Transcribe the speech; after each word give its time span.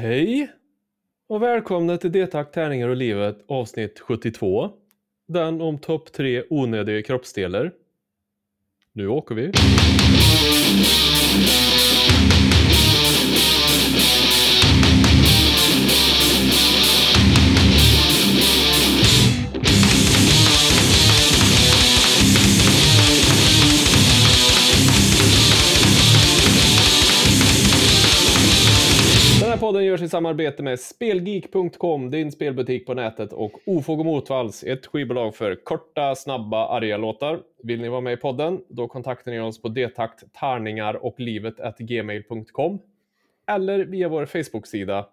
Hej 0.00 0.50
och 1.28 1.42
välkomna 1.42 1.96
till 1.96 2.12
Detakt, 2.12 2.54
tärningar 2.54 2.88
och 2.88 2.96
livet 2.96 3.44
avsnitt 3.48 4.00
72. 4.00 4.70
Den 5.28 5.60
om 5.60 5.78
topp 5.78 6.12
tre 6.12 6.44
onödiga 6.50 7.02
kroppsdelar. 7.02 7.72
Nu 8.92 9.08
åker 9.08 9.34
vi. 9.34 9.52
I 30.08 30.10
samarbete 30.10 30.62
med 30.62 30.80
Spelgeek.com, 30.80 32.10
din 32.10 32.32
spelbutik 32.32 32.86
på 32.86 32.94
nätet 32.94 33.32
och 33.32 33.60
Ofog 33.66 33.98
och 33.98 34.06
Motvalls, 34.06 34.64
ett 34.64 34.86
skivbolag 34.86 35.34
för 35.34 35.64
korta, 35.64 36.14
snabba, 36.14 36.68
arga 36.68 36.96
låtar. 36.96 37.40
Vill 37.62 37.80
ni 37.80 37.88
vara 37.88 38.00
med 38.00 38.12
i 38.12 38.16
podden? 38.16 38.60
Då 38.68 38.88
kontaktar 38.88 39.32
ni 39.32 39.40
oss 39.40 39.62
på 39.62 39.68
detakt, 39.68 40.24
tärningar 40.40 40.94
och 40.94 41.20
livet 41.20 41.54
gmail.com 41.78 42.78
eller 43.46 43.78
via 43.78 44.08
vår 44.08 44.26
Facebook-sida. 44.26 45.06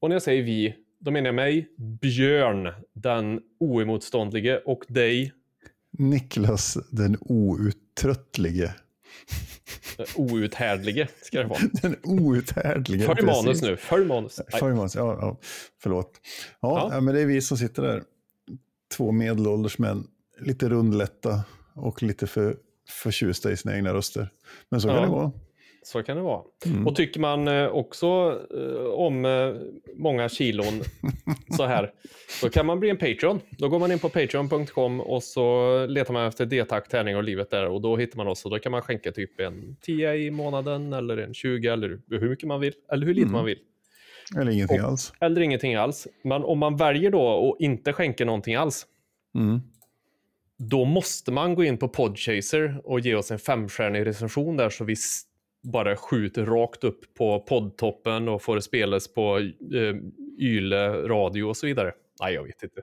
Och 0.00 0.08
när 0.08 0.14
jag 0.14 0.22
säger 0.22 0.42
vi, 0.42 0.74
då 0.98 1.10
menar 1.10 1.26
jag 1.26 1.34
mig, 1.34 1.68
Björn, 1.76 2.72
den 2.92 3.40
oemotståndlige 3.60 4.58
och 4.58 4.84
dig, 4.88 5.32
Niklas 5.98 6.78
den 6.90 7.16
outtröttlige 7.20 8.74
eh, 9.98 10.04
outhärdlige, 10.16 11.08
ska 11.22 11.38
det 11.38 11.46
vara. 11.46 11.58
Den 11.82 11.96
outhärdlige. 12.02 13.06
Följ 13.06 13.26
manus 13.26 13.62
nu, 13.62 13.76
följ 13.76 14.04
manus. 14.06 14.40
Nej. 14.52 14.60
Följ 14.60 14.74
manus, 14.74 14.94
ja, 14.94 15.18
ja. 15.20 15.38
Förlåt. 15.82 16.20
Ja. 16.60 16.88
ja. 16.92 17.00
men 17.00 17.14
det 17.14 17.20
är 17.20 17.26
vi 17.26 17.40
som 17.40 17.56
sitter 17.58 17.82
där. 17.82 18.02
Två 18.96 19.12
medelålders 19.12 19.78
män. 19.78 20.06
Lite 20.40 20.68
rundlätta 20.68 21.40
och 21.74 22.02
lite 22.02 22.26
för 22.26 22.56
förtjusta 22.88 23.52
i 23.52 23.56
sina 23.56 23.76
egna 23.76 23.94
röster. 23.94 24.28
Men 24.68 24.80
så 24.80 24.88
kan 24.88 24.96
Ja. 24.96 25.02
det 25.02 25.08
vara. 25.08 25.32
Så 25.86 26.02
kan 26.02 26.16
det 26.16 26.22
vara. 26.22 26.42
Mm. 26.66 26.86
Och 26.86 26.96
tycker 26.96 27.20
man 27.20 27.48
eh, 27.48 27.66
också 27.66 28.06
eh, 28.54 28.86
om 28.86 29.24
eh, 29.24 29.54
många 29.96 30.28
kilon 30.28 30.82
så 31.56 31.64
här, 31.64 31.92
då 32.42 32.48
kan 32.48 32.66
man 32.66 32.80
bli 32.80 32.90
en 32.90 32.96
Patreon. 32.96 33.40
Då 33.50 33.68
går 33.68 33.78
man 33.78 33.92
in 33.92 33.98
på 33.98 34.08
patreon.com 34.08 35.00
och 35.00 35.22
så 35.22 35.86
letar 35.86 36.12
man 36.12 36.26
efter 36.26 36.46
D-tack, 36.46 36.88
tärning 36.88 37.16
och 37.16 37.24
livet 37.24 37.50
där 37.50 37.66
och 37.68 37.80
då 37.80 37.96
hittar 37.96 38.16
man 38.16 38.28
oss 38.28 38.44
och 38.44 38.50
då 38.50 38.58
kan 38.58 38.72
man 38.72 38.82
skänka 38.82 39.12
typ 39.12 39.40
en 39.40 39.76
10 39.80 40.14
i 40.14 40.30
månaden 40.30 40.92
eller 40.92 41.16
en 41.16 41.34
20 41.34 41.68
eller 41.68 41.98
hur 42.10 42.28
mycket 42.30 42.48
man 42.48 42.60
vill 42.60 42.72
eller 42.92 43.06
hur 43.06 43.14
lite 43.14 43.22
Mm. 43.26 43.32
man 43.32 43.44
vill. 43.44 43.58
Eller 44.40 44.52
ingenting 44.52 44.80
Och- 44.80 44.86
alls. 44.88 45.12
Eller 45.20 45.40
ingenting 45.40 45.74
alls. 45.74 46.06
Men 46.24 46.44
om 46.44 46.58
man 46.58 46.76
väljer 46.76 47.10
då 47.10 47.52
att 47.54 47.60
inte 47.60 47.92
skänka 47.92 48.24
någonting 48.24 48.54
alls, 48.54 48.86
Mm. 49.34 49.60
då 50.58 50.84
måste 50.84 51.32
man 51.32 51.54
gå 51.54 51.64
in 51.64 51.78
på 51.78 51.88
Podchaser 51.88 52.80
och 52.84 53.00
ge 53.00 53.14
oss 53.14 53.30
en 53.30 53.38
femstjärnig 53.38 54.06
recension 54.06 54.56
där 54.56 54.70
så 54.70 54.84
vi 54.84 54.96
bara 55.72 55.96
skjuter 55.96 56.44
rakt 56.46 56.84
upp 56.84 57.14
på 57.14 57.40
poddtoppen 57.40 58.28
och 58.28 58.42
får 58.42 58.54
det 58.54 58.62
spelas 58.62 59.14
på 59.14 59.38
eh, 59.38 59.96
Yle 60.38 61.08
radio 61.08 61.44
och 61.44 61.56
så 61.56 61.66
vidare. 61.66 61.92
Nej, 62.20 62.34
jag 62.34 62.42
vet 62.42 62.62
inte. 62.62 62.82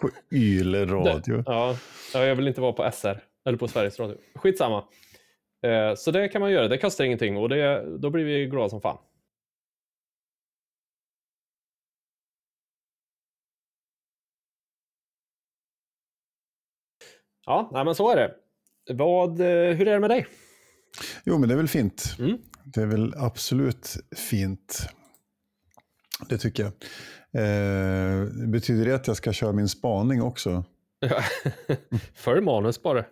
På 0.00 0.10
Yle 0.32 0.86
radio. 0.86 1.42
Ja, 1.46 1.76
ja, 2.14 2.24
jag 2.24 2.36
vill 2.36 2.48
inte 2.48 2.60
vara 2.60 2.72
på 2.72 2.90
SR 2.92 3.20
eller 3.44 3.58
på 3.58 3.68
Sveriges 3.68 4.00
Radio. 4.00 4.16
Skitsamma. 4.34 4.84
Eh, 5.62 5.94
så 5.94 6.10
det 6.10 6.28
kan 6.28 6.40
man 6.40 6.52
göra. 6.52 6.68
Det 6.68 6.78
kostar 6.78 7.04
ingenting 7.04 7.36
och 7.36 7.48
det, 7.48 7.86
då 7.98 8.10
blir 8.10 8.24
vi 8.24 8.46
glada 8.46 8.68
som 8.68 8.80
fan. 8.80 8.98
Ja, 17.46 17.70
nej, 17.72 17.84
men 17.84 17.94
så 17.94 18.10
är 18.10 18.16
det. 18.16 18.34
Vad, 18.94 19.40
eh, 19.40 19.76
hur 19.76 19.88
är 19.88 19.92
det 19.92 20.00
med 20.00 20.10
dig? 20.10 20.26
Jo, 21.24 21.38
men 21.38 21.48
det 21.48 21.54
är 21.54 21.56
väl 21.56 21.68
fint. 21.68 22.16
Mm. 22.18 22.38
Det 22.64 22.82
är 22.82 22.86
väl 22.86 23.14
absolut 23.16 23.96
fint. 24.16 24.88
Det 26.28 26.38
tycker 26.38 26.62
jag. 26.62 26.72
Eh, 27.32 28.24
betyder 28.48 28.84
det 28.84 28.94
att 28.94 29.06
jag 29.06 29.16
ska 29.16 29.32
köra 29.32 29.52
min 29.52 29.68
spaning 29.68 30.22
också? 30.22 30.64
Följ 32.14 32.40
manus 32.40 32.82
bara. 32.82 33.04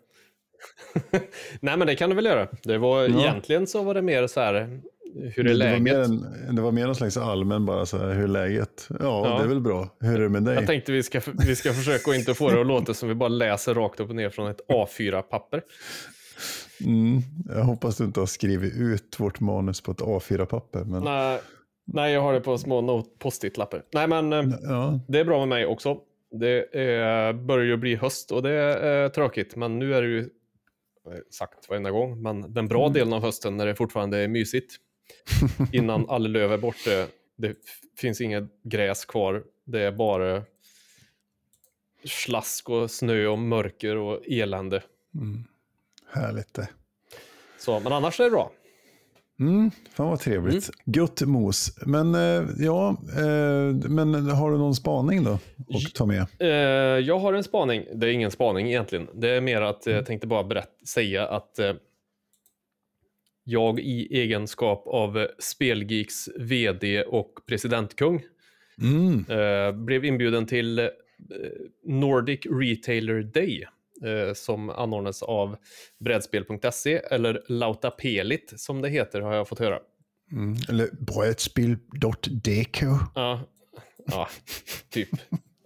Nej, 1.61 1.77
men 1.77 1.87
det 1.87 1.97
kan 1.97 2.11
du 2.11 2.17
väl 2.17 2.25
göra. 2.27 2.49
Det 2.63 2.79
var, 2.79 3.03
Ja. 3.03 3.21
Egentligen 3.21 3.67
så 3.67 3.83
var 3.83 3.95
det 3.95 4.03
mer 4.03 4.27
så 4.27 4.41
här, 4.41 4.81
hur 5.15 5.47
är 5.47 5.55
det, 5.55 5.65
det, 5.65 5.73
var 5.73 5.79
läget? 5.79 6.07
en, 6.49 6.57
det 6.57 6.63
var 6.63 6.73
mer 6.73 6.87
någon 6.87 6.95
slags 6.95 7.17
allmän 7.17 7.67
bara 7.67 7.87
så 7.87 7.99
här, 7.99 8.15
hur 8.15 8.25
är 8.25 8.29
läget? 8.29 8.87
Ja, 8.89 8.97
Ja. 9.01 9.39
det 9.39 9.45
är 9.45 9.49
väl 9.49 9.61
bra. 9.61 9.97
Hur 10.01 10.15
är 10.15 10.23
det 10.23 10.29
med 10.29 10.43
dig? 10.45 10.55
Jag 10.55 10.67
tänkte 10.67 10.93
vi 10.93 11.03
ska, 11.03 11.21
vi 11.47 11.57
ska 11.57 11.73
försöka 11.73 12.15
inte 12.15 12.35
få 12.35 12.51
det 12.51 12.61
att 12.61 12.67
låta 12.67 12.95
som 12.95 13.09
vi 13.09 13.15
bara 13.15 13.29
läser 13.29 13.75
rakt 13.75 14.01
upp 14.01 14.09
och 14.09 14.17
ner 14.17 14.31
från 14.31 14.51
ett 14.51 14.61
A4-papper. 14.69 15.63
Mm, 16.85 17.21
jag 17.49 17.65
hoppas 17.65 17.97
du 17.97 18.05
inte 18.05 18.21
har 18.21 18.27
skrivit 18.27 18.75
ut 18.77 19.21
vårt 19.21 19.41
manus 19.41 19.81
på 19.81 19.93
ett 19.93 20.01
A4-papper. 20.01 20.85
Men, 20.85 21.05
Nej, 21.05 21.41
nej, 21.85 22.13
jag 22.13 22.21
har 22.21 22.33
det 22.33 22.41
på 22.41 22.59
små 22.59 22.81
not- 22.81 23.19
post-it-lappar. 23.19 23.83
Nej, 23.93 24.09
men 24.09 24.33
eh, 24.33 24.45
ja, 24.63 25.01
det 25.09 25.19
är 25.19 25.25
bra 25.25 25.39
med 25.39 25.49
mig 25.49 25.67
också. 25.67 26.01
Det 26.31 26.77
är, 26.79 27.33
börjar 27.33 27.65
ju 27.67 27.77
bli 27.77 27.95
höst 27.97 28.33
och 28.33 28.43
det 28.43 28.51
är 28.51 29.09
tråkigt, 29.09 29.57
men 29.57 29.79
nu 29.79 29.95
är 29.95 30.03
det 30.03 30.09
ju 30.09 30.29
sagt 31.31 31.69
varenda 31.69 31.91
gång, 31.91 32.23
men 32.23 32.55
den 32.55 32.69
bra 32.69 32.89
delen 32.89 33.13
av 33.13 33.23
hösten 33.23 33.57
när 33.57 33.67
det 33.67 33.75
fortfarande 33.75 34.19
är 34.19 34.29
mysigt. 34.29 34.75
Innan 35.73 36.09
alla 36.09 36.29
löv 36.29 36.53
är 36.53 36.59
borta. 36.59 37.07
Det 37.37 37.57
finns 37.99 38.21
inget 38.21 38.45
gräs 38.63 39.05
kvar. 39.05 39.45
Det 39.65 39.81
är 39.81 39.93
bara 39.93 40.43
slask 42.05 42.69
och 42.71 42.91
snö 42.91 43.27
och 43.27 43.39
mörker 43.39 43.97
och 43.97 44.21
elände. 44.27 44.83
Härligt 46.11 46.55
det. 46.55 46.69
Så, 47.59 47.81
men 47.81 47.93
annars 47.93 48.21
är 48.21 48.25
det 48.25 48.31
bra. 48.31 48.53
Mm, 49.41 49.71
fan 49.93 50.09
vad 50.09 50.21
trevligt. 50.21 50.71
Gött 50.85 51.21
mos. 51.21 51.79
Men 51.87 52.15
eh, 52.15 52.45
ja, 52.59 52.89
eh, 53.17 53.91
men 53.91 54.31
har 54.31 54.51
du 54.51 54.59
någon 54.59 54.75
spaning 54.75 55.25
då? 55.25 55.39
Och 55.67 55.95
ta 55.95 56.07
med? 56.07 56.27
Eh, 56.39 56.49
jag 57.07 57.19
har 57.19 57.33
en 57.33 57.45
spaning. 57.45 57.85
Det 57.95 58.07
är 58.07 58.11
ingen 58.11 58.31
spaning 58.31 58.67
egentligen. 58.67 59.09
Det 59.15 59.31
är 59.31 59.41
mer 59.41 59.63
att 59.63 59.87
eh, 59.87 59.95
jag 59.95 60.07
tänkte 60.07 60.27
bara 60.27 60.45
berätta, 60.45 60.87
säga 60.87 61.29
att 61.29 61.59
jag 63.45 63.81
i 63.81 64.19
egenskap 64.21 64.87
av 64.87 65.27
Spelgeeks 65.39 66.29
vd 66.39 67.03
och 67.03 67.33
presidentkung 67.47 68.23
Mm, 68.81 69.25
blev 69.87 70.05
inbjuden 70.05 70.47
till 70.47 70.91
Nordic 71.85 72.41
Retailer 72.47 73.23
Day 73.23 73.67
eh, 74.05 74.35
som 74.35 74.71
anordnas 74.71 75.23
av 75.23 75.57
brädspel.se 76.01 76.95
eller 77.11 77.43
Lautapelit 77.49 78.53
som 78.57 78.83
det 78.83 78.89
heter 78.89 79.21
har 79.21 79.35
jag 79.35 79.49
fått 79.49 79.59
höra. 79.59 79.79
mm. 80.33 80.57
Eller 80.69 80.89
brödspill.dk. 81.01 82.83
Ja, 83.15 83.41
ja 84.07 84.29
typ. 84.91 85.09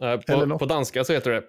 Eh, 0.03 0.17
på, 0.17 0.59
på 0.59 0.67
danska 0.67 1.05
så 1.05 1.13
heter 1.13 1.31
det 1.31 1.45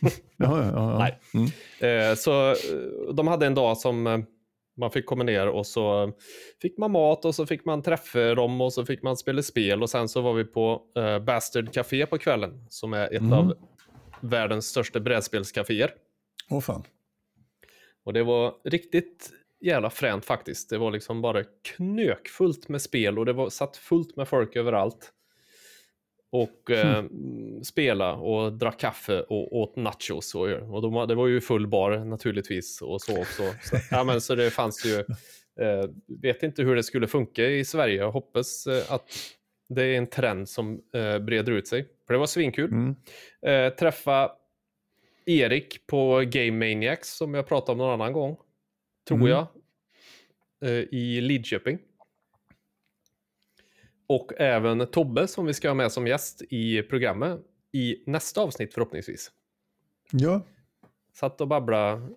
Ja, 0.00 0.10
ja, 0.36 0.64
ja. 0.72 0.98
Nej. 0.98 1.18
Mm. 1.34 2.10
Eh, 2.10 2.14
så 2.16 2.54
de 3.14 3.28
hade 3.28 3.46
en 3.46 3.54
dag 3.54 3.78
som 3.78 4.24
man 4.76 4.90
fick 4.90 5.06
komma 5.06 5.24
ner 5.24 5.48
och 5.48 5.66
så 5.66 6.12
fick 6.62 6.78
man 6.78 6.90
mat 6.92 7.24
och 7.24 7.34
så 7.34 7.46
fick 7.46 7.64
man 7.64 7.82
träffa 7.82 8.34
dem 8.34 8.60
och 8.60 8.72
så 8.72 8.84
fick 8.86 9.02
man 9.02 9.16
spela 9.16 9.42
spel 9.42 9.82
och 9.82 9.90
sen 9.90 10.08
så 10.08 10.20
var 10.20 10.32
vi 10.34 10.44
på 10.44 10.82
eh, 10.96 11.18
Bastard 11.18 11.72
Café 11.72 12.06
på 12.06 12.18
kvällen 12.18 12.66
som 12.68 12.92
är 12.92 13.06
ett 13.14 13.20
Mm. 13.20 13.32
av 13.32 13.54
världens 14.20 14.66
största 14.66 15.00
brädspelscaféer. 15.00 15.90
Åh 16.50 16.60
fan. 16.60 16.84
Och 18.04 18.12
det 18.12 18.22
var 18.22 18.54
riktigt 18.64 19.30
jävla 19.60 19.90
fränt 19.90 20.24
faktiskt. 20.24 20.70
Det 20.70 20.78
var 20.78 20.90
liksom 20.90 21.22
bara 21.22 21.44
knökfullt 21.44 22.68
med 22.68 22.82
spel 22.82 23.18
och 23.18 23.26
det 23.26 23.32
var 23.32 23.50
satt 23.50 23.76
fullt 23.76 24.16
med 24.16 24.28
folk 24.28 24.56
överallt. 24.56 25.12
Och 26.30 26.70
eh, 26.70 27.04
spela 27.62 28.14
och 28.14 28.52
drack 28.52 28.80
kaffe 28.80 29.20
och 29.20 29.56
åt 29.56 29.76
nachos. 29.76 30.34
Och, 30.34 30.48
och 30.48 30.82
de, 30.82 31.08
det 31.08 31.14
var 31.14 31.26
ju 31.26 31.40
full 31.40 31.66
bar 31.66 31.98
naturligtvis 32.04 32.82
och 32.82 33.00
så 33.00 33.20
också. 33.20 33.42
Så, 33.62 33.76
ja, 33.90 34.04
men, 34.04 34.20
så 34.20 34.34
det 34.34 34.50
fanns 34.50 34.86
ju, 34.86 34.98
eh, 35.64 35.90
vet 36.22 36.42
inte 36.42 36.62
hur 36.62 36.76
det 36.76 36.82
skulle 36.82 37.06
funka 37.06 37.46
i 37.46 37.64
Sverige. 37.64 37.96
Jag 37.96 38.12
hoppas 38.12 38.66
eh, 38.66 38.92
att 38.92 39.04
det 39.68 39.82
är 39.82 39.98
en 39.98 40.06
trend 40.06 40.48
som 40.48 40.80
eh, 40.94 41.18
breder 41.18 41.52
ut 41.52 41.68
sig. 41.68 41.88
För 42.08 42.12
det 42.14 42.18
var 42.18 42.26
svinkul. 42.26 42.70
Mm. 42.72 42.94
Eh, 43.42 43.74
träffa 43.74 44.32
Erik 45.26 45.86
på 45.86 46.22
Game 46.26 46.50
Maniacs 46.74 47.16
som 47.16 47.34
jag 47.34 47.46
pratade 47.46 47.72
om 47.72 47.78
någon 47.78 48.00
annan 48.00 48.12
gång. 48.12 48.36
Tror 49.08 49.18
Mm. 49.18 49.28
jag. 49.30 49.46
Eh, 50.64 50.70
I 50.90 51.20
Lidköping. 51.20 51.78
Och 54.06 54.32
även 54.40 54.86
Tobbe 54.86 55.28
som 55.28 55.46
vi 55.46 55.54
ska 55.54 55.68
ha 55.68 55.74
med 55.74 55.92
som 55.92 56.06
gäst 56.06 56.42
i 56.50 56.82
programmet 56.82 57.40
i 57.72 58.02
nästa 58.06 58.40
avsnitt 58.40 58.74
förhoppningsvis. 58.74 59.32
Ja, 60.12 60.42
Satt 61.12 61.40
och 61.40 61.48
babbla 61.48 62.08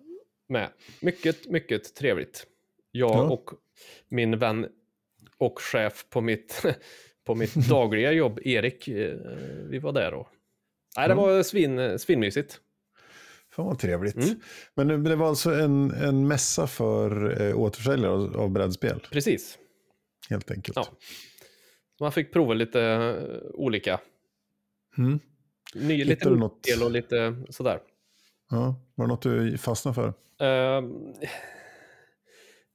med. 0.48 0.68
Mycket, 1.00 1.46
mycket 1.50 1.94
trevligt. 1.94 2.46
Jag 2.90 3.10
Ja. 3.10 3.30
och 3.30 3.50
min 4.08 4.38
vän 4.38 4.68
och 5.38 5.60
chef 5.60 6.06
på 6.10 6.20
mitt, 6.20 6.62
på 7.24 7.34
mitt 7.34 7.54
dagliga 7.68 8.12
jobb, 8.12 8.40
Erik, 8.44 8.88
eh, 8.88 9.16
vi 9.68 9.78
var 9.78 9.92
där 9.92 10.14
och 10.14 10.28
Nej, 10.96 11.08
det 11.08 11.12
Mm. 11.14 11.24
var 11.24 11.42
svin, 11.42 11.98
svinmysigt. 11.98 12.60
Fan 13.50 13.66
vad 13.66 13.78
trevligt. 13.78 14.14
Mm. 14.16 14.40
Men 14.74 15.04
det- 15.04 15.16
var 15.16 15.28
alltså 15.28 15.50
en, 15.54 15.90
en 15.90 16.28
mässa 16.28 16.66
för 16.66 17.40
eh, 17.42 17.58
återförsäljare 17.58 18.12
av, 18.12 18.36
av 18.36 18.50
brädspel, 18.50 19.00
Precis. 19.10 19.58
helt 20.30 20.50
enkelt. 20.50 20.76
Ja. 20.76 20.86
Man 22.00 22.12
fick 22.12 22.32
prova 22.32 22.54
lite 22.54 22.82
eh, 22.82 23.38
olika. 23.54 24.00
Mm. 24.98 25.20
Ny, 25.74 26.04
lite 26.04 26.30
något? 26.30 26.66
spel 26.66 26.82
och 26.84 26.90
lite 26.90 27.36
sådär. 27.50 27.78
Ja. 28.50 28.76
Var 28.94 29.04
det 29.06 29.08
något 29.12 29.22
du 29.22 29.58
fastnade 29.58 29.94
för? 29.94 30.14
Ehm, 30.46 30.92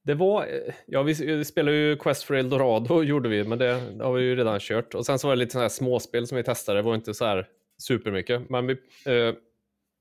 det 0.08 0.16
var, 0.16 0.48
ja 0.86 1.04
vi 1.04 1.46
spelade 1.46 1.78
ju 1.78 1.96
Quest 1.96 2.24
for 2.24 2.36
Eldorado 2.36 3.04
gjorde 3.04 3.30
vi, 3.30 3.44
men 3.44 3.58
det, 3.58 3.94
det 3.98 4.04
har 4.04 4.14
vi 4.14 4.24
ju 4.24 4.36
redan 4.36 4.60
kört. 4.60 4.94
Och 4.94 5.06
sen 5.06 5.20
så 5.20 5.28
var 5.28 5.36
det 5.36 5.40
lite 5.40 5.52
sådana 5.52 5.64
här 5.64 5.70
småspel 5.70 6.28
som 6.28 6.38
vi 6.38 6.44
testade, 6.44 6.80
det 6.80 6.82
var 6.82 6.96
inte 6.96 7.14
så 7.14 7.26
här 7.26 7.48
supermycket. 7.78 8.50
Men 8.50 8.68
vi, 8.68 8.74
eh, 9.06 9.36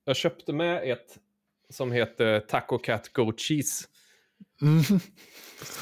jag 0.04 0.16
köpte 0.16 0.52
med 0.52 0.92
ett 0.92 1.18
som 1.70 1.92
heter 1.92 2.40
Taco 2.40 2.78
Cat 2.78 3.12
Goat 3.12 3.40
Cheese. 3.40 3.86
Mm. 4.62 4.82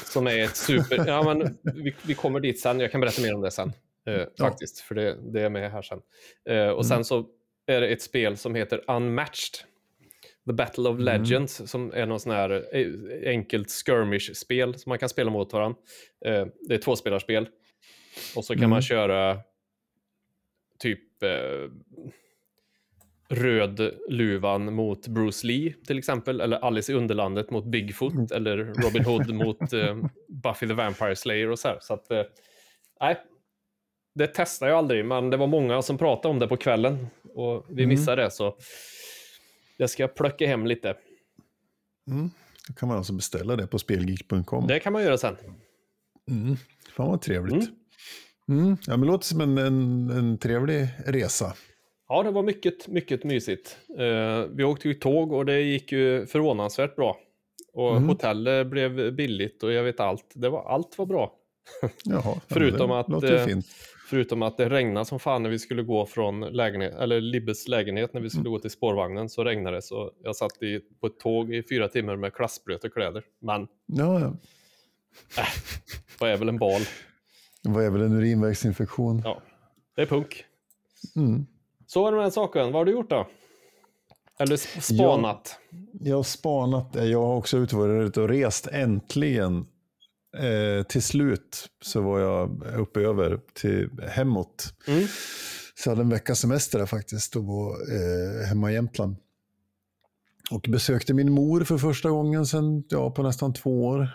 Som 0.05 0.27
är 0.27 0.43
ett 0.43 0.55
super... 0.55 1.07
Ja, 1.07 1.23
men 1.23 1.57
vi, 1.63 1.95
vi 2.03 2.13
kommer 2.13 2.39
dit 2.39 2.59
sen, 2.59 2.79
jag 2.79 2.91
kan 2.91 3.01
berätta 3.01 3.21
mer 3.21 3.35
om 3.35 3.41
det 3.41 3.51
sen. 3.51 3.73
Eh, 4.07 4.27
faktiskt, 4.39 4.79
för 4.79 4.95
det, 4.95 5.17
det 5.33 5.41
är 5.41 5.49
med 5.49 5.71
här 5.71 5.81
sen. 5.81 6.01
Eh, 6.49 6.67
och 6.67 6.85
sen 6.85 7.05
så 7.05 7.25
är 7.65 7.81
det 7.81 7.87
ett 7.87 8.01
spel 8.01 8.37
som 8.37 8.55
heter 8.55 8.83
Unmatched. 8.87 9.59
The 10.47 10.53
Battle 10.53 10.89
of 10.89 10.99
Legends, 10.99 11.71
som 11.71 11.91
är 11.93 12.05
någon 12.05 12.19
sån 12.19 12.31
här 12.31 12.65
eh, 12.75 12.87
enkelt 13.29 13.67
skirmish-spel 13.71 14.75
som 14.79 14.89
man 14.89 14.99
kan 14.99 15.09
spela 15.09 15.31
mot 15.31 15.53
varandra. 15.53 15.79
Eh, 16.25 16.45
det 16.67 16.73
är 16.73 16.77
tvåspelarspel. 16.77 17.47
Och 18.35 18.45
så 18.45 18.53
kan 18.53 18.59
Mm. 18.59 18.69
man 18.69 18.81
köra 18.81 19.39
typ 20.79 21.23
eh, 21.23 21.69
Rödluvan 23.29 24.73
mot 24.73 25.07
Bruce 25.07 25.47
Lee 25.47 25.73
till 25.87 25.97
exempel, 25.97 26.41
eller 26.41 26.57
Alice 26.57 26.91
i 26.91 26.95
Underlandet 26.95 27.49
mot 27.51 27.65
Bigfoot, 27.65 28.31
eller 28.31 28.57
Robin 28.57 29.05
Hood 29.05 29.33
mot 29.33 29.73
eh, 29.73 29.95
Buffy 30.27 30.67
the 30.67 30.73
Vampire 30.73 31.15
Slayer 31.15 31.51
och 31.51 31.59
så 31.59 31.67
här. 31.67 31.77
Så 31.81 31.93
att, 31.93 32.11
eh, 32.11 32.23
nej, 33.01 33.17
det 34.15 34.27
testade 34.27 34.71
jag 34.71 34.77
aldrig, 34.77 35.05
men 35.05 35.29
det 35.29 35.37
var 35.37 35.47
många 35.47 35.81
som 35.81 35.97
pratade 35.97 36.27
om 36.31 36.39
det 36.39 36.47
på 36.47 36.57
kvällen 36.57 37.07
och 37.33 37.65
vi 37.69 37.83
Mm. 37.83 37.89
missade 37.89 38.23
det, 38.23 38.31
så 38.31 38.57
jag 39.77 39.89
ska 39.89 40.07
plocka 40.07 40.47
hem 40.47 40.65
lite. 40.65 40.95
Mm. 42.11 42.29
Då 42.67 42.73
kan 42.73 42.87
man 42.89 42.97
alltså 42.97 43.13
beställa 43.13 43.55
det 43.55 43.67
på 43.67 43.79
spelgeek.com. 43.79 44.67
Det 44.67 44.79
kan 44.79 44.93
man 44.93 45.03
göra 45.03 45.17
sen. 45.17 45.35
Mm. 46.31 46.55
Fan 46.95 47.09
vad 47.09 47.21
trevligt. 47.21 47.69
Mm. 48.47 48.63
Mm. 48.63 48.77
Ja, 48.87 48.97
men 48.97 49.07
låter 49.07 49.25
som 49.25 49.41
en, 49.41 49.57
en, 49.57 50.09
en 50.09 50.37
trevlig 50.37 50.87
resa. 51.05 51.53
Ja, 52.07 52.23
det 52.23 52.31
var 52.31 52.43
mycket, 52.43 52.87
mycket 52.87 53.23
mysigt. 53.23 53.77
Eh, 53.97 54.45
vi 54.51 54.63
åkte 54.63 54.87
ju 54.87 54.93
tåg 54.93 55.31
och 55.31 55.45
det 55.45 55.61
gick 55.61 55.91
ju 55.91 56.25
förvånansvärt 56.25 56.95
bra. 56.95 57.17
Och 57.73 57.91
Mm. 57.91 58.09
hotellet 58.09 58.67
blev 58.67 59.15
billigt 59.15 59.63
och 59.63 59.71
jag 59.73 59.83
vet 59.83 59.99
allt. 59.99 60.31
Det 60.33 60.49
var, 60.49 60.65
allt 60.69 60.97
var 60.97 61.05
bra. 61.05 61.33
Jaha, 61.81 61.89
ja, 62.25 62.41
Förutom 62.47 62.89
det 62.89 62.99
att, 62.99 63.09
låter 63.09 63.27
ju 63.31 63.35
eh, 63.37 63.45
fint. 63.45 63.65
Förutom 64.05 64.41
att 64.41 64.57
det 64.57 64.69
regnade 64.69 65.05
som 65.05 65.19
fan 65.19 65.43
när 65.43 65.49
vi 65.49 65.59
skulle 65.59 65.83
gå 65.83 66.05
från 66.05 66.39
lägenhet, 66.41 66.93
eller 66.95 67.21
Libbes 67.21 67.67
lägenhet 67.67 68.13
när 68.13 68.21
vi 68.21 68.29
skulle 68.29 68.49
gå 68.49 68.59
till 68.59 68.69
spårvagnen 68.71 69.29
så 69.29 69.43
regnade 69.43 69.77
det. 69.77 69.81
Så 69.81 70.11
jag 70.23 70.35
satt 70.35 70.63
i, 70.63 70.79
på 70.99 71.07
ett 71.07 71.19
tåg 71.19 71.53
i 71.53 71.63
fyra 71.63 71.87
timmar 71.87 72.15
med 72.15 72.33
klassblöta 72.33 72.89
kläder. 72.89 73.23
Men 73.39 73.67
Ja, 73.85 74.19
ja. 74.19 74.33
vad 76.19 76.29
är 76.29 76.37
väl 76.37 76.49
en 76.49 76.57
bal? 76.57 76.81
Det 77.63 77.69
var 77.69 77.89
väl 77.89 78.01
en 78.01 78.13
urinvägsinfektion. 78.13 79.21
Ja, 79.25 79.41
det 79.95 80.01
är 80.01 80.05
punk. 80.05 80.45
Mm. 81.15 81.45
Så 81.87 82.01
var 82.03 82.11
det 82.11 82.15
med 82.15 82.23
den 82.25 82.31
saken. 82.31 82.65
Vad 82.65 82.73
har 82.73 82.85
du 82.85 82.91
gjort 82.91 83.09
då? 83.09 83.27
Eller 84.39 84.55
sp- 84.55 84.95
spanat? 84.95 85.59
Jag 85.91 86.15
har 86.15 86.23
spanat, 86.23 86.95
jag 86.95 87.21
har 87.21 87.35
också 87.35 87.57
varit 87.57 88.07
ute 88.07 88.21
och 88.21 88.29
rest 88.29 88.67
äntligen. 88.67 89.65
Eh, 90.37 90.83
till 90.83 91.03
slut 91.03 91.69
så 91.81 92.01
var 92.01 92.19
jag 92.19 92.63
uppe 92.77 92.99
över 92.99 93.39
till 93.53 93.89
hemåt. 94.07 94.73
Mm. 94.87 95.07
Så 95.75 95.89
jag 95.89 95.91
hade 95.91 96.01
en 96.01 96.09
veckas 96.09 96.39
semester 96.39 96.79
där 96.79 96.85
faktiskt 96.85 97.35
och 97.35 97.43
var 97.45 97.71
eh, 97.71 98.47
hemma 98.47 98.71
i 98.71 98.73
Jämtland. 98.73 99.15
Och 100.51 100.65
besökte 100.69 101.13
min 101.13 101.31
mor 101.31 101.63
för 101.63 101.77
första 101.77 102.09
gången 102.09 102.45
sedan 102.45 102.83
ja, 102.89 103.11
på 103.11 103.23
nästan 103.23 103.53
två 103.53 103.85
år. 103.85 104.09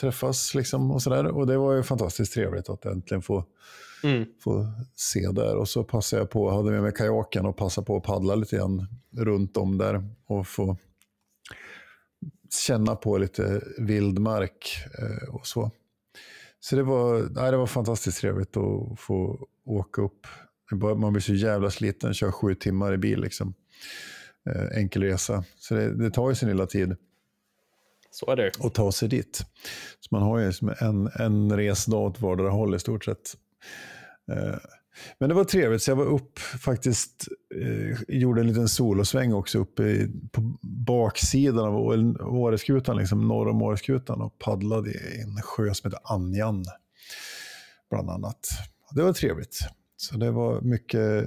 Träffas 0.00 0.54
liksom 0.54 0.90
och 0.90 1.02
sådär. 1.02 1.26
Och 1.26 1.46
det 1.46 1.56
var 1.56 1.74
ju 1.74 1.82
fantastiskt 1.82 2.34
trevligt 2.34 2.68
att 2.68 2.84
äntligen 2.84 3.22
få, 3.22 3.44
Mm. 4.04 4.24
få 4.44 4.72
se 4.94 5.28
där. 5.32 5.56
Och 5.56 5.68
så 5.68 5.84
passade 5.84 6.22
jag 6.22 6.30
på, 6.30 6.50
hade 6.50 6.70
med 6.70 6.82
mig 6.82 6.92
kajaken 6.92 7.46
och 7.46 7.56
passade 7.56 7.84
på 7.84 7.96
att 7.96 8.02
paddla 8.02 8.34
lite 8.34 8.56
grann 8.56 8.86
runt 9.16 9.56
om 9.56 9.78
där. 9.78 10.08
Och 10.26 10.46
få 10.46 10.76
känna 12.54 12.96
på 12.96 13.18
lite 13.18 13.60
vildmark 13.78 14.84
eh, 14.98 15.28
och 15.34 15.46
så. 15.46 15.70
Så 16.60 16.76
det 16.76 16.82
var, 16.82 17.28
nej, 17.30 17.50
det 17.50 17.56
var 17.56 17.66
fantastiskt 17.66 18.20
trevligt 18.20 18.56
att 18.56 19.00
få 19.00 19.46
åka 19.64 20.02
upp. 20.02 20.26
Man 20.96 21.12
blir 21.12 21.20
så 21.22 21.34
jävla 21.34 21.70
sliten, 21.70 22.14
kör 22.14 22.30
sju 22.30 22.54
timmar 22.54 22.92
i 22.92 22.98
bil. 22.98 23.20
Liksom. 23.20 23.54
Eh, 24.50 24.78
enkel 24.78 25.02
resa. 25.02 25.44
Så 25.58 25.74
det, 25.74 25.94
det 25.94 26.10
tar 26.10 26.28
ju 26.28 26.34
sin 26.34 26.48
lilla 26.48 26.66
tid 26.66 26.96
Så 28.10 28.30
är 28.30 28.36
det. 28.36 28.50
att 28.60 28.74
ta 28.74 28.92
sig 28.92 29.08
dit. 29.08 29.36
Så 30.00 30.08
man 30.10 30.22
har 30.22 30.38
ju 30.38 30.52
som 30.52 30.74
en, 30.80 31.10
en 31.14 31.56
resdag 31.56 31.98
åt 32.00 32.20
vardera 32.20 32.50
håll 32.50 32.74
i 32.74 32.78
stort 32.78 33.04
sett. 33.04 33.34
Men 35.18 35.28
det 35.28 35.34
var 35.34 35.44
trevligt, 35.44 35.82
så 35.82 35.90
jag 35.90 35.96
var 35.96 36.04
upp 36.04 36.38
faktiskt, 36.38 37.28
eh, 37.54 38.18
gjorde 38.18 38.40
en 38.40 38.46
liten 38.46 38.68
solosväng 38.68 39.32
också 39.32 39.58
uppe 39.58 39.82
i, 39.82 40.10
på 40.32 40.58
baksidan 40.62 41.64
av 41.64 41.76
Åreskutan, 42.20 42.96
liksom 42.96 43.28
norr 43.28 43.48
om 43.48 43.62
Åreskutan 43.62 44.20
och 44.20 44.38
paddlade 44.38 44.90
i 44.90 45.20
en 45.22 45.42
sjö 45.42 45.74
som 45.74 45.90
heter 45.90 46.14
Anjan, 46.14 46.64
bland 47.90 48.10
annat. 48.10 48.48
Det 48.90 49.02
var 49.02 49.12
trevligt. 49.12 49.58
Så 49.96 50.16
det 50.16 50.30
var 50.30 50.60
mycket 50.60 51.26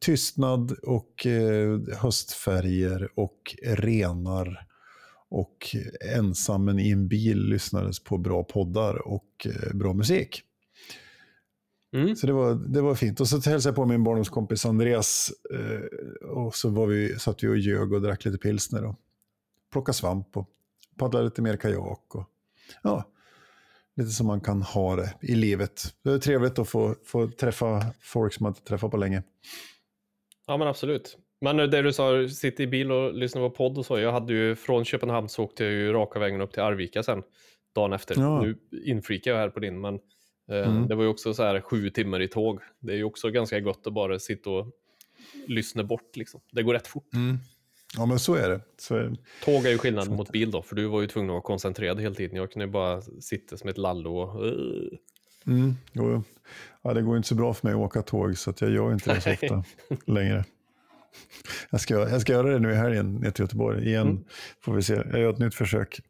tystnad 0.00 0.72
och 0.72 1.26
eh, 1.26 1.80
höstfärger 1.98 3.08
och 3.14 3.56
renar 3.62 4.66
och 5.28 5.76
ensam 6.14 6.78
i 6.78 6.90
en 6.90 7.08
bil 7.08 7.38
lyssnades 7.38 8.04
på 8.04 8.18
bra 8.18 8.44
poddar 8.44 9.08
och 9.08 9.46
eh, 9.46 9.74
bra 9.74 9.92
musik. 9.92 10.42
Mm. 11.92 12.16
Så 12.16 12.26
det 12.26 12.32
var, 12.32 12.54
det 12.54 12.80
var 12.80 12.94
fint. 12.94 13.20
Och 13.20 13.28
så 13.28 13.36
hälsade 13.50 13.70
jag 13.70 13.74
på 13.74 13.84
min 13.84 14.04
barndomskompis 14.04 14.66
Andreas. 14.66 15.32
Eh, 15.54 16.28
och 16.28 16.54
så 16.54 16.70
var 16.70 16.86
vi, 16.86 17.18
satt 17.18 17.42
vi 17.42 17.48
och 17.48 17.58
ljög 17.58 17.92
och 17.92 18.02
drack 18.02 18.24
lite 18.24 18.38
pilsner 18.38 18.84
och 18.84 18.96
plockade 19.72 19.96
svamp 19.96 20.36
och 20.36 20.48
paddlade 20.98 21.24
lite 21.24 21.42
mer 21.42 21.56
kajak. 21.56 22.14
Och, 22.14 22.30
ja, 22.82 23.04
lite 23.96 24.10
som 24.10 24.26
man 24.26 24.40
kan 24.40 24.62
ha 24.62 24.96
det 24.96 25.14
i 25.22 25.34
livet. 25.34 25.94
Det 26.02 26.10
är 26.10 26.18
trevligt 26.18 26.58
att 26.58 26.68
få, 26.68 26.94
få 27.04 27.28
träffa 27.28 27.84
folk 28.00 28.32
som 28.32 28.44
man 28.44 28.50
inte 28.50 28.64
träffat 28.64 28.90
på 28.90 28.96
länge. 28.96 29.22
Ja, 30.46 30.56
men 30.56 30.68
absolut. 30.68 31.18
Men 31.40 31.56
det 31.56 31.82
du 31.82 31.92
sa, 31.92 32.28
sitta 32.28 32.62
i 32.62 32.66
bil 32.66 32.92
och 32.92 33.14
lyssna 33.14 33.40
på 33.40 33.50
podd 33.50 33.78
och 33.78 33.86
så. 33.86 33.98
Jag 33.98 34.12
hade 34.12 34.32
ju 34.32 34.56
från 34.56 34.84
Köpenhamn 34.84 35.28
så 35.28 35.44
åkte 35.44 35.64
jag 35.64 35.72
ju 35.72 35.92
raka 35.92 36.18
vägen 36.18 36.40
upp 36.40 36.52
till 36.52 36.62
Arvika 36.62 37.02
sen. 37.02 37.22
Dagen 37.74 37.92
efter. 37.92 38.20
Ja. 38.20 38.42
Nu 38.42 38.58
inflikar 38.84 39.30
jag 39.30 39.38
här 39.38 39.48
på 39.48 39.60
din, 39.60 39.80
men 39.80 39.94
eh, 39.94 40.00
Mm. 40.48 40.88
det 40.88 40.94
var 40.94 41.02
ju 41.02 41.08
också 41.08 41.34
så 41.34 41.42
här 41.42 41.60
sju 41.60 41.90
timmar 41.90 42.22
i 42.22 42.28
tåg. 42.28 42.60
Det 42.80 42.92
är 42.92 42.96
ju 42.96 43.04
också 43.04 43.30
ganska 43.30 43.60
gott 43.60 43.86
att 43.86 43.92
bara 43.92 44.18
sitta 44.18 44.50
och 44.50 44.66
lyssna 45.46 45.84
bort 45.84 46.16
liksom. 46.16 46.40
Det 46.50 46.62
går 46.62 46.74
rätt 46.74 46.86
fort. 46.86 47.08
Ja, 47.96 48.06
men 48.06 48.18
så 48.18 48.34
är 48.34 48.48
det. 48.48 48.60
Så 48.78 48.96
är 48.96 49.02
det. 49.02 49.16
Tåg 49.44 49.66
är 49.66 49.70
ju 49.70 49.78
skillnad 49.78 50.10
mot 50.10 50.32
bil 50.32 50.50
då, 50.50 50.62
för 50.62 50.76
du 50.76 50.86
var 50.86 51.00
ju 51.00 51.06
tvungen 51.06 51.30
att 51.30 51.34
vara 51.34 51.42
koncentrerad 51.42 52.00
hela 52.00 52.14
tiden. 52.14 52.36
Jag 52.36 52.52
kunde 52.52 52.66
ju 52.66 52.72
bara 52.72 53.02
sitta 53.02 53.56
som 53.56 53.68
ett 53.68 53.78
lallo 53.78 54.16
och... 54.16 54.46
Mm, 55.46 55.74
jo, 55.92 56.10
jo. 56.10 56.22
Ja, 56.82 56.94
det 56.94 57.02
går 57.02 57.16
inte 57.16 57.28
så 57.28 57.34
bra 57.34 57.54
för 57.54 57.66
mig 57.66 57.74
att 57.74 57.80
åka 57.80 58.02
tåg 58.02 58.38
så 58.38 58.54
jag 58.58 58.70
gör 58.70 58.92
inte 58.92 59.14
det 59.14 59.20
så 59.20 59.30
ofta 59.30 59.64
längre. 60.06 60.44
Jag 61.70 61.80
ska, 61.80 61.94
jag 61.94 62.20
ska 62.20 62.32
göra 62.32 62.52
det 62.52 62.58
nu 62.58 62.72
i 62.72 62.74
helgen 62.74 63.14
ner 63.14 63.30
till 63.30 63.42
Göteborg 63.42 63.86
igen. 63.88 64.08
Mm. 64.08 64.24
Får 64.60 64.74
vi 64.74 64.82
se. 64.82 64.94
Jag 64.94 65.20
gör 65.20 65.32
ett 65.32 65.38
nytt 65.38 65.54
försök. 65.54 66.00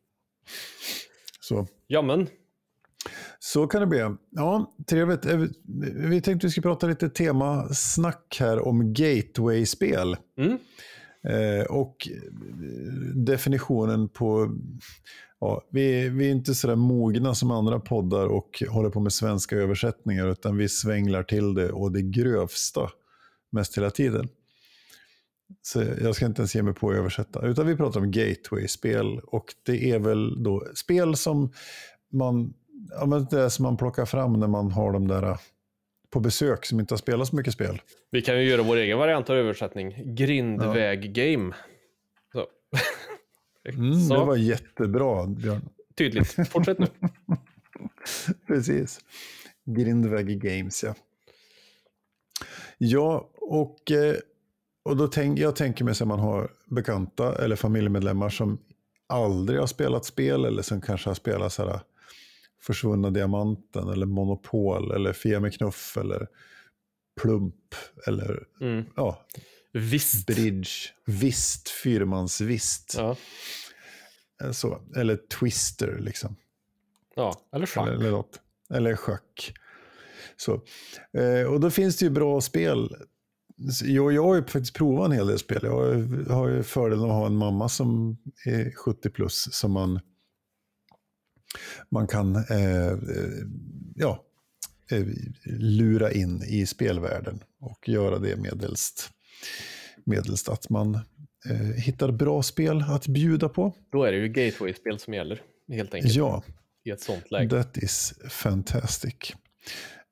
Så, 1.40 1.66
Ja, 1.87 2.02
men. 2.02 2.26
Så 3.38 3.66
kan 3.66 3.81
det 3.81 3.87
bli. 3.87 4.11
Ja, 4.31 4.75
trevligt. 4.87 5.26
Eh, 5.26 5.40
vi- 5.95 6.21
tänkte 6.21 6.47
vi 6.47 6.50
skulle 6.50 6.62
prata 6.62 6.87
lite 6.87 7.09
temasnack 7.09 8.37
här 8.40 8.66
om 8.66 8.93
gateway-spel. 8.95 10.16
Mm. 10.38 10.59
Eh, 11.28 11.66
och 11.66 12.09
eh, 12.11 12.33
definitionen 13.14 14.09
på... 14.09 14.57
Ja, 15.40 15.62
vi, 15.71 16.09
vi 16.09 16.26
är 16.26 16.31
inte 16.33 16.55
så 16.55 16.66
där 16.66 16.76
mogna 16.76 17.35
som 17.35 17.50
andra 17.50 17.81
poddar 17.81 18.26
och 18.26 18.62
håller 18.69 18.90
på 18.90 19.00
med 19.00 19.12
svenska 19.12 19.57
översättningar 19.57 20.28
utan 20.28 20.57
vi 20.57 20.69
svänglar 20.69 21.23
till 21.23 21.55
det 21.55 21.73
och 21.73 21.93
det 21.93 22.02
grövsta 22.02 22.90
mest 23.52 23.78
hela 23.78 23.90
tiden. 23.90 24.28
Så 25.62 25.83
jag 26.02 26.14
ska 26.14 26.26
inte 26.26 26.40
ens 26.40 26.55
ge 26.55 26.62
mig 26.62 26.75
på 26.75 26.90
att 26.90 26.97
översätta. 26.97 27.47
Utan 27.47 27.66
vi 27.66 27.76
pratar 27.76 28.00
om 28.00 28.11
gateway-spel 28.11 29.19
och 29.19 29.45
det 29.66 29.90
är 29.90 29.99
väl 29.99 30.43
då 30.43 30.66
spel 30.75 31.16
som 31.16 31.52
man 32.12 32.55
ja, 32.90 33.07
men 33.07 33.25
det 33.31 33.50
som 33.50 33.62
man 33.62 33.76
plockar 33.76 34.05
fram 34.05 34.33
när 34.33 34.47
man 34.47 34.71
har 34.71 34.93
de 34.93 35.09
där 35.09 35.23
eh, 35.23 35.38
på 36.11 36.21
besök 36.21 36.66
som 36.66 36.81
inte 36.81 36.95
har 36.95 36.99
spelat 36.99 37.28
så 37.28 37.37
mycket 37.37 37.52
spel. 37.52 37.83
Vi 38.11 38.23
kan 38.23 38.38
ju 38.38 38.49
göra 38.50 38.62
vår 38.62 38.76
egen 38.76 38.99
variant 38.99 39.31
av 39.31 39.37
översättning. 39.37 39.95
Grindväg-game. 40.05 41.55
Så. 42.33 42.47
Mm, 43.69 44.09
det 44.09 44.16
var 44.16 44.37
jättebra, 44.37 45.26
Björn. 45.26 45.69
Tydligt. 45.99 46.49
Fortsätt 46.49 46.78
nu. 46.78 46.87
Precis. 48.47 49.00
Grindväg 49.64 50.40
Games, 50.40 50.85
ja. 50.85 50.95
Ja, 52.78 53.31
och, 53.35 53.90
eh, 53.90 54.14
och 54.83 54.97
då 54.97 55.09
tänk, 55.09 55.38
jag 55.38 55.57
tänker 55.57 55.85
mig 55.85 55.93
att 55.93 56.09
man 56.09 56.19
har 56.19 56.50
bekanta 56.66 57.45
eller 57.45 57.57
familjemedlemmar 57.57 58.28
som 58.28 58.59
aldrig 59.07 59.61
har 59.61 59.66
spelat 59.66 60.05
spel 60.05 60.45
eller 60.45 60.62
som 60.62 60.81
kanske 60.81 61.11
har 61.11 61.14
spelat 61.14 61.52
så 61.52 61.69
här 61.69 61.81
Försvunna 62.66 63.11
Diamanten 63.11 63.88
eller 63.88 64.06
Monopol 64.06 64.90
eller 64.92 65.12
Fia 65.12 65.40
med 65.40 65.54
knuff 65.54 65.96
eller 65.96 66.26
Plump 67.20 67.75
eller 68.06 68.46
Mm. 68.61 68.85
ja, 68.96 69.26
Visst. 69.73 70.26
Bridge, 70.26 70.68
Vist, 71.06 71.68
Fyrmansvist. 71.68 72.94
Ja. 72.96 73.16
Eh, 74.42 74.50
Så, 74.50 74.80
eller 74.96 75.16
Twister 75.16 75.99
liksom. 76.00 76.37
ja, 77.16 77.40
eller 77.52 77.66
schack. 77.66 77.88
Eller, 77.88 77.96
eller, 77.99 78.11
något. 78.11 78.40
eller 78.70 78.96
schack. 78.96 79.52
Så. 80.37 80.61
Eh, 81.12 81.46
och 81.52 81.61
då 81.61 81.70
finns 81.70 81.96
det 81.96 82.04
ju 82.04 82.11
bra 82.11 82.40
spel. 82.40 82.96
Jag, 83.85 84.12
jag 84.12 84.23
har 84.25 84.35
ju 84.35 84.42
faktiskt 84.42 84.75
provat 84.75 85.06
en 85.06 85.12
hel 85.12 85.26
del 85.26 85.38
spel. 85.38 85.61
Jag 85.62 85.73
har, 85.73 85.94
ju- 85.94 86.25
har 86.28 86.49
ju 86.49 86.62
fördelen 86.62 87.04
att 87.04 87.11
ha 87.11 87.26
en 87.26 87.37
mamma 87.37 87.68
som 87.68 88.16
är 88.46 88.70
70 88.76 89.11
plus 89.11 89.49
som 89.52 89.73
man, 89.73 90.00
man 91.90 92.06
kan 92.06 92.36
eh, 92.36 92.86
eh, 92.86 92.96
ja, 93.94 94.25
eh, 94.90 95.04
lura 95.58 96.12
in 96.12 96.42
i 96.42 96.66
spelvärlden 96.66 97.42
och 97.60 97.88
göra 97.88 98.18
det 98.18 98.36
medelst, 98.36 99.10
medelst 100.04 100.48
att 100.48 100.70
man 100.70 100.94
eh, 101.50 101.56
hittar 101.76 102.10
bra 102.10 102.42
spel 102.42 102.84
att 102.88 103.06
bjuda 103.06 103.48
på. 103.48 103.72
Då 103.92 104.04
är 104.04 104.12
det 104.12 104.18
ju 104.18 104.28
gateway-spel 104.28 104.98
som 104.98 105.14
gäller, 105.14 105.40
helt 105.68 105.94
enkelt. 105.94 106.14
Ja, 106.14 106.42
I 106.84 106.90
ett 106.90 107.00
sånt 107.00 107.30
läge. 107.30 107.50
That 107.50 107.76
is 107.76 108.14
fantastic. 108.28 109.14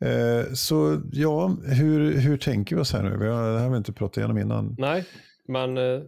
Eh, 0.05 0.53
så 0.55 1.01
ja, 1.13 1.57
hur, 1.65 2.13
hur 2.19 2.37
tänker 2.37 2.77
vi 2.77 2.83
oss 2.83 2.93
här 2.93 3.03
nu? 3.03 3.17
Vi 3.17 3.27
har, 3.27 3.53
det 3.53 3.59
här 3.59 3.65
har 3.65 3.71
vi 3.71 3.77
inte 3.77 3.93
pratat 3.93 4.17
igenom 4.17 4.39
innan. 4.39 4.77
Nej, 4.79 5.05
men 5.49 5.79
eh, 5.79 6.01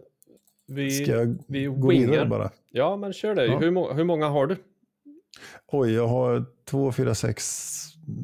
vi, 0.69 0.91
Ska 0.91 1.13
jag 1.13 1.39
vi 1.49 1.65
gå 1.65 1.89
wingar. 1.89 2.11
vidare 2.11 2.27
bara? 2.27 2.51
Ja, 2.71 2.97
men 2.97 3.13
kör 3.13 3.35
det. 3.35 3.47
Ja. 3.47 3.59
Hur, 3.59 3.95
hur 3.95 4.05
många 4.05 4.29
har 4.29 4.47
du? 4.47 4.57
Oj, 5.67 5.93
jag 5.93 6.09
har 6.09 6.45
två, 6.71 6.93
fyra, 6.93 7.15
sex, 7.15 7.73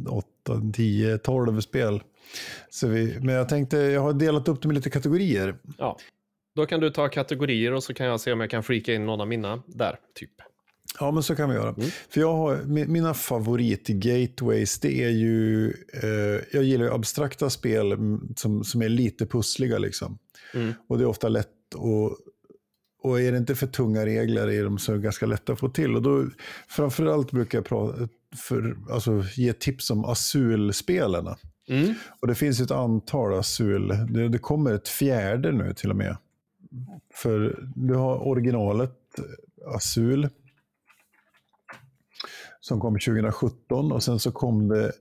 åtta, 0.09 0.61
tio, 0.75 1.19
tolv 1.19 1.61
spel. 1.61 2.03
Så 2.71 2.89
vi, 2.89 3.19
men 3.21 3.35
jag 3.35 3.49
tänkte, 3.49 3.77
jag 3.77 4.01
har 4.01 4.13
delat 4.13 4.49
upp 4.49 4.63
dem 4.63 4.73
i 4.73 4.75
lite 4.75 4.91
kategorier. 4.91 5.57
Ja. 5.79 5.99
Då 6.57 6.67
kan 6.67 6.81
du 6.81 6.91
ta 6.91 7.09
kategorier 7.09 7.73
och 7.73 7.85
så 7.85 7.95
kan 7.95 8.07
jag 8.07 8.21
se 8.21 8.33
om 8.33 8.41
jag 8.41 8.51
kan 8.51 8.63
flika 8.63 8.95
in 8.95 9.07
någon 9.07 9.21
av 9.21 9.29
mina 9.29 9.63
där, 9.67 9.97
typ. 10.15 10.31
Ja, 11.01 11.11
men 11.11 11.23
så 11.23 11.37
kan 11.37 11.49
vi 11.51 11.55
göra. 11.57 11.69
Mm. 11.69 11.91
För 12.09 12.21
jag 12.21 12.35
har, 12.35 12.57
mi- 12.57 12.87
mina 12.87 13.13
favorit-gateways, 13.13 14.79
det 14.83 15.05
är 15.05 15.11
ju... 15.11 15.69
Eh, 16.03 16.41
jag 16.53 16.65
gillar 16.65 16.85
ju 16.85 16.93
abstrakta 16.93 17.51
spel 17.51 17.93
mm, 17.93 18.35
som, 18.37 18.65
som 18.65 18.83
är 18.83 18.89
lite 18.89 19.27
pussliga. 19.27 19.79
Liksom. 19.79 20.19
Mm. 20.55 20.73
Och 20.89 20.99
det 20.99 21.05
är 21.05 21.09
ofta 21.09 21.29
lätt 21.29 21.75
att... 21.75 22.19
Och 23.03 23.21
är 23.21 23.33
det 23.33 23.39
inte 23.39 23.55
för 23.55 23.67
tunga 23.67 24.07
regler 24.07 24.49
är 24.49 24.65
de 24.65 24.79
så 24.79 24.99
ganska 24.99 25.27
lätta 25.27 25.53
att 25.53 25.61
få 25.61 25.69
till. 25.69 25.97
Och 25.97 26.03
då, 26.03 26.27
framförallt 26.69 27.31
brukar 27.31 27.59
jag 27.59 27.65
prata, 27.65 28.09
för, 28.37 28.77
alltså, 28.91 29.25
ge 29.37 29.53
tips 29.53 29.91
om 29.91 30.05
Azul-spelarna. 30.05 31.37
Mm. 31.69 31.95
Och 32.21 32.29
det 32.29 32.35
finns 32.35 32.61
ett 32.61 32.71
antal 32.71 33.35
Azul. 33.35 33.89
Det, 33.89 34.29
det 34.29 34.39
kommer 34.39 34.73
ett 34.73 34.89
fjärde 34.89 35.53
nu 35.53 35.75
till 35.75 35.91
och 35.91 35.97
med. 35.97 36.17
För 37.15 37.65
du 37.77 37.95
har 37.95 38.29
originalet 38.29 39.19
eh, 39.19 39.75
Azul. 39.75 40.29
Som 42.61 42.81
kom 42.81 42.95
2017 42.95 43.93
och 43.93 44.03
sen 44.03 44.19
så 44.19 44.33
kom 44.33 44.69
det 44.69 44.93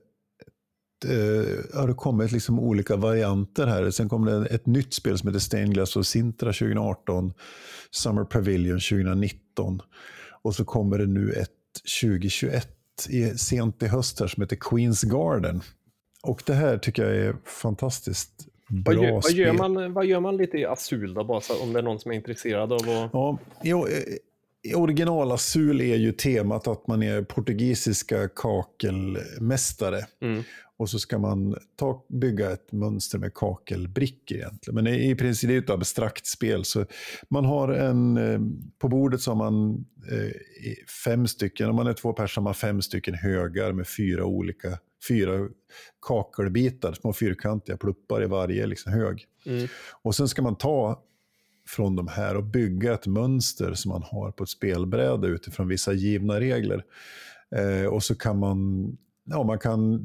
eh, 1.04 1.80
har 1.80 1.88
det 1.88 1.94
kommit 1.94 2.32
liksom 2.32 2.58
olika 2.58 2.96
varianter 2.96 3.66
här. 3.66 3.90
Sen 3.90 4.08
kom 4.08 4.24
det 4.24 4.46
ett 4.46 4.66
nytt 4.66 4.94
spel 4.94 5.18
som 5.18 5.28
heter 5.28 5.40
Stained 5.40 5.74
Glass 5.74 5.96
och 5.96 6.06
Sintra 6.06 6.52
2018. 6.52 7.32
Summer 7.90 8.24
Pavilion 8.24 8.80
2019. 8.80 9.82
Och 10.42 10.54
så 10.54 10.64
kommer 10.64 10.98
det 10.98 11.06
nu 11.06 11.32
ett 11.32 11.50
2021 12.02 12.68
i, 13.08 13.38
sent 13.38 13.82
i 13.82 13.86
höst 13.86 14.20
här 14.20 14.26
som 14.26 14.42
heter 14.42 14.56
Queens 14.60 15.02
Garden. 15.02 15.62
Och 16.22 16.42
det 16.46 16.54
här 16.54 16.78
tycker 16.78 17.02
jag 17.02 17.16
är 17.16 17.36
fantastiskt 17.44 18.46
Vad, 18.68 18.94
gör, 18.94 19.12
vad, 19.12 19.32
gör 19.32 19.52
man, 19.52 19.92
vad 19.92 20.06
gör 20.06 20.20
man 20.20 20.36
lite 20.36 20.58
i 20.58 20.66
Azul 20.66 21.14
då, 21.14 21.24
bara 21.24 21.40
så, 21.40 21.62
om 21.62 21.72
det 21.72 21.78
är 21.78 21.82
någon 21.82 22.00
som 22.00 22.10
är 22.10 22.14
intresserad 22.14 22.72
av 22.72 22.78
att... 22.78 23.10
Ja, 23.12 23.38
jo, 23.62 23.86
eh, 24.64 24.70
i 24.70 24.74
original 24.74 25.32
Azul 25.32 25.80
är 25.80 25.96
ju 25.96 26.12
temat 26.12 26.68
att 26.68 26.86
man 26.86 27.02
är 27.02 27.22
portugisiska 27.22 28.28
kakelmästare. 28.28 30.06
Mm. 30.22 30.42
Och 30.76 30.90
så 30.90 30.98
ska 30.98 31.18
man 31.18 31.56
ta, 31.76 32.04
bygga 32.08 32.50
ett 32.50 32.72
mönster 32.72 33.18
med 33.18 33.34
kakelbrickor 33.34 34.36
egentligen. 34.36 34.74
Men 34.74 34.86
i, 34.86 35.10
i 35.10 35.14
princip 35.14 35.48
det 35.48 35.54
är 35.54 35.58
ett 35.58 35.70
abstrakt 35.70 36.26
spel. 36.26 36.64
Så 36.64 36.86
man 37.28 37.44
har 37.44 37.68
en, 37.68 38.16
eh, 38.16 38.40
på 38.78 38.88
bordet 38.88 39.20
så 39.20 39.30
har 39.30 39.36
man 39.36 39.84
eh, 40.10 40.32
fem 41.04 41.26
stycken, 41.26 41.70
om 41.70 41.76
man 41.76 41.86
är 41.86 41.92
två 41.92 42.12
personer 42.12 42.42
har 42.42 42.44
man 42.44 42.54
fem 42.54 42.82
stycken 42.82 43.14
högar 43.14 43.72
med 43.72 43.88
fyra 43.88 44.24
olika, 44.24 44.78
fyra 45.08 45.48
kakelbitar, 46.06 46.92
små 46.92 47.12
fyrkantiga 47.12 47.76
pluppar 47.76 48.22
i 48.22 48.26
varje 48.26 48.66
liksom, 48.66 48.92
hög. 48.92 49.24
Mm. 49.46 49.68
Och 50.02 50.14
sen 50.14 50.28
ska 50.28 50.42
man 50.42 50.56
ta 50.56 51.02
från 51.66 51.96
de 51.96 52.08
här 52.08 52.36
och 52.36 52.44
bygga 52.44 52.94
ett 52.94 53.06
mönster 53.06 53.74
som 53.74 53.88
man 53.88 54.02
har 54.02 54.30
på 54.30 54.44
ett 54.44 54.50
spelbräde 54.50 55.28
utifrån 55.28 55.68
vissa 55.68 55.92
givna 55.92 56.40
regler. 56.40 56.84
Eh, 57.56 57.86
och 57.86 58.02
så 58.02 58.14
kan 58.14 58.38
man, 58.38 58.86
ja, 59.24 59.42
man 59.42 59.58
kan 59.58 60.00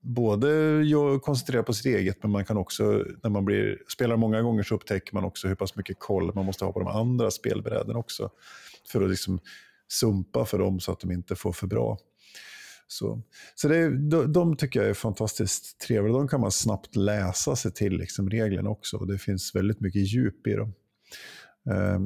både 0.00 0.84
koncentrera 1.22 1.62
på 1.62 1.72
sitt 1.72 1.86
eget, 1.86 2.22
men 2.22 2.32
man 2.32 2.44
kan 2.44 2.56
också, 2.56 3.04
när 3.22 3.30
man 3.30 3.44
blir, 3.44 3.78
spelar 3.88 4.16
många 4.16 4.42
gånger 4.42 4.62
så 4.62 4.74
upptäcker 4.74 5.14
man 5.14 5.24
också 5.24 5.48
hur 5.48 5.54
pass 5.54 5.76
mycket 5.76 5.98
koll 5.98 6.34
man 6.34 6.44
måste 6.44 6.64
ha 6.64 6.72
på 6.72 6.78
de 6.78 6.88
andra 6.88 7.30
spelbräden 7.30 7.96
också. 7.96 8.30
För 8.92 9.02
att 9.02 9.10
liksom 9.10 9.40
sumpa 9.88 10.44
för 10.44 10.58
dem 10.58 10.80
så 10.80 10.92
att 10.92 11.00
de 11.00 11.12
inte 11.12 11.36
får 11.36 11.52
för 11.52 11.66
bra. 11.66 11.98
Så, 12.86 13.22
så 13.54 13.68
det, 13.68 14.08
de, 14.10 14.32
de 14.32 14.56
tycker 14.56 14.80
jag 14.80 14.88
är 14.88 14.94
fantastiskt 14.94 15.80
trevliga. 15.80 16.12
De 16.12 16.28
kan 16.28 16.40
man 16.40 16.50
snabbt 16.50 16.96
läsa 16.96 17.56
sig 17.56 17.72
till 17.72 17.92
liksom, 17.92 18.30
reglerna 18.30 18.70
också. 18.70 18.96
Och 18.96 19.06
det 19.06 19.18
finns 19.18 19.54
väldigt 19.54 19.80
mycket 19.80 20.12
djup 20.12 20.46
i 20.46 20.52
dem. 20.52 20.72
Eh, 21.70 22.00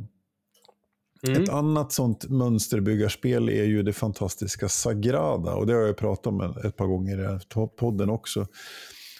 Mm. 1.28 1.42
Ett 1.42 1.48
annat 1.48 1.92
sånt 1.92 2.28
mönsterbyggarspel 2.30 3.48
är 3.48 3.64
ju 3.64 3.82
det 3.82 3.92
fantastiska 3.92 4.68
Sagrada. 4.68 5.54
Och 5.54 5.66
det 5.66 5.72
har 5.72 5.80
jag 5.80 5.96
pratat 5.96 6.26
om 6.26 6.40
ett- 6.64 6.76
par 6.76 6.86
gånger 6.86 7.18
i 7.18 7.22
den 7.22 7.30
här 7.30 7.66
podden 7.66 8.10
också. 8.10 8.46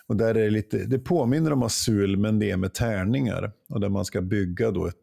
Och 0.07 0.17
där 0.17 0.29
är 0.29 0.35
det, 0.45 0.51
lite, 0.51 0.79
det 0.85 0.99
påminner 0.99 1.53
om 1.53 1.63
Azul, 1.63 2.17
men 2.17 2.39
det 2.39 2.51
är 2.51 2.57
med 2.57 2.75
tärningar. 2.75 3.53
Och 3.69 3.81
där 3.81 3.89
man 3.89 4.05
ska 4.05 4.21
bygga 4.21 4.71
då 4.71 4.87
ett, 4.87 4.95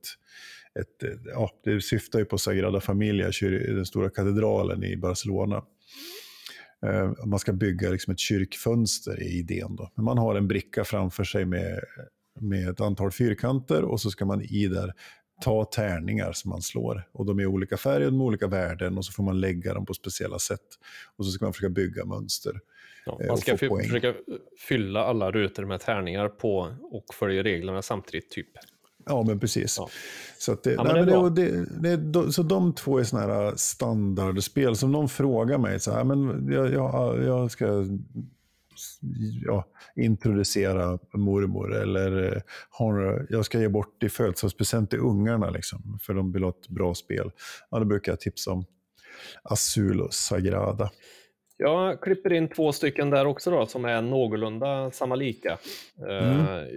ett 0.80 1.20
ja, 1.26 1.50
det 1.64 1.82
syftar 1.82 2.20
ju 2.20 2.26
på 2.26 2.38
Sagrada 2.38 2.82
Familia, 2.82 3.32
den 3.68 3.86
stora 3.86 4.10
katedralen 4.10 4.84
i 4.84 4.98
Barcelona. 4.98 5.64
Eh, 6.86 7.12
Man 7.26 7.40
ska 7.40 7.54
bygga 7.54 7.90
liksom 7.90 8.12
ett 8.14 8.20
kyrkfönster 8.20 9.24
i 9.24 9.38
idén. 9.40 9.76
Då. 9.76 9.92
Men 9.96 10.06
man 10.06 10.18
har 10.18 10.36
en 10.36 10.48
bricka 10.48 10.84
framför 10.84 11.24
sig 11.24 11.46
med, 11.46 11.80
med 12.40 12.70
ett 12.70 12.82
antal 12.82 13.12
fyrkanter 13.12 13.84
och 13.84 14.02
så 14.02 14.12
ska 14.12 14.26
man 14.26 14.42
i 14.42 14.68
där 14.68 14.94
ta 15.42 15.66
tärningar 15.66 16.32
som 16.32 16.50
man 16.50 16.62
slår. 16.62 17.08
Och 17.12 17.26
de 17.26 17.40
är 17.40 17.46
olika 17.46 17.78
färger, 17.78 18.06
de 18.06 18.22
är 18.22 18.24
olika 18.24 18.48
värden 18.48 18.98
och 18.98 19.06
så 19.06 19.12
får 19.12 19.24
man 19.24 19.40
lägga 19.40 19.74
dem 19.74 19.86
på 19.86 19.94
speciella 19.94 20.40
sätt. 20.40 20.62
Och 21.16 21.26
så 21.26 21.32
ska 21.32 21.46
man 21.46 21.54
försöka 21.54 21.70
bygga 21.70 22.06
mönster. 22.06 22.60
Ja, 23.06 23.18
eh, 23.22 23.28
man 23.28 23.38
ska 23.38 23.58
försöka 23.58 24.14
fylla 24.68 25.04
alla 25.04 25.32
rutor 25.32 25.66
med 25.66 25.80
tärningar 25.80 26.30
på 26.30 26.76
och 26.92 27.14
följa 27.14 27.44
reglerna 27.44 27.82
samtidigt, 27.82 28.32
typ. 28.32 28.48
Ja, 29.06 29.24
men 29.24 29.40
precis. 29.40 29.76
Ja. 29.78 29.90
Så, 30.38 30.58
det, 30.64 30.72
Ja, 30.74 30.84
men 30.84 31.36
det, 31.36 31.66
det, 31.66 31.98
det, 31.98 32.32
så 32.32 32.44
de 32.44 32.76
två 32.76 33.00
är 33.00 33.04
sådana 33.04 33.34
här 33.34 33.54
standardspel. 33.56 34.76
Som 34.76 34.92
någon 34.92 35.10
frågar 35.10 35.58
mig, 35.58 35.80
så 35.80 35.92
här, 35.92 36.04
men 36.04 36.48
jag, 36.54 36.72
jag, 36.74 37.24
jag 37.24 37.52
ska 37.52 37.86
ja, 39.46 39.66
introducera 39.96 41.00
mormor 41.14 41.76
eller 41.76 42.24
eh, 42.36 42.42
har, 42.70 43.26
jag 43.30 43.46
ska 43.46 43.60
ge 43.60 43.68
bort 43.68 44.04
i 44.04 44.10
födelsedagspresent 44.10 44.90
till 44.90 45.00
ungarna, 45.00 45.50
liksom, 45.50 46.00
för 46.02 46.14
de 46.14 46.32
vill 46.32 46.44
ha 46.44 46.50
ett 46.50 46.68
bra 46.68 46.94
spel. 46.96 47.32
Ja, 47.70 47.80
då 47.80 47.86
brukar 47.86 48.12
jag 48.12 48.20
tipsa 48.20 48.52
om 48.52 48.66
Azul 49.44 50.02
och 50.02 50.14
Sagrada. 50.14 50.92
Jag 51.58 52.02
klipper 52.02 52.34
in 52.34 52.48
två 52.50 52.72
stycken 52.72 53.10
där 53.10 53.26
också 53.26 53.52
då, 53.52 53.66
som 53.66 53.86
är 53.86 54.02
någorlunda 54.02 54.92
samma 54.92 55.16
lika. 55.16 55.58
Mm. 56.00 56.40
Eh, 56.40 56.68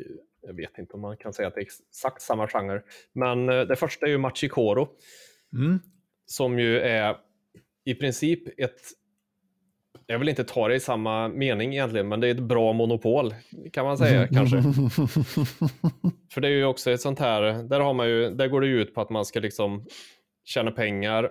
Jag 0.47 0.55
vet 0.55 0.79
inte 0.79 0.93
om 0.93 1.01
man 1.01 1.17
kan 1.17 1.33
säga 1.33 1.49
att 1.49 1.55
det 1.55 1.61
är 1.61 1.67
exakt 1.67 2.23
samma 2.23 2.49
genre. 2.49 2.83
Men 3.13 3.49
eh, 3.49 3.61
det 3.63 3.77
första 3.77 4.07
är 4.07 4.11
ju 4.11 4.19
Machikoro, 4.19 4.89
Mm. 5.53 5.79
som 6.27 6.59
ju 6.59 6.79
är 6.81 7.17
i 7.85 7.95
princip 7.95 8.61
ett 8.61 8.81
jag 10.07 10.19
vill 10.19 10.29
inte 10.29 10.45
ta 10.45 10.69
det 10.69 10.75
i 10.75 10.81
samma 10.81 11.29
mening 11.29 11.73
egentligen, 11.73 12.09
men 12.09 12.21
det 12.21 12.27
är 12.27 12.31
ett 12.31 12.41
bra 12.41 12.73
monopol 12.73 13.35
kan 13.73 13.85
man 13.85 13.99
säga 13.99 14.29
kanske. 14.29 14.57
För 16.33 16.41
det 16.41 16.49
är 16.49 16.53
ju 16.53 16.65
också 16.65 16.91
ett 16.91 17.01
sånt 17.01 17.19
här, 17.19 17.41
där, 17.63 17.81
har 17.81 17.95
man 17.95 18.09
ju, 18.09 18.31
där 18.31 18.49
går 18.49 18.61
det 18.61 18.67
ju 18.67 18.83
ut 18.83 18.95
på 18.95 19.01
att 19.01 19.11
man 19.11 19.25
ska 19.25 19.41
liksom 19.41 19.87
tjäna 20.45 20.71
pengar 20.71 21.31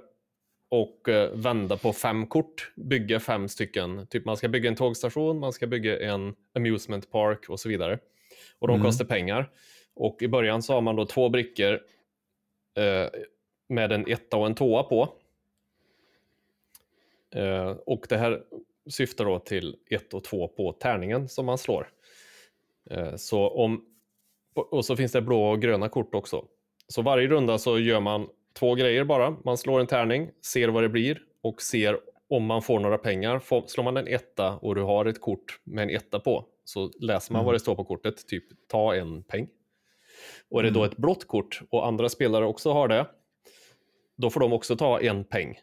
och 0.71 1.09
eh, 1.09 1.31
vända 1.33 1.77
på 1.77 1.93
fem 1.93 2.27
kort, 2.27 2.71
bygga 2.75 3.19
fem 3.19 3.47
stycken. 3.47 4.07
Typ 4.07 4.25
man 4.25 4.37
ska 4.37 4.47
bygga 4.47 4.69
en 4.69 4.75
tågstation, 4.75 5.39
man 5.39 5.53
ska 5.53 5.67
bygga 5.67 5.99
en 6.13 6.35
amusement 6.55 7.11
park 7.11 7.49
och 7.49 7.59
så 7.59 7.69
vidare. 7.69 7.99
Och 8.59 8.67
de 8.67 8.73
Mm. 8.73 8.85
kostar 8.85 9.05
pengar. 9.05 9.49
Och 9.95 10.17
i 10.21 10.27
början 10.27 10.61
så 10.61 10.73
har 10.73 10.81
man 10.81 10.95
då 10.95 11.05
två 11.05 11.29
brickor 11.29 11.73
eh, 12.77 13.09
med 13.69 13.91
en 13.91 14.07
etta 14.07 14.37
och 14.37 14.45
en 14.45 14.55
tvåa 14.55 14.83
på. 14.83 15.09
Eh, 17.35 17.69
och 17.85 18.05
det 18.09 18.17
här 18.17 18.43
syftar 18.89 19.25
då 19.25 19.39
till 19.39 19.75
ett 19.89 20.13
och 20.13 20.23
två 20.23 20.47
på 20.47 20.71
tärningen 20.73 21.29
som 21.29 21.45
man 21.45 21.57
slår. 21.57 21.89
Eh, 22.89 23.15
så 23.15 23.49
om, 23.49 23.85
och 24.55 24.85
så 24.85 24.95
finns 24.95 25.11
det 25.11 25.21
blå 25.21 25.43
och 25.51 25.61
gröna 25.61 25.89
kort 25.89 26.15
också. 26.15 26.45
Så 26.87 27.01
varje 27.01 27.27
runda 27.27 27.57
så 27.57 27.79
gör 27.79 27.99
man 27.99 28.27
två 28.59 28.75
grejer 28.75 29.03
bara. 29.03 29.35
Man 29.43 29.57
slår 29.57 29.79
en 29.79 29.87
tärning, 29.87 30.29
ser 30.45 30.67
vad 30.67 30.83
det 30.83 30.89
blir 30.89 31.21
och 31.41 31.61
ser 31.61 31.99
om 32.29 32.45
man 32.45 32.61
får 32.61 32.79
några 32.79 32.97
pengar. 32.97 33.39
Får, 33.39 33.63
slår 33.67 33.83
man 33.83 33.97
en 33.97 34.07
etta 34.07 34.57
och 34.57 34.75
du 34.75 34.81
har 34.81 35.05
ett 35.05 35.21
kort 35.21 35.59
med 35.63 35.83
en 35.83 35.89
etta 35.89 36.19
på 36.19 36.45
så 36.63 36.91
läser 36.99 37.33
man 37.33 37.39
Mm. 37.39 37.45
vad 37.45 37.55
det 37.55 37.59
står 37.59 37.75
på 37.75 37.83
kortet, 37.83 38.27
typ 38.27 38.43
ta 38.67 38.95
en 38.95 39.23
peng. 39.23 39.47
Och 40.49 40.59
är 40.59 40.63
det 40.63 40.69
då 40.69 40.79
Mm. 40.79 40.91
ett 40.91 40.97
blått 40.97 41.27
kort 41.27 41.61
och 41.69 41.87
andra 41.87 42.09
spelare 42.09 42.45
också 42.45 42.71
har 42.71 42.87
det, 42.87 43.05
då 44.15 44.29
får 44.29 44.39
de 44.39 44.53
också 44.53 44.75
ta 44.75 44.99
en 45.01 45.23
peng. 45.23 45.59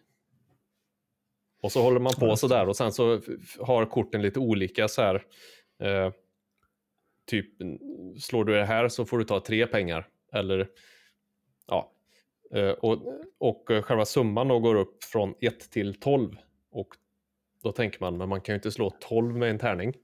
Och 1.60 1.72
så 1.72 1.82
håller 1.82 2.00
man 2.00 2.12
på 2.18 2.26
det. 2.26 2.36
sådär 2.36 2.68
och 2.68 2.76
sen 2.76 2.92
så 2.92 3.20
har 3.60 3.86
korten 3.86 4.22
lite 4.22 4.38
olika 4.38 4.88
så 4.88 5.02
här. 5.02 5.22
Eh, 5.82 6.12
typ 7.26 7.46
slår 8.20 8.44
du 8.44 8.52
det 8.52 8.64
här 8.64 8.88
så 8.88 9.04
får 9.04 9.18
du 9.18 9.24
ta 9.24 9.40
tre 9.40 9.66
pengar. 9.66 10.08
Eller 10.32 10.68
ja. 11.66 11.92
Eh, 12.54 12.70
och, 12.70 12.98
och 13.38 13.68
själva 13.84 14.04
summan 14.04 14.48
då 14.48 14.58
går 14.58 14.74
upp 14.74 15.04
från 15.04 15.34
1 15.40 15.70
till 15.70 16.00
12. 16.00 16.36
Och 16.70 16.88
då 17.62 17.72
tänker 17.72 18.00
man, 18.00 18.16
men 18.16 18.28
man 18.28 18.40
kan 18.40 18.52
ju 18.52 18.56
inte 18.56 18.70
slå 18.70 18.90
12 19.00 19.36
med 19.36 19.50
en 19.50 19.58
tärning. 19.58 19.94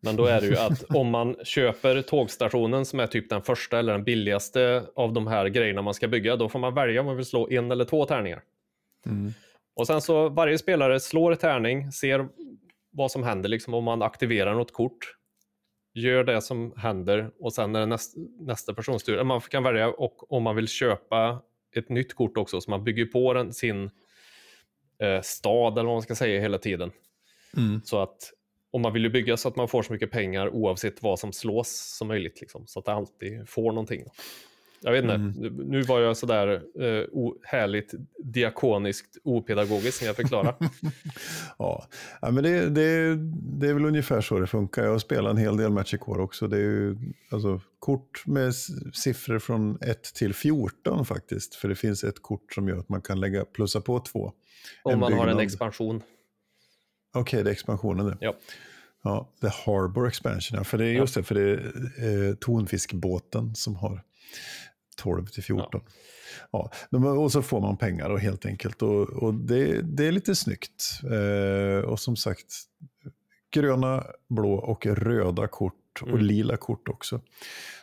Men 0.00 0.16
då 0.16 0.26
är 0.26 0.40
det 0.40 0.46
ju 0.46 0.56
att 0.56 0.84
om 0.94 1.10
man 1.10 1.36
köper 1.44 2.02
tågstationen 2.02 2.84
som 2.84 3.00
är 3.00 3.06
typ 3.06 3.30
den 3.30 3.42
första 3.42 3.78
eller 3.78 3.92
den 3.92 4.04
billigaste 4.04 4.86
av 4.94 5.12
de 5.12 5.26
här 5.26 5.46
grejerna 5.46 5.82
man 5.82 5.94
ska 5.94 6.08
bygga, 6.08 6.36
då 6.36 6.48
får 6.48 6.58
man 6.58 6.74
välja 6.74 7.00
om 7.00 7.06
man 7.06 7.16
vill 7.16 7.26
slå 7.26 7.50
en 7.50 7.70
eller 7.70 7.84
två 7.84 8.04
tärningar. 8.04 8.42
Mm. 9.06 9.32
Och 9.74 9.86
sen 9.86 10.00
så 10.00 10.28
varje 10.28 10.58
spelare 10.58 11.00
slår 11.00 11.34
tärning, 11.34 11.92
ser 11.92 12.28
vad 12.90 13.10
som 13.10 13.22
händer 13.22 13.48
liksom 13.48 13.74
om 13.74 13.84
man 13.84 14.02
aktiverar 14.02 14.54
något 14.54 14.72
kort. 14.72 15.16
Gör 15.94 16.24
det 16.24 16.42
som 16.42 16.74
händer 16.76 17.30
och 17.38 17.52
sen 17.52 17.74
är 17.74 17.80
det 17.80 17.86
näst, 17.86 18.14
nästa 18.40 18.74
persons 18.74 19.04
tur. 19.04 19.24
Man 19.24 19.40
kan 19.40 19.62
välja 19.62 19.88
och 19.88 20.32
om 20.32 20.42
man 20.42 20.56
vill 20.56 20.68
köpa 20.68 21.42
ett 21.76 21.88
nytt 21.88 22.14
kort 22.14 22.36
också 22.36 22.60
så 22.60 22.70
man 22.70 22.84
bygger 22.84 23.04
på 23.04 23.34
den, 23.34 23.52
sin 23.52 23.90
eh, 24.98 25.20
stad 25.22 25.72
eller 25.72 25.86
vad 25.86 25.94
man 25.94 26.02
ska 26.02 26.14
säga 26.14 26.40
hela 26.40 26.58
tiden. 26.58 26.92
Mm. 27.56 27.80
Så 27.84 28.02
att 28.02 28.32
om 28.70 28.82
man 28.82 28.92
vill 28.92 29.04
ju 29.04 29.10
bygga 29.10 29.36
så 29.36 29.48
att 29.48 29.56
man 29.56 29.68
får 29.68 29.82
så 29.82 29.92
mycket 29.92 30.10
pengar 30.10 30.48
oavsett 30.48 31.02
vad 31.02 31.18
som 31.18 31.32
slås 31.32 31.96
som 31.98 32.08
möjligt. 32.08 32.40
Liksom, 32.40 32.66
så 32.66 32.78
att 32.78 32.84
det 32.84 32.92
alltid 32.92 33.48
får 33.48 33.72
någonting. 33.72 34.04
Jag 34.84 34.92
vet 34.92 35.02
inte, 35.04 35.14
Mm. 35.14 35.52
nu- 35.56 35.82
var 35.82 36.00
jag 36.00 36.16
sådär 36.16 36.62
eh, 36.80 37.04
o- 37.12 37.38
härligt 37.42 37.94
diakoniskt 38.24 39.16
opedagogisk 39.24 40.00
när 40.00 40.06
jag 40.08 40.16
förklarar. 40.16 40.54
Ja, 41.58 41.86
ja 42.20 42.30
men 42.30 42.44
det, 42.44 42.68
det, 42.70 43.16
det 43.60 43.68
är 43.68 43.74
väl 43.74 43.84
ungefär 43.84 44.20
så 44.20 44.38
det 44.40 44.46
funkar. 44.46 44.84
Jag 44.84 44.90
har 44.90 44.98
spelat 44.98 45.30
en 45.30 45.36
hel 45.36 45.56
del 45.56 45.70
Magic 45.70 46.00
Core 46.00 46.22
också. 46.22 46.48
Det 46.48 46.56
är 46.56 46.60
ju 46.60 46.96
alltså, 47.30 47.60
kort 47.78 48.22
med 48.26 48.54
siffror 48.94 49.38
från 49.38 49.78
1 49.80 50.02
till 50.14 50.34
14 50.34 51.04
faktiskt. 51.04 51.54
För 51.54 51.68
det 51.68 51.74
finns 51.74 52.04
ett 52.04 52.22
kort 52.22 52.52
som 52.54 52.68
gör 52.68 52.78
att 52.78 52.88
man 52.88 53.02
kan 53.02 53.20
lägga 53.20 53.44
plussa 53.44 53.80
på 53.80 54.00
två. 54.00 54.32
om 54.82 54.92
En 54.92 54.98
man 54.98 55.12
har 55.12 55.26
en 55.26 55.38
expansion. 55.38 56.02
Okej, 57.14 57.42
det 57.44 57.50
är 57.50 57.52
expansionen 57.52 58.06
det. 58.06 58.16
Ja. 58.20 58.34
Ja, 59.04 59.28
The 59.40 59.48
Harbor 59.48 60.08
Expansion, 60.08 60.58
ja. 60.58 60.64
För 60.64 60.78
det 60.78 60.84
är 60.84 60.92
Ja. 60.92 61.00
just 61.00 61.14
det, 61.14 61.22
för 61.22 61.34
det 61.34 61.42
är 61.42 62.28
eh, 62.28 62.34
tonfiskbåten 62.34 63.54
som 63.54 63.76
har 63.76 64.02
12 64.96 65.26
till 65.26 65.42
14. 65.42 65.80
Ja. 66.50 66.70
men- 66.90 67.04
och 67.04 67.32
så 67.32 67.42
får 67.42 67.60
man 67.60 67.76
pengar 67.76 68.08
då, 68.08 68.16
helt 68.16 68.46
enkelt. 68.46 68.82
Och, 68.82 69.08
och 69.08 69.34
det, 69.34 69.82
det 69.82 70.06
är 70.06 70.12
lite 70.12 70.34
snyggt. 70.36 71.00
Eh, 71.10 71.84
och 71.88 72.00
som 72.00 72.16
sagt, 72.16 72.54
gröna, 73.54 74.04
blå 74.28 74.54
och 74.54 74.86
röda 74.86 75.46
kort 75.48 75.74
och 76.02 76.08
Mm. 76.08 76.20
lila 76.20 76.56
kort 76.56 76.88
också. 76.88 77.20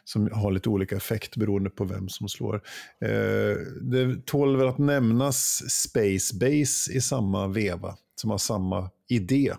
Som 0.04 0.30
har 0.34 0.52
lite 0.52 0.70
olika 0.70 0.96
effekt 0.96 1.36
beroende 1.38 1.70
på 1.70 1.84
vem 1.84 2.10
som 2.10 2.30
slår. 2.30 2.56
Eh, 3.02 3.56
det 3.82 4.26
tål 4.26 4.58
väl 4.58 4.68
att 4.68 4.78
nämnas 4.78 5.70
Space 5.82 6.36
Base 6.36 6.94
i 6.94 7.02
samma 7.02 7.48
veva, 7.48 7.98
som 8.16 8.30
har 8.30 8.38
samma 8.38 8.90
idé. 9.10 9.54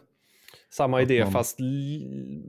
Samma 0.72 1.02
idé 1.02 1.24
man- 1.24 1.32
fast 1.32 1.60
l- 1.60 2.42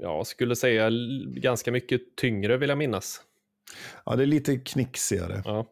ja, 0.00 0.24
skulle 0.24 0.56
säga 0.56 0.90
ganska 1.26 1.72
mycket 1.72 2.00
tyngre 2.16 2.56
vill 2.56 2.68
jag 2.68 2.78
minnas. 2.78 3.20
Ja, 4.06 4.16
det 4.16 4.22
är 4.22 4.26
lite 4.26 4.56
knixigare. 4.56 5.42
Ja. 5.44 5.66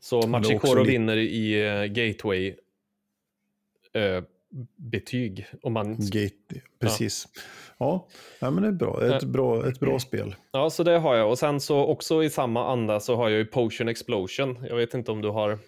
Så 0.00 0.26
Machikoro 0.26 0.84
vinner 0.84 1.16
i 1.16 1.68
uh, 1.68 1.84
Gateway 1.84 2.56
eh, 3.92 4.22
betyg. 4.76 5.46
Om 5.62 5.72
man, 5.72 5.96
Gate, 5.98 6.60
precis. 6.80 7.28
Ja, 7.78 8.08
ja 8.38 8.50
men 8.50 8.62
det 8.62 8.68
är 8.68 8.72
bra. 8.72 9.04
Ett, 9.04 9.22
Eh. 9.22 9.28
bra, 9.28 9.68
ett 9.68 9.80
bra 9.80 9.98
spel. 9.98 10.34
ja, 10.52 10.70
så 10.70 10.82
det 10.82 10.98
har 10.98 11.14
jag. 11.16 11.30
Och 11.30 11.38
sen 11.38 11.60
så 11.60 11.78
också 11.84 12.24
i 12.24 12.30
samma 12.30 12.72
anda 12.72 13.00
så 13.00 13.16
har 13.16 13.28
jag 13.28 13.38
ju 13.38 13.44
Potion 13.46 13.88
Explosion. 13.88 14.58
Jag 14.68 14.76
vet 14.76 14.94
inte 14.94 15.10
om 15.12 15.22
du 15.22 15.28
har... 15.28 15.58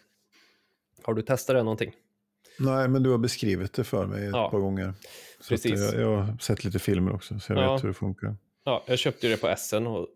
Har 1.02 1.14
du 1.14 1.22
testat 1.22 1.56
det 1.56 1.62
någonting? 1.62 1.92
Nej, 2.58 2.88
men 2.88 3.02
du 3.02 3.10
har 3.10 3.18
beskrivit 3.18 3.72
det 3.72 3.84
för 3.84 4.06
mig 4.06 4.24
ett 4.26 4.30
Ja, 4.32 4.50
par 4.50 4.58
gånger. 4.58 4.94
Så 5.40 5.48
precis. 5.48 5.92
jag, 5.92 6.02
jag 6.02 6.16
har 6.16 6.36
sett 6.40 6.64
lite 6.64 6.78
filmer 6.78 7.12
också, 7.14 7.38
så 7.40 7.52
jag 7.52 7.62
Ja. 7.62 7.72
vet 7.74 7.84
hur 7.84 7.88
det 7.88 7.94
funkar. 7.94 8.36
Ja, 8.64 8.84
jag 8.86 8.98
köpte 8.98 9.26
ju 9.26 9.32
det 9.34 9.40
på 9.40 9.54
SN. 9.56 9.86
Och... 9.86 10.06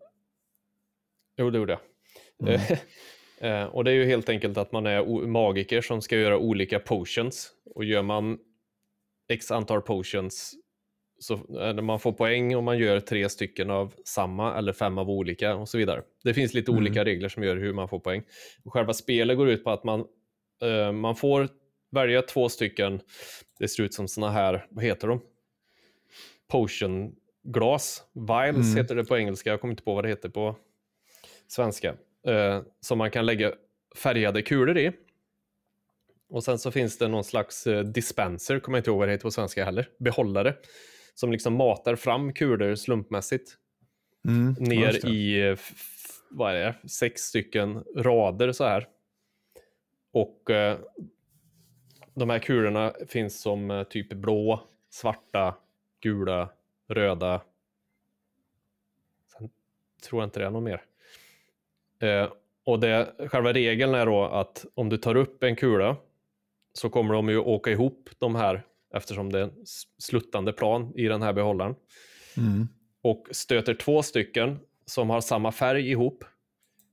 Jo, 1.37 1.49
det 1.49 1.57
gjorde 1.57 1.79
jag. 2.39 2.49
Mm. 2.49 2.61
Eh, 3.37 3.63
och 3.63 3.83
det 3.83 3.91
är 3.91 3.95
ju 3.95 4.05
helt 4.05 4.29
enkelt 4.29 4.57
att 4.57 4.71
man 4.71 4.85
är 4.85 5.25
magiker 5.27 5.81
som 5.81 6.01
ska 6.01 6.17
göra 6.17 6.37
olika 6.37 6.79
potions. 6.79 7.51
Och 7.75 7.85
gör 7.85 8.01
man 8.01 8.37
x 9.29 9.51
antal 9.51 9.81
potions 9.81 10.53
så 11.19 11.33
eh, 11.61 11.73
man 11.73 11.99
får 11.99 12.11
poäng 12.11 12.55
om 12.55 12.63
man 12.65 12.77
gör 12.77 12.99
tre 12.99 13.29
stycken 13.29 13.69
av 13.69 13.93
samma 14.05 14.57
eller 14.57 14.73
fem 14.73 14.97
av 14.97 15.09
olika 15.09 15.55
och 15.55 15.69
så 15.69 15.77
vidare. 15.77 16.01
Det 16.23 16.33
finns 16.33 16.53
lite 16.53 16.71
Mm. 16.71 16.81
olika 16.83 17.05
regler 17.05 17.29
som 17.29 17.43
gör 17.43 17.55
hur 17.57 17.73
man 17.73 17.89
får 17.89 17.99
poäng. 17.99 18.23
Och 18.65 18.73
själva 18.73 18.93
spelet 18.93 19.37
går 19.37 19.49
ut 19.49 19.63
på 19.63 19.71
att 19.71 19.83
man, 19.83 20.05
eh, 20.61 20.91
man 20.91 21.15
får 21.15 21.49
välja 21.91 22.21
två 22.21 22.49
stycken, 22.49 22.99
det 23.59 23.67
ser 23.67 23.83
ut 23.83 23.93
som 23.93 24.07
såna 24.07 24.29
här, 24.29 24.65
vad 24.69 24.83
heter 24.85 25.07
de? 25.07 25.21
Potion-glas. 26.63 28.03
Vials 28.13 28.67
Mm. 28.67 28.77
heter 28.77 28.95
det 28.95 29.05
på 29.05 29.17
engelska, 29.17 29.49
jag 29.49 29.61
kommer 29.61 29.71
inte 29.71 29.83
på 29.83 29.93
vad 29.95 30.03
det 30.03 30.09
heter 30.09 30.29
på 30.29 30.55
svenska. 31.53 31.95
Eh, 32.27 32.61
som 32.79 32.97
man 32.97 33.11
kan 33.11 33.25
lägga 33.25 33.53
färgade 33.95 34.41
kulor 34.41 34.77
i. 34.77 34.91
Och 36.29 36.43
sen 36.43 36.59
så 36.59 36.71
finns 36.71 36.97
det 36.97 37.07
någon 37.07 37.23
slags 37.23 37.67
eh, 37.67 37.83
dispenser, 37.83 38.59
kommer 38.59 38.77
jag 38.77 38.79
inte 38.81 38.89
ihåg 38.89 38.99
vad 38.99 39.07
det 39.07 39.11
heter 39.11 39.23
på 39.23 39.31
svenska 39.31 39.65
heller, 39.65 39.89
behållare. 39.99 40.55
Som 41.13 41.31
liksom 41.31 41.53
matar 41.53 41.95
fram 41.95 42.33
kulor 42.33 42.75
slumpmässigt 42.75 43.57
Mm, 44.27 44.55
ner 44.59 45.05
i 45.05 45.49
eh, 45.49 45.57
vad 46.29 46.55
är 46.55 46.59
det, 46.59 46.89
sex 46.89 47.21
stycken 47.21 47.83
rader 47.95 48.51
så 48.51 48.63
här. 48.63 48.87
Och 50.11 50.49
eh, 50.49 50.79
de 52.13 52.29
här 52.29 52.39
kulorna 52.39 52.93
finns 53.07 53.41
som 53.41 53.71
eh, 53.71 53.83
typ 53.83 54.13
blå, 54.13 54.67
svarta, 54.89 55.55
gula, 56.01 56.49
röda. 56.87 57.41
Sen 59.37 59.49
tror 60.09 60.21
jag 60.21 60.27
inte 60.27 60.39
det 60.39 60.45
är 60.45 60.51
något 60.51 60.63
mer. 60.63 60.81
Eh, 62.03 62.29
och 62.65 62.79
det, 62.79 63.13
själva 63.27 63.53
regeln 63.53 63.93
är 63.93 64.05
då 64.05 64.23
att 64.23 64.65
om 64.73 64.89
du 64.89 64.97
tar 64.97 65.15
upp 65.15 65.43
en 65.43 65.55
kula 65.55 65.95
så 66.73 66.89
kommer 66.89 67.13
de 67.13 67.29
ju 67.29 67.37
åka 67.37 67.71
ihop 67.71 68.09
de 68.19 68.35
här 68.35 68.63
eftersom 68.93 69.31
det 69.31 69.39
är 69.39 69.43
en 69.43 69.65
sluttande 69.97 70.53
plan 70.53 70.93
i 70.95 71.07
den 71.07 71.21
här 71.21 71.33
behållaren 71.33 71.75
Mm. 72.37 72.67
och 73.01 73.27
stöter 73.31 73.73
två 73.73 74.03
stycken 74.03 74.59
som 74.85 75.09
har 75.09 75.21
samma 75.21 75.51
färg 75.51 75.91
ihop 75.91 76.23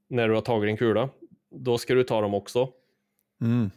när 0.08 0.28
du 0.28 0.34
har 0.34 0.40
tagit 0.40 0.68
en 0.68 0.76
kula, 0.76 1.08
då 1.50 1.78
ska 1.78 1.94
du 1.94 2.04
ta 2.04 2.20
dem 2.20 2.34
också. 2.34 2.68
Mm. 3.40 3.70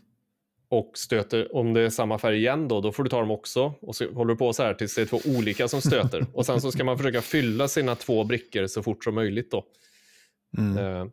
Och 0.70 0.92
stöter, 0.94 1.56
om 1.56 1.74
det 1.74 1.82
är 1.82 1.90
samma 1.90 2.18
färg 2.18 2.38
igen 2.38 2.68
då, 2.68 2.82
då 2.82 2.92
får 2.92 3.04
du 3.04 3.10
ta 3.10 3.20
dem 3.20 3.32
också. 3.32 3.74
Och 3.82 3.96
så 3.96 4.12
håller 4.12 4.34
du 4.34 4.38
på 4.38 4.54
så 4.54 4.64
här 4.64 4.74
tills 4.74 4.96
det 4.96 5.02
är 5.02 5.06
två 5.06 5.20
olika 5.38 5.68
som 5.68 5.82
stöter. 5.82 6.26
och 6.34 6.46
sen 6.46 6.62
så 6.62 6.72
ska 6.72 6.84
man 6.84 6.98
försöka 6.98 7.22
fylla 7.22 7.68
sina 7.68 7.96
två 7.96 8.24
brickor 8.24 8.68
så 8.68 8.84
fort 8.84 9.04
som 9.04 9.16
möjligt 9.16 9.52
då. 9.52 9.66
Mm. 10.58 10.78
Eh, 10.78 11.08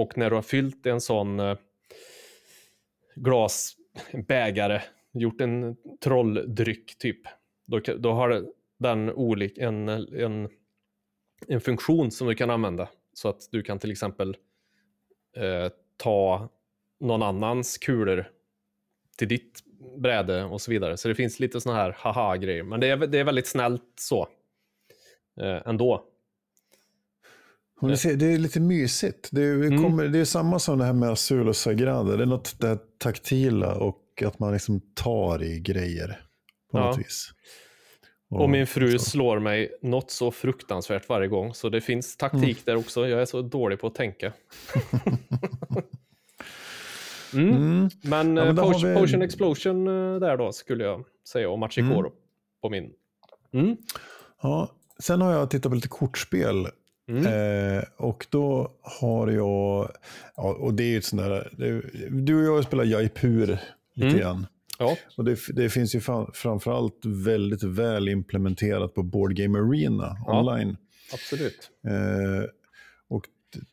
och 0.00 0.18
när 0.18 0.30
du 0.30 0.36
har 0.36 0.42
fyllt 0.42 0.86
en 0.86 1.00
sån 1.00 1.40
eh, 1.40 1.58
glasbägare 3.14 4.82
gjort 5.12 5.40
en 5.40 5.76
trolldryck 6.00 6.98
typ, 6.98 7.20
då, 7.66 7.78
då 7.78 8.12
har 8.12 8.44
den 8.78 9.10
olik, 9.10 9.58
en, 9.58 9.88
en, 9.88 10.48
en 11.48 11.60
funktion 11.60 12.10
som 12.10 12.28
du 12.28 12.34
kan 12.34 12.50
använda. 12.50 12.88
Så 13.12 13.28
att 13.28 13.48
du 13.50 13.62
kan 13.62 13.78
till 13.78 13.90
exempel 13.90 14.36
eh, 15.36 15.68
ta 15.96 16.48
någon 17.00 17.22
annans 17.22 17.78
kulor 17.78 18.30
till 19.18 19.28
ditt 19.28 19.60
bräde 19.96 20.44
och 20.44 20.60
så 20.60 20.70
vidare. 20.70 20.96
Så 20.96 21.08
det 21.08 21.14
finns 21.14 21.40
lite 21.40 21.60
sådana 21.60 21.80
här 21.80 21.96
haha-grejer. 21.98 22.62
Men 22.62 22.80
det 22.80 22.86
är, 22.86 22.96
det 22.96 23.18
är 23.18 23.24
väldigt 23.24 23.46
snällt 23.46 23.92
så. 23.94 24.28
Eh, 25.40 25.62
ändå. 25.66 26.09
Och 27.80 27.98
ser, 27.98 28.16
det 28.16 28.26
är 28.32 28.38
lite 28.38 28.60
mysigt. 28.60 29.28
Det 29.32 29.42
är, 29.42 29.54
Mm. 29.54 29.82
kommer, 29.82 30.08
det 30.08 30.18
är 30.18 30.24
samma 30.24 30.58
som 30.58 30.78
det 30.78 30.84
här 30.84 30.92
med 30.92 31.10
Azul 31.10 31.48
och 31.48 31.56
Sagrada. 31.56 32.16
Det 32.16 32.22
är 32.22 32.26
något 32.26 32.60
det 32.60 32.68
här 32.68 32.78
taktila 32.98 33.74
och 33.74 34.22
att 34.26 34.38
man 34.38 34.52
liksom 34.52 34.80
tar 34.94 35.42
i 35.42 35.60
grejer 35.60 36.20
på 36.72 36.78
Ja. 36.78 36.86
något 36.86 36.98
vis. 36.98 37.30
Och 38.30 38.50
min 38.50 38.66
fru 38.66 38.98
så. 38.98 39.04
slår 39.04 39.38
mig 39.38 39.78
något 39.82 40.10
så 40.10 40.30
fruktansvärt 40.30 41.08
varje 41.08 41.28
gång. 41.28 41.54
Så 41.54 41.68
det 41.68 41.80
finns 41.80 42.16
taktik 42.16 42.66
där 42.66 42.76
också. 42.76 43.08
Jag 43.08 43.22
är 43.22 43.26
så 43.26 43.42
dålig 43.42 43.80
på 43.80 43.86
att 43.86 43.94
tänka. 43.94 44.32
mm. 47.34 47.48
Mm. 47.56 47.88
Men, 48.02 48.36
Ja, 48.36 48.42
eh, 48.42 48.46
men 48.46 48.58
har 48.58 48.72
Potion, 48.72 48.90
vi- 48.90 48.96
Potion 49.00 49.22
Explosion 49.22 49.88
eh, 49.88 50.20
där 50.20 50.36
då 50.36 50.52
skulle 50.52 50.84
jag 50.84 51.04
säga. 51.32 51.50
Och 51.50 51.58
Machikoro 51.58 51.98
Mm. 52.00 52.12
på 52.62 52.70
min. 52.70 52.90
Mm. 53.52 53.76
Ja, 54.42 54.70
sen 54.98 55.20
har 55.20 55.32
jag 55.32 55.50
tittat 55.50 55.70
på 55.70 55.74
lite 55.76 55.88
kortspel. 55.88 56.66
Mm. 57.10 57.76
Eh, 57.78 57.84
och 57.96 58.26
då 58.30 58.72
har 58.82 59.28
jag, 59.30 59.90
ja, 60.36 60.54
och 60.54 60.74
det 60.74 60.82
är 60.82 60.88
ju 60.88 60.98
ett 60.98 61.04
sånt 61.04 61.22
där, 61.22 61.52
det, 61.58 61.82
du 62.10 62.48
och 62.48 62.56
jag 62.58 62.64
spelar 62.64 62.84
Jaipur 62.84 63.46
lite 63.94 64.08
Mm. 64.08 64.18
grann. 64.20 64.46
Ja, 64.78 64.96
Och 65.16 65.24
det, 65.24 65.38
det 65.54 65.70
finns 65.70 65.94
ju 65.94 66.00
fram, 66.00 66.30
framförallt 66.34 66.98
väldigt 67.04 67.62
väl 67.62 68.08
implementerat 68.08 68.94
på 68.94 69.02
Board 69.02 69.34
Game 69.34 69.58
Arena 69.58 70.16
Ja. 70.26 70.40
online. 70.40 70.76
absolut. 71.12 71.70
Eh, 71.86 72.44
och 73.08 73.24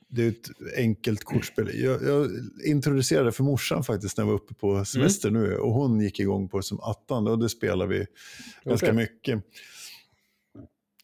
det- 0.09 0.23
är 0.23 0.27
ett 0.29 0.49
enkelt 0.77 1.23
kortspel. 1.23 1.69
Jag, 1.83 2.03
jag 2.03 2.27
introducerade 2.65 3.25
det 3.27 3.31
för 3.31 3.43
morsan 3.43 3.83
faktiskt 3.83 4.17
när 4.17 4.23
jag 4.25 4.27
var 4.27 4.35
uppe 4.35 4.53
på 4.53 4.85
semester 4.85 5.31
nu 5.31 5.57
och 5.57 5.73
hon 5.73 6.01
gick 6.01 6.19
igång 6.19 6.49
på 6.49 6.57
det 6.57 6.63
som 6.63 6.79
attan 6.79 7.27
och 7.27 7.39
det 7.39 7.49
spelar 7.49 7.87
vi 7.87 8.05
ganska 8.63 8.85
Okej. 8.85 8.95
mycket. 8.95 9.43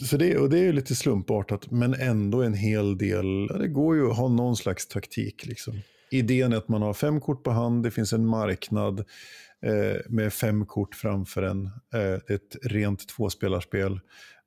Så 0.04 0.18
det, 0.18 0.38
och 0.38 0.50
det 0.50 0.60
är 0.60 0.63
ju 0.63 0.74
lite 0.74 0.96
slumpartat 0.96 1.72
men 1.72 1.94
ändå 1.94 2.42
en 2.42 2.54
hel 2.54 2.98
del, 2.98 3.48
det 3.48 3.68
går 3.68 3.96
ju 3.96 4.10
att 4.10 4.18
ha 4.18 4.28
någon 4.28 4.56
slags 4.56 4.88
taktik. 4.88 5.46
Liksom. 5.46 5.82
Idén 6.12 6.54
är 6.54 6.58
att 6.58 6.68
man 6.68 6.82
har 6.82 6.94
fem 6.94 7.22
kort 7.22 7.44
på 7.44 7.52
hand, 7.52 7.84
det 7.84 7.92
finns 7.92 8.13
en 8.13 8.26
marknad 8.26 9.00
eh, 9.66 10.02
med 10.10 10.34
fem 10.34 10.66
kort 10.66 10.96
framför 10.96 11.44
en. 11.44 11.66
Eh, 11.94 12.36
ett 12.36 12.56
rent 12.63 13.08
tvåspelarspel. 13.08 14.00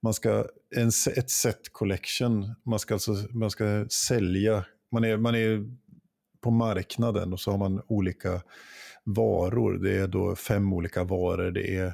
Man 0.02 0.14
ska, 0.14 0.46
en, 0.76 0.88
ett 1.16 1.30
set 1.30 1.72
collection, 1.72 2.54
man 2.64 2.78
ska, 2.78 2.94
alltså, 2.94 3.12
man 3.30 3.50
ska 3.50 3.86
sälja, 3.88 4.64
man 4.92 5.04
är, 5.04 5.16
man 5.16 5.34
är 5.34 5.64
på 6.40 6.50
marknaden 6.50 7.32
och 7.32 7.40
så 7.40 7.50
har 7.50 7.58
man 7.58 7.82
olika 7.86 8.42
varor. 9.04 9.78
Det 9.78 9.96
är 9.96 10.06
då 10.06 10.36
fem 10.36 10.72
olika 10.72 11.04
varor. 11.04 11.50
Det 11.50 11.76
är 11.76 11.92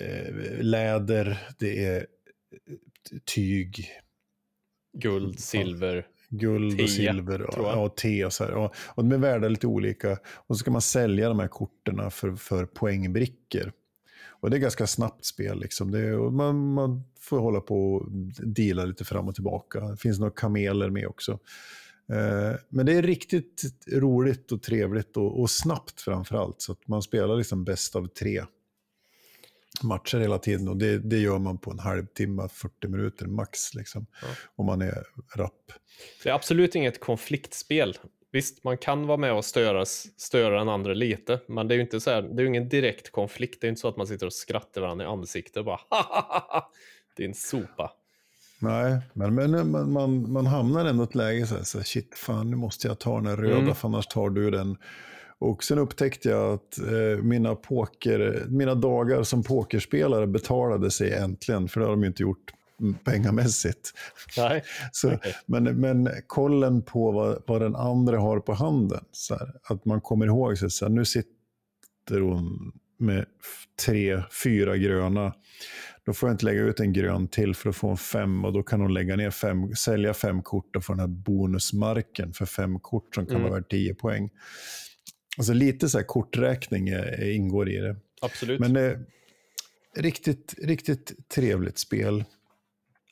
eh, 0.00 0.60
läder, 0.60 1.38
det 1.58 1.84
är 1.84 2.06
tyg, 3.24 3.88
Guld, 4.98 5.40
silver. 5.40 6.06
guld 6.28 6.76
Te, 6.76 6.82
och 6.82 6.90
silver 6.90 7.42
och, 7.42 7.54
ja, 7.64 7.88
te 7.88 8.24
och 8.24 8.32
så 8.32 8.44
här. 8.44 8.52
Och, 8.54 8.74
och 8.76 9.04
de 9.04 9.12
är 9.12 9.18
värda 9.18 9.48
lite 9.48 9.66
olika. 9.66 10.12
Och 10.34 10.56
så 10.56 10.58
ska 10.58 10.70
man 10.70 10.82
sälja 10.82 11.28
de 11.28 11.38
här 11.38 11.48
korten 11.48 12.10
för, 12.10 12.36
för 12.36 12.66
poängbrickor. 12.66 13.72
Och 14.26 14.50
det 14.50 14.56
är 14.56 14.60
ganska 14.60 14.86
snabbt 14.86 15.24
spel. 15.24 15.60
Liksom. 15.60 15.90
Det 15.90 16.14
och 16.14 16.32
man, 16.32 16.72
man 16.72 17.04
får 17.20 17.38
hålla 17.38 17.60
på 17.60 17.94
och 17.94 18.10
deala 18.46 18.84
lite 18.84 19.04
fram 19.04 19.28
och 19.28 19.34
tillbaka. 19.34 19.80
Det 19.80 19.96
finns 19.96 20.18
några 20.18 20.32
kameler 20.32 20.90
med 20.90 21.06
också. 21.06 21.32
Eh, 22.12 22.58
men 22.68 22.86
det 22.86 22.92
är 22.92 23.02
riktigt 23.02 23.62
roligt 23.92 24.52
och 24.52 24.62
trevligt 24.62 25.16
och, 25.16 25.40
och 25.40 25.50
snabbt 25.50 26.00
framför 26.00 26.36
allt. 26.36 26.62
Så 26.62 26.72
att 26.72 26.88
man 26.88 27.02
spelar 27.02 27.36
liksom 27.36 27.64
bäst 27.64 27.96
av 27.96 28.06
tre 28.06 28.42
matcher 29.82 30.18
hela 30.18 30.38
tiden. 30.38 30.68
Och 30.68 30.76
det, 30.76 30.98
det 30.98 31.18
gör 31.18 31.38
man 31.38 31.58
på 31.58 31.70
en 31.70 31.78
halvtimme, 31.78 32.48
40 32.52 32.88
minuter 32.88 33.26
max. 33.26 33.74
Liksom, 33.74 34.06
Ja. 34.22 34.28
Om 34.56 34.66
man 34.66 34.82
är 34.82 35.04
rapp. 35.36 35.72
Det 36.22 36.28
är 36.28 36.34
absolut 36.34 36.74
inget 36.74 37.00
konfliktspel. 37.00 37.98
Visst, 38.32 38.64
man 38.64 38.78
kan 38.78 39.06
vara 39.06 39.16
med 39.16 39.32
och 39.32 39.44
störa, 39.44 39.84
störa 40.16 40.58
den 40.58 40.68
andra 40.68 40.94
lite, 40.94 41.40
men 41.48 41.68
det 41.68 41.74
är 41.74 41.76
ju 41.76 41.82
inte 41.82 42.00
så 42.00 42.10
här, 42.10 42.22
det 42.22 42.42
är 42.42 42.46
ingen 42.46 42.68
direkt 42.68 43.12
konflikt. 43.12 43.60
Det 43.60 43.66
är 43.66 43.68
inte 43.68 43.80
så 43.80 43.88
att 43.88 43.96
man 43.96 44.06
sitter 44.06 44.26
och 44.26 44.32
skrattar 44.32 44.80
varandra 44.80 45.04
i 45.04 45.08
ansiktet 45.08 45.56
och 45.56 45.64
bara 45.64 45.80
din 47.16 47.34
sopa. 47.34 47.92
Nej, 48.58 48.98
men, 49.12 49.34
men 49.34 49.70
man, 49.70 49.92
man, 49.92 50.32
man 50.32 50.46
hamnar 50.46 50.84
ändå 50.84 51.02
i 51.02 51.06
ett 51.06 51.14
läge 51.14 51.46
så 51.46 51.54
här, 51.56 51.62
så 51.62 51.78
här, 51.78 51.84
shit, 51.84 52.14
fan 52.18 52.50
nu 52.50 52.56
måste 52.56 52.88
jag 52.88 52.98
ta 52.98 53.16
den 53.16 53.26
här 53.26 53.36
röda, 53.36 53.58
Mm. 53.58 53.74
för 53.74 53.88
annars 53.88 54.06
tar 54.06 54.30
du 54.30 54.50
den. 54.50 54.76
Och 55.44 55.64
sen 55.64 55.78
upptäckte 55.78 56.28
jag 56.28 56.52
att 56.54 56.78
eh, 56.78 57.22
mina, 57.22 57.54
poker, 57.54 58.46
mina 58.48 58.74
dagar 58.74 59.22
som 59.22 59.42
pokerspelare 59.42 60.26
betalade 60.26 60.90
sig 60.90 61.12
äntligen, 61.12 61.68
för 61.68 61.80
det 61.80 61.86
har 61.86 61.90
de 61.92 62.00
ju 62.02 62.06
inte 62.06 62.22
gjort 62.22 62.52
pengamässigt. 63.04 63.92
Nej, 64.36 64.62
Så, 64.92 65.14
Okej. 65.14 65.34
men, 65.46 65.64
men 65.80 66.08
kollen 66.26 66.82
på 66.82 67.12
vad, 67.12 67.42
vad 67.46 67.60
den 67.62 67.76
andra 67.76 68.18
har 68.18 68.40
på 68.40 68.52
handen, 68.54 69.04
så 69.12 69.34
här, 69.34 69.52
att 69.68 69.84
man 69.84 70.00
kommer 70.00 70.26
ihåg, 70.26 70.58
så 70.58 70.70
så 70.70 70.84
här, 70.84 70.92
nu 70.92 71.04
sitter 71.04 72.20
hon 72.20 72.72
med 72.98 73.24
tre, 73.86 74.22
fyra 74.42 74.76
gröna. 74.76 75.34
Då 76.06 76.12
får 76.12 76.28
jag 76.28 76.34
inte 76.34 76.44
lägga 76.44 76.60
ut 76.60 76.80
en 76.80 76.92
grön 76.92 77.28
till 77.28 77.54
för 77.54 77.70
att 77.70 77.76
få 77.76 77.88
en 77.88 77.96
fem 77.96 78.44
och 78.44 78.52
då 78.52 78.62
kan 78.62 78.80
hon 78.80 78.94
lägga 78.94 79.16
ner 79.16 79.30
fem, 79.30 79.74
sälja 79.74 80.14
fem 80.14 80.42
kort 80.42 80.76
och 80.76 80.84
få 80.84 80.92
den 80.92 81.00
här 81.00 81.06
bonusmarken 81.06 82.32
för 82.32 82.46
fem 82.46 82.80
kort 82.80 83.14
som 83.14 83.26
kan 83.26 83.36
Mm. 83.36 83.48
vara 83.50 83.60
värt 83.60 83.70
10 83.70 83.94
poäng. 83.94 84.30
Alltså 85.38 85.52
lite 85.52 85.88
så 85.88 85.98
här 85.98 86.04
korträkning 86.04 86.88
är, 86.88 87.30
ingår 87.30 87.70
i 87.70 87.76
det. 87.76 87.96
absolut. 88.22 88.60
Men 88.60 88.76
eh, 88.76 88.98
riktigt, 89.96 90.54
riktigt 90.62 91.28
trevligt 91.28 91.78
spel. 91.78 92.24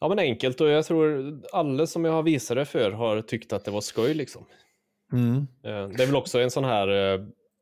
Ja, 0.01 0.09
men 0.09 0.19
enkelt 0.19 0.61
och 0.61 0.69
jag 0.69 0.85
tror 0.87 1.41
alla 1.53 1.87
som 1.87 2.05
jag 2.05 2.13
har 2.13 2.23
visat 2.23 2.57
det 2.57 2.65
för 2.65 2.91
har 2.91 3.23
tyckt 3.23 3.53
att 3.53 3.65
det 3.65 3.71
var 3.71 3.81
skoj 3.81 4.15
liksom. 4.15 4.45
Mm. 5.13 5.37
Eh, 5.37 5.89
Det 5.97 6.03
är 6.03 6.07
väl 6.07 6.17
också 6.17 6.41
en 6.41 6.51
sån 6.51 6.65
här 6.65 7.15
eh, 7.15 7.21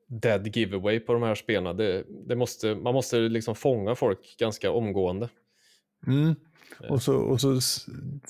dead 0.09 0.57
giveaway 0.57 1.01
på 1.01 1.13
de 1.13 1.23
här 1.23 1.35
spelen. 1.35 1.77
Det, 1.77 2.05
det 2.29 2.37
måste, 2.37 2.75
man 2.75 2.95
måste 2.95 3.19
liksom 3.19 3.55
fånga 3.55 3.95
folk 3.95 4.37
ganska 4.39 4.71
omgående. 4.71 5.29
Mm. 6.07 6.35
Och, 6.89 7.03
så, 7.03 7.17
och 7.17 7.41
så 7.41 7.49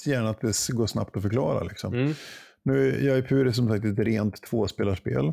gärna 0.06 0.30
att 0.30 0.40
det 0.40 0.68
går 0.68 0.86
snabbt 0.86 1.16
att 1.16 1.22
förklara. 1.22 1.64
Liksom. 1.64 1.94
Mm. 1.94 2.14
Nu, 2.62 3.04
Jaipur 3.04 3.46
är 3.46 3.52
som 3.52 3.68
sagt 3.68 3.84
ett 3.84 3.98
rent 3.98 4.42
tvåspelarspel. 4.42 5.32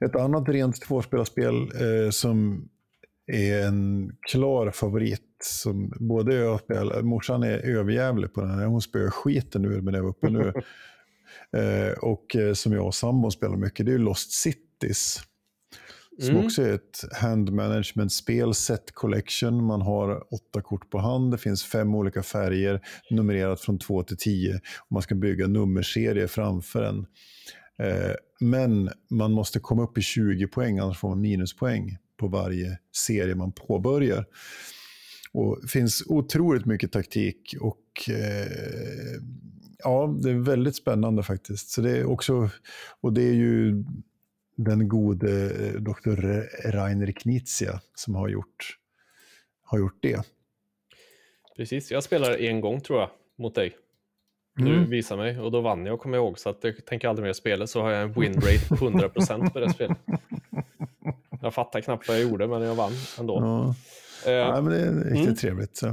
Ett 0.00 0.16
annat 0.16 0.48
rent 0.48 0.80
tvåspelarspel 0.80 1.54
eh, 1.54 2.10
som 2.10 2.68
är 3.32 3.66
en 3.66 4.12
klar 4.20 4.70
favorit 4.70 5.22
som 5.42 5.92
både 6.00 6.34
jag 6.34 6.54
och 6.54 6.60
spel, 6.60 7.02
morsan 7.02 7.42
är 7.42 7.58
överjävlig 7.58 8.32
på 8.34 8.40
den 8.40 8.50
här. 8.50 8.66
Hon 8.66 8.80
spöar 8.80 9.10
skiten 9.10 9.64
ur 9.64 9.80
mig 9.80 9.92
när 9.92 9.98
jag 9.98 10.02
var 10.02 10.10
uppe 10.10 10.30
nu. 10.30 10.52
eh, 11.60 11.92
och 11.92 12.36
eh, 12.36 12.54
som 12.54 12.72
jag 12.72 12.86
och 12.86 12.94
sambon 12.94 13.32
spelar 13.32 13.56
mycket, 13.56 13.86
det 13.86 13.92
är 13.92 13.98
Lost 13.98 14.32
Cities. 14.32 15.20
Som 16.20 16.30
Mm. 16.30 16.44
också 16.44 16.62
är 16.62 16.72
ett 16.74 17.04
hand 17.12 17.52
management-spel, 17.52 18.54
set 18.54 18.94
collection. 18.94 19.64
Man 19.64 19.82
har 19.82 20.34
åtta 20.34 20.62
kort 20.62 20.90
på 20.90 20.98
hand, 20.98 21.30
det 21.30 21.38
finns 21.38 21.64
fem 21.64 21.94
olika 21.94 22.22
färger, 22.22 22.80
numrerat 23.10 23.60
från 23.60 23.78
två 23.78 24.02
till 24.02 24.16
tio. 24.16 24.54
Och 24.78 24.92
man 24.92 25.02
ska 25.02 25.14
bygga 25.14 25.46
nummerserier 25.46 26.26
framför 26.26 26.82
en. 26.82 27.06
Eh, 27.82 28.14
men 28.40 28.90
man 29.10 29.32
måste 29.32 29.60
komma 29.60 29.82
upp 29.82 29.98
i 29.98 30.02
20 30.02 30.46
poäng, 30.46 30.78
annars 30.78 30.98
får 30.98 31.08
man 31.08 31.20
minuspoäng 31.20 31.96
på 32.16 32.28
varje 32.28 32.78
serie 32.96 33.34
man 33.34 33.52
påbörjar. 33.52 34.24
Och 35.32 35.58
det 35.62 35.68
finns 35.68 36.02
otroligt 36.06 36.66
mycket 36.66 36.92
taktik 36.92 37.54
och 37.60 38.10
eh, 38.10 39.20
ja, 39.78 40.18
det 40.22 40.30
är 40.30 40.34
väldigt 40.34 40.76
spännande 40.76 41.22
faktiskt. 41.22 41.70
Så 41.70 41.80
det 41.80 41.98
är 41.98 42.04
också, 42.04 42.50
och 43.00 43.12
det 43.12 43.22
är 43.22 43.34
ju 43.34 43.84
den 44.58 44.88
gode 44.88 45.30
eh, 45.44 45.72
Dr. 45.80 46.16
Rainer 46.70 47.12
Knizia 47.12 47.80
som 47.94 48.14
har 48.14 48.28
gjort, 48.28 48.78
har 49.62 49.78
gjort 49.78 49.98
det. 50.02 50.20
Precis, 51.56 51.90
jag 51.90 52.02
spelar 52.02 52.36
en 52.40 52.60
gång 52.60 52.80
tror 52.80 53.00
jag 53.00 53.10
mot 53.38 53.54
dig. 53.54 53.76
Du 54.56 54.76
Mm. 54.76 54.90
visade 54.90 55.22
mig 55.22 55.40
och 55.40 55.50
då 55.52 55.60
vann 55.60 55.86
jag 55.86 56.00
kommer 56.00 56.16
jag 56.16 56.24
ihåg. 56.24 56.38
Så 56.38 56.48
att 56.50 56.64
jag 56.64 56.84
tänker 56.86 57.08
aldrig 57.08 57.26
mer 57.26 57.32
spela 57.32 57.66
så 57.66 57.82
har 57.82 57.90
jag 57.90 58.02
en 58.02 58.12
win 58.12 58.34
rate 58.34 58.68
på 58.68 58.74
100% 58.74 59.50
på 59.52 59.60
det 59.60 59.70
spelet. 59.72 59.98
Jag 61.42 61.54
fattar 61.54 61.80
knappt 61.80 62.08
vad 62.08 62.16
jag 62.16 62.22
gjorde 62.30 62.46
men 62.46 62.62
jag 62.62 62.74
vann 62.74 62.92
ändå. 63.18 63.34
Ja. 63.40 63.74
Eh, 64.30 64.36
Ja, 64.36 64.60
men 64.60 64.72
det 64.72 64.80
är 64.80 64.92
riktigt 65.04 65.22
Mm. 65.24 65.34
trevligt. 65.36 65.76
Så. 65.76 65.86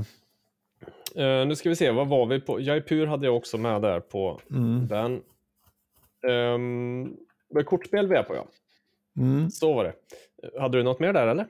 eh, 1.16 1.46
nu 1.48 1.56
ska 1.56 1.70
vi 1.70 1.76
se, 1.76 1.92
vad 1.92 2.08
var 2.08 2.26
vi 2.26 2.40
på? 2.42 2.60
Jaipur 2.60 3.06
hade 3.06 3.26
jag 3.26 3.36
också 3.38 3.58
med 3.58 3.82
där 3.82 4.00
på 4.00 4.42
Mm. 4.52 4.88
den. 4.88 5.22
Um, 6.32 7.18
det 7.56 7.62
är 7.62 7.66
kortspel 7.66 8.08
vi 8.08 8.16
är 8.16 8.24
på 8.24 8.36
ja. 8.36 8.48
Mm. 9.18 9.50
Så 9.50 9.74
var 9.74 9.84
det. 9.84 9.94
Hade 10.60 10.78
du 10.78 10.84
något 10.84 11.00
mer 11.00 11.14
där 11.14 11.28
eller? 11.28 11.46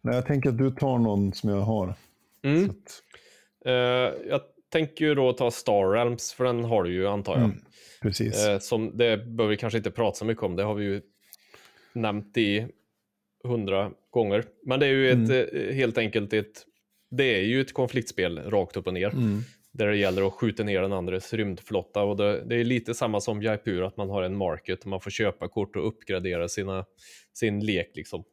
Nej, 0.00 0.14
jag 0.14 0.26
tänker 0.26 0.48
att 0.48 0.58
du 0.58 0.70
tar 0.70 0.98
någon 0.98 1.32
som 1.32 1.50
jag 1.50 1.60
har. 1.60 1.94
Mm. 2.42 2.66
Så 2.66 2.70
att, 2.70 3.02
Eh, 3.66 4.12
jag 4.28 4.40
tänker 4.68 5.04
ju 5.04 5.14
då 5.14 5.32
ta 5.32 5.50
Star 5.50 5.92
Realms, 5.92 6.32
för 6.32 6.44
den 6.44 6.64
har 6.64 6.82
du 6.84 6.92
ju 6.92 7.06
antar 7.08 7.32
jag. 7.32 7.44
mm, 7.44 7.56
precis. 8.02 8.46
Eh, 8.46 8.58
som, 8.58 8.96
det 8.96 9.16
behöver 9.16 9.46
vi 9.46 9.56
kanske 9.56 9.76
inte 9.76 9.90
prata 9.90 10.16
så 10.16 10.24
mycket 10.24 10.42
om, 10.42 10.56
det 10.56 10.62
har 10.62 10.74
vi 10.74 10.84
ju 10.84 11.00
nämnt 11.92 12.36
i 12.36 12.66
hundra 13.44 13.90
gånger. 14.10 14.44
Men 14.62 14.80
det 14.80 14.86
är 14.86 14.90
ju 14.90 15.10
ett, 15.10 15.52
eh, 15.52 15.74
helt 15.74 15.98
enkelt 15.98 16.32
ett, 16.32 16.66
det 17.10 17.24
är 17.24 17.42
ju 17.42 17.60
ett 17.60 17.74
konfliktspel 17.74 18.38
rakt 18.38 18.76
upp 18.76 18.86
och 18.86 18.94
ner. 18.94 19.12
Där 19.76 19.86
det 19.86 19.96
gäller 19.96 20.26
att 20.26 20.32
skjuta 20.32 20.62
ner 20.62 20.82
den 20.82 20.92
andres 20.92 21.32
rymdflotta. 21.32 22.02
Och 22.02 22.16
det, 22.16 22.44
det 22.44 22.56
är 22.56 22.64
lite 22.64 22.94
samma 22.94 23.20
som 23.20 23.42
Jaipur, 23.42 23.82
att 23.86 23.96
man 23.96 24.10
har 24.10 24.22
en 24.22 24.36
market, 24.36 24.84
man 24.84 25.00
får 25.00 25.10
köpa 25.10 25.48
kort 25.48 25.76
och 25.76 25.88
uppgradera 25.88 26.48
sina, 26.48 26.84
sin 27.34 27.60
lek. 27.66 27.90
Liksom. 27.94 28.24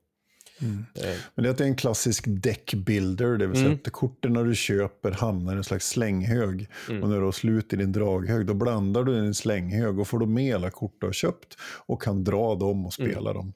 Mm. 0.62 0.86
Eh, 0.96 1.18
Men 1.36 1.44
det 1.46 1.60
är 1.60 1.66
en 1.66 1.76
klassisk 1.76 2.24
deckbuilder, 2.28 3.38
det 3.38 3.48
vill 3.48 3.56
säga 3.56 3.68
Mm. 3.68 3.80
att 3.86 3.92
korten 3.92 4.34
du 4.34 4.56
köper 4.56 5.12
hamnar 5.12 5.54
i 5.54 5.58
en 5.58 5.64
slags 5.64 5.88
slänghyg. 5.90 6.68
Mm. 6.90 7.04
Och 7.04 7.10
när 7.10 7.18
du 7.20 7.24
har 7.26 7.32
slut 7.32 7.74
i 7.74 7.76
din 7.76 7.92
draghög, 7.92 8.46
då 8.46 8.54
blandar 8.54 9.04
du 9.04 9.16
i 9.16 9.20
en 9.20 9.34
slänghyg 9.34 10.00
och 10.00 10.08
får 10.08 10.20
då 10.20 10.26
med 10.26 10.56
alla 10.56 10.70
kort 10.70 10.96
du 11.00 11.06
har 11.06 11.14
köpt 11.14 11.58
och 11.86 12.02
kan 12.02 12.24
dra 12.24 12.56
dem 12.56 12.86
och 12.86 12.94
spela 12.94 13.30
Mm. 13.32 13.34
dem. 13.34 13.54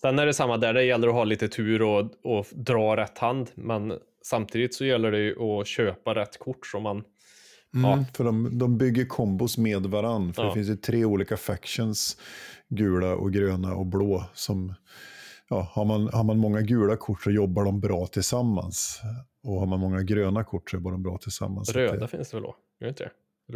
Sen 0.00 0.18
är 0.18 0.26
det 0.26 0.34
samma 0.34 0.56
där, 0.56 0.74
det 0.74 0.84
gäller 0.84 1.08
att 1.08 1.14
ha 1.14 1.24
lite 1.24 1.48
tur 1.48 1.82
och, 1.82 2.10
och 2.22 2.46
dra 2.52 2.96
rätt 2.96 3.18
hand. 3.18 3.50
Men 3.54 3.92
samtidigt 4.22 4.74
så 4.74 4.84
gäller 4.84 5.10
det 5.12 5.34
att 5.42 5.66
köpa 5.66 6.14
rätt 6.14 6.38
kort 6.38 6.66
som 6.66 6.82
man... 6.82 7.04
Mm, 7.76 7.90
Ja. 7.90 8.04
För 8.14 8.24
de, 8.24 8.58
de 8.58 8.78
bygger 8.78 9.04
kombos 9.04 9.58
med 9.58 9.86
varann. 9.86 10.32
För 10.32 10.42
Ja. 10.42 10.48
det 10.48 10.54
finns 10.54 10.68
ju 10.68 10.76
tre 10.76 11.04
olika 11.04 11.36
factions, 11.36 12.16
gula 12.68 13.14
och 13.14 13.32
gröna 13.32 13.74
och 13.74 13.86
blå. 13.86 14.24
Som, 14.34 14.74
ja, 15.48 15.68
har, 15.72 15.84
man, 15.84 16.08
har 16.12 16.24
man 16.24 16.38
många 16.38 16.60
gula 16.60 16.96
kort 16.96 17.22
så 17.22 17.30
jobbar 17.30 17.64
de 17.64 17.80
bra 17.80 18.06
tillsammans. 18.06 19.00
Och 19.42 19.60
har 19.60 19.66
man 19.66 19.80
många 19.80 20.02
gröna 20.02 20.44
kort 20.44 20.70
så 20.70 20.76
jobbar 20.76 20.90
de 20.90 21.02
bra 21.02 21.18
tillsammans. 21.18 21.70
Röda 21.72 21.96
det, 21.96 22.08
finns 22.08 22.30
det 22.30 22.36
väl 22.36 22.44
då? 22.44 22.56
Gör 22.80 22.88
inte 22.88 23.04
det? 23.04 23.10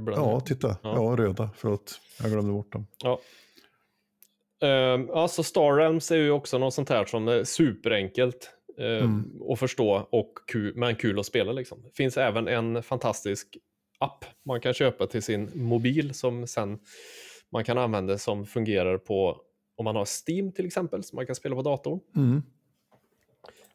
Ja, 0.07 0.41
titta. 0.41 0.69
Ja. 0.83 0.95
Ja. 0.95 1.25
röda. 1.25 1.51
Förlåt, 1.57 2.01
jag 2.23 2.31
glömde 2.31 2.53
bort 2.53 2.73
dem. 2.73 2.87
Ja. 3.03 3.21
Uh, 4.65 5.05
ja, 5.09 5.29
så 5.29 5.43
Star 5.43 5.77
Realms 5.77 6.11
är 6.11 6.17
ju 6.17 6.31
också 6.31 6.59
något 6.59 6.75
sånt 6.75 6.89
här 6.89 7.05
som 7.05 7.29
är 7.29 7.45
superenkelt 7.45 8.51
eh, 8.79 8.87
Mm. 9.05 9.31
att 9.53 9.59
förstå 9.59 10.09
och 10.11 10.33
kul, 10.47 10.77
men 10.77 10.97
kul 10.97 11.19
att 11.19 11.27
spela. 11.27 11.53
Liksom. 11.53 11.83
Det 11.83 11.91
finns 11.97 12.17
även 12.17 12.49
en 12.49 12.83
fantastisk 12.83 13.57
app 14.01 14.25
man 14.45 14.61
kan 14.61 14.75
köpa 14.75 15.07
till 15.07 15.23
sin 15.23 15.51
mobil 15.55 16.15
som 16.15 16.47
sen 16.47 16.79
man 17.53 17.65
kan 17.65 17.79
använda 17.79 18.19
som 18.19 18.47
fungerar 18.47 18.99
på 18.99 19.41
om 19.77 19.85
man 19.85 19.97
har 19.97 20.07
Steam 20.29 20.53
till 20.53 20.67
exempel, 20.67 21.05
som 21.05 21.17
man 21.17 21.27
kan 21.27 21.35
spela 21.35 21.55
på 21.55 21.63
datorn. 21.63 22.01
Mm. 22.17 22.43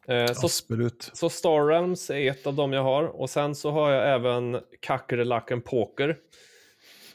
Eh, 0.08 0.32
så, 0.32 0.46
Absolut. 0.46 1.10
så 1.12 1.30
Star 1.30 1.66
Realms 1.66 2.10
är 2.10 2.30
ett 2.30 2.46
av 2.46 2.54
dem 2.54 2.72
jag 2.72 2.82
har 2.82 3.04
och 3.04 3.30
sen 3.30 3.54
så 3.54 3.70
har 3.70 3.90
jag 3.90 4.14
även 4.14 4.60
Kackerlacken 4.80 5.62
Poker. 5.62 6.16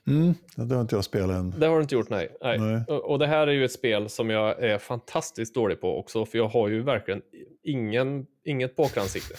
Mm. 0.08 0.34
Det 0.56 0.76
har 0.76 0.82
inte 0.82 0.96
jag 0.96 1.06
spelat 1.06 1.38
än. 1.38 1.60
Det 1.60 1.68
har 1.68 1.76
du 1.76 1.82
inte 1.82 1.96
gjort, 1.96 2.10
nej. 2.10 2.38
nej. 2.42 2.60
Nej. 2.60 2.84
Och, 2.88 3.12
och 3.12 3.20
det 3.20 3.28
här 3.28 3.48
är 3.48 3.52
ju 3.52 3.66
ett 3.66 3.72
spel 3.72 4.10
som 4.10 4.30
jag 4.30 4.64
är 4.64 4.78
fantastiskt 4.78 5.56
dålig 5.56 5.82
på 5.82 6.00
också, 6.00 6.26
för 6.26 6.38
jag 6.38 6.48
har 6.48 6.68
ju 6.68 6.82
verkligen 6.82 7.22
ingen, 7.64 8.28
inget 8.44 8.76
pokeransikte. 8.76 9.34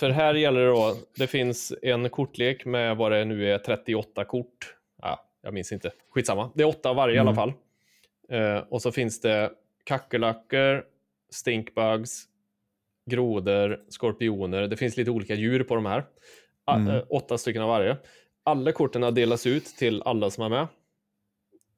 för 0.00 0.10
här 0.10 0.34
gäller 0.34 0.60
det 0.60 0.66
då, 0.66 0.96
det 1.16 1.26
finns 1.26 1.72
en 1.82 2.10
kortlek 2.10 2.64
med 2.64 2.96
vad 2.96 3.12
det 3.12 3.24
nu 3.24 3.50
är, 3.52 3.58
38 3.58 4.24
kort. 4.24 4.76
Ja, 5.02 5.26
jag 5.42 5.54
minns 5.54 5.72
inte, 5.72 5.92
skitsamma. 6.10 6.50
Det 6.54 6.62
är 6.62 6.66
åtta 6.68 6.90
av 6.90 6.96
varje 6.96 7.14
i 7.16 7.18
alla 7.18 7.30
Mm. 7.30 7.36
fall. 7.36 7.52
Eh, 8.38 8.58
och 8.68 8.82
så 8.82 8.92
finns 8.92 9.20
det 9.20 9.50
kackerlackor, 9.84 10.84
stinkbugs, 11.30 12.24
grodor, 13.10 13.80
skorpioner. 13.88 14.62
Det 14.68 14.76
finns 14.76 14.96
lite 14.96 15.10
olika 15.10 15.34
djur 15.34 15.62
på 15.64 15.74
de 15.74 15.86
här. 15.86 16.04
A- 16.64 16.76
Mm. 16.76 16.94
eh, 16.96 17.02
åtta 17.10 17.38
stycken 17.38 17.62
av 17.62 17.68
varje. 17.68 17.96
Alla 18.42 18.72
korten 18.72 19.14
delas 19.14 19.46
ut 19.46 19.64
till 19.66 20.02
alla 20.02 20.30
som 20.30 20.44
är 20.44 20.48
med. 20.48 20.66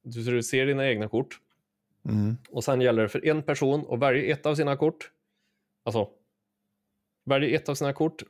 Du 0.05 0.42
ser 0.42 0.66
dina 0.66 0.88
egna 0.88 1.09
kort. 1.09 1.38
Mm. 2.09 2.37
Och 2.51 2.65
sen 2.65 2.81
gäller 2.81 3.03
det 3.03 3.09
för 3.09 3.27
en 3.27 3.43
person 3.43 3.87
att 3.91 3.99
välja 4.01 4.33
ett 4.33 4.47
av 4.47 4.55
sina 4.55 4.77
kort. 4.77 5.11
Alltså, 5.85 6.09
välja 7.25 7.57
ett 7.57 7.69
av 7.69 7.75
sina 7.75 7.93
kort, 7.93 8.23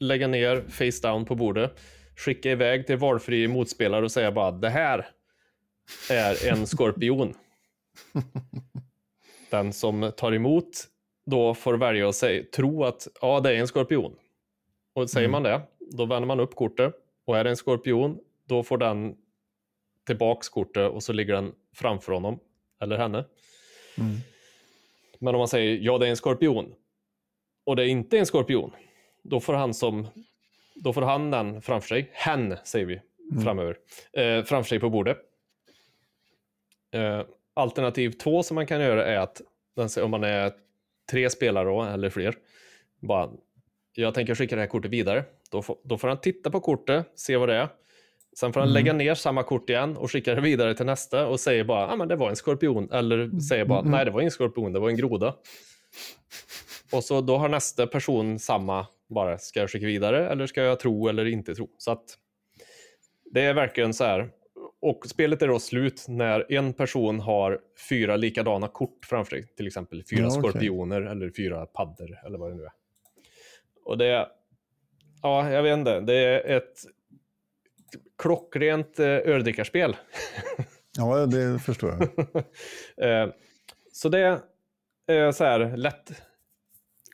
lägga 0.00 0.28
ner 0.28 0.64
face 0.68 1.08
down 1.08 1.24
på 1.24 1.34
bordet, 1.34 1.80
skicka 2.16 2.50
iväg 2.50 2.86
till 2.86 2.96
valfri 2.96 3.48
motspelare 3.48 4.04
och 4.04 4.12
säga 4.12 4.32
bara 4.32 4.50
det 4.50 4.68
här 4.70 5.06
är 6.10 6.48
en 6.52 6.66
skorpion. 6.66 7.34
Den 9.50 9.72
som 9.72 10.12
tar 10.16 10.32
emot 10.32 10.70
då 11.26 11.54
får 11.54 11.74
välja 11.74 12.08
att 12.08 12.14
säga, 12.14 12.44
tro 12.56 12.84
att 12.84 13.08
ja, 13.20 13.40
det 13.40 13.50
är 13.50 13.60
en 13.60 13.68
skorpion. 13.68 14.16
Och 14.94 15.10
säger 15.10 15.28
Mm. 15.28 15.32
man 15.32 15.42
det, 15.42 15.62
då 15.92 16.06
vänder 16.06 16.26
man 16.26 16.40
upp 16.40 16.54
kortet 16.54 16.94
och 17.26 17.38
är 17.38 17.44
det 17.44 17.50
en 17.50 17.56
skorpion, 17.56 18.18
då 18.46 18.62
får 18.62 18.78
den 18.78 19.16
tillbaks 20.06 20.48
kortet 20.48 20.90
och 20.90 21.02
så 21.02 21.12
ligger 21.12 21.34
den 21.34 21.52
framför 21.74 22.12
honom 22.12 22.38
eller 22.80 22.96
henne. 22.98 23.24
Mm. 23.98 24.16
Men 25.18 25.34
om 25.34 25.38
man 25.38 25.48
säger 25.48 25.78
ja, 25.82 25.98
det 25.98 26.06
är 26.06 26.10
en 26.10 26.16
skorpion 26.16 26.74
och 27.64 27.76
det 27.76 27.82
är 27.82 27.86
inte 27.86 28.18
en 28.18 28.26
skorpion, 28.26 28.72
då 29.22 29.40
får 29.40 29.54
han 29.54 29.74
som 29.74 30.06
då 30.74 30.92
får 30.92 31.02
han 31.02 31.30
den 31.30 31.62
framför 31.62 31.88
sig. 31.88 32.10
Hen 32.12 32.56
säger 32.64 32.86
vi 32.86 33.00
Mm. 33.32 33.44
framöver. 33.44 33.76
Eh, 34.12 34.44
framför 34.44 34.68
sig 34.68 34.80
på 34.80 34.90
bordet. 34.90 35.18
Eh, 36.90 37.22
alternativ 37.54 38.10
två 38.10 38.42
som 38.42 38.54
man 38.54 38.66
kan 38.66 38.80
göra 38.80 39.06
är 39.06 39.18
att 39.18 39.42
om 40.02 40.10
man 40.10 40.24
är 40.24 40.52
tre 41.10 41.30
spelare 41.30 41.68
då, 41.68 41.82
eller 41.82 42.10
fler, 42.10 42.34
bara 43.00 43.30
jag 43.92 44.14
tänker 44.14 44.34
skicka 44.34 44.56
det 44.56 44.62
här 44.62 44.68
kortet 44.68 44.90
vidare. 44.90 45.24
Då 45.50 45.62
får, 45.62 45.78
då 45.84 45.98
får 45.98 46.08
han 46.08 46.20
titta 46.20 46.50
på 46.50 46.60
kortet, 46.60 47.06
se 47.14 47.36
vad 47.36 47.48
det 47.48 47.54
är. 47.54 47.68
Sen 48.36 48.52
får 48.52 48.60
han 48.60 48.68
Mm. 48.68 48.74
lägga 48.74 48.92
ner 48.92 49.14
samma 49.14 49.42
kort 49.42 49.70
igen 49.70 49.96
och 49.96 50.10
skicka 50.12 50.34
det 50.34 50.40
vidare 50.40 50.74
till 50.74 50.86
nästa 50.86 51.26
och 51.26 51.40
säger 51.40 51.64
bara 51.64 51.88
ah, 51.92 51.96
men 51.96 52.08
det 52.08 52.16
var 52.16 52.30
en 52.30 52.36
skorpion. 52.36 52.90
Eller 52.92 53.40
säger 53.40 53.64
bara 53.64 53.78
Mm. 53.80 53.90
nej, 53.92 54.04
det 54.04 54.10
var 54.10 54.20
ingen 54.20 54.30
skorpion, 54.30 54.72
det 54.72 54.78
var 54.80 54.88
en 54.88 54.96
groda. 54.96 55.34
Och 56.92 57.04
så 57.04 57.20
då 57.20 57.36
har 57.36 57.48
nästa 57.48 57.86
person 57.86 58.38
samma, 58.38 58.86
bara 59.08 59.38
ska 59.38 59.60
jag 59.60 59.70
skicka 59.70 59.86
vidare 59.86 60.28
eller 60.28 60.46
ska 60.46 60.62
jag 60.62 60.80
tro 60.80 61.08
eller 61.08 61.24
inte 61.24 61.54
tro? 61.54 61.68
Så 61.78 61.90
att 61.90 62.04
det 63.30 63.40
är 63.40 63.54
verkligen 63.54 63.94
så 63.94 64.04
här. 64.04 64.30
Och 64.80 65.06
spelet 65.06 65.42
är 65.42 65.48
då 65.48 65.58
slut 65.58 66.04
när 66.08 66.52
en 66.52 66.72
person 66.72 67.20
har 67.20 67.60
fyra 67.88 68.16
likadana 68.16 68.68
kort 68.68 69.04
framför 69.04 69.30
sig. 69.30 69.46
Till 69.56 69.66
exempel 69.66 70.04
fyra 70.10 70.20
Ja, 70.22 70.30
skorpioner 70.30 71.02
eller 71.02 71.30
fyra 71.36 71.66
paddor 71.66 72.18
eller 72.26 72.38
vad 72.38 72.50
det 72.50 72.56
nu 72.56 72.62
är. 72.64 72.72
Och 73.84 73.98
det, 73.98 74.28
ja, 75.22 75.50
jag 75.50 75.62
vet 75.62 75.78
inte, 75.78 76.00
det 76.00 76.14
är 76.14 76.56
ett 76.56 76.74
klockrent 78.18 78.98
eh, 78.98 79.06
öldrickarspel. 79.06 79.96
Ja, 80.96 81.26
det 81.26 81.58
förstår 81.58 81.90
jag. 81.90 82.08
Eh, 83.08 83.28
så 83.92 84.08
det 84.08 84.40
är 85.06 85.32
så 85.32 85.44
här 85.44 85.76
lätt. 85.76 86.12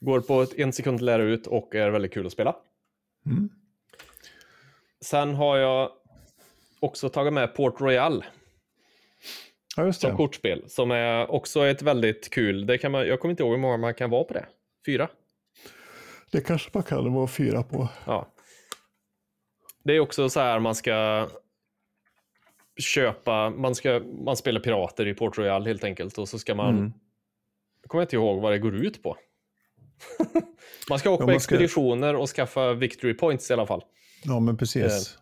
Går 0.00 0.20
på 0.20 0.46
en 0.56 0.72
sekund 0.72 0.94
att 0.94 1.02
lära 1.02 1.22
ut 1.22 1.46
och 1.46 1.74
är 1.74 1.90
väldigt 1.90 2.14
kul 2.14 2.26
att 2.26 2.32
spela. 2.32 2.56
Mm. 3.26 3.48
Sen 5.00 5.34
har 5.34 5.56
jag 5.56 5.90
också 6.80 7.08
tagit 7.08 7.32
med 7.32 7.54
Port 7.54 7.80
Royal 7.80 8.24
Ja, 9.76 9.92
som 9.92 10.16
kortspel. 10.16 10.64
Som 10.68 10.90
är 10.90 11.30
också 11.30 11.66
ett 11.66 11.82
väldigt 11.82 12.30
kul. 12.30 12.66
Det 12.66 12.78
kan 12.78 12.92
man, 12.92 13.06
jag 13.06 13.20
kommer 13.20 13.30
inte 13.30 13.42
ihåg 13.42 13.52
hur 13.52 13.58
många 13.58 13.76
man 13.76 13.94
kan 13.94 14.10
vara 14.10 14.24
på 14.24 14.34
det. 14.34 14.46
Fyra? 14.86 15.08
Det 16.30 16.40
kanske 16.40 16.70
man 16.74 16.82
kan 16.82 17.12
vara 17.12 17.26
fyra 17.26 17.62
på. 17.62 17.88
Ja. 18.06 18.33
Det 19.84 19.92
är 19.92 20.00
också 20.00 20.28
så 20.28 20.40
här 20.40 20.58
man 20.58 20.74
ska 20.74 21.28
köpa, 22.78 23.50
man, 23.50 23.74
ska, 23.74 24.00
man 24.24 24.36
spelar 24.36 24.60
pirater 24.60 25.06
i 25.08 25.14
Port 25.14 25.38
Royal 25.38 25.66
helt 25.66 25.84
enkelt 25.84 26.18
och 26.18 26.28
så 26.28 26.38
ska 26.38 26.54
man, 26.54 26.68
Mm. 26.78 26.92
jag 27.82 27.90
kommer 27.90 28.02
inte 28.02 28.16
ihåg 28.16 28.40
vad 28.42 28.52
det 28.52 28.58
går 28.58 28.74
ut 28.74 29.02
på. 29.02 29.16
man 30.88 30.98
ska 30.98 31.10
åka 31.10 31.22
Ja, 31.22 31.26
på 31.26 31.32
man 31.32 31.40
ska- 31.40 31.54
expeditioner 31.54 32.16
och 32.16 32.28
skaffa 32.28 32.72
victory 32.72 33.14
points 33.14 33.50
i 33.50 33.52
alla 33.52 33.66
fall. 33.66 33.84
Ja, 34.24 34.40
men 34.40 34.56
precis. 34.56 35.18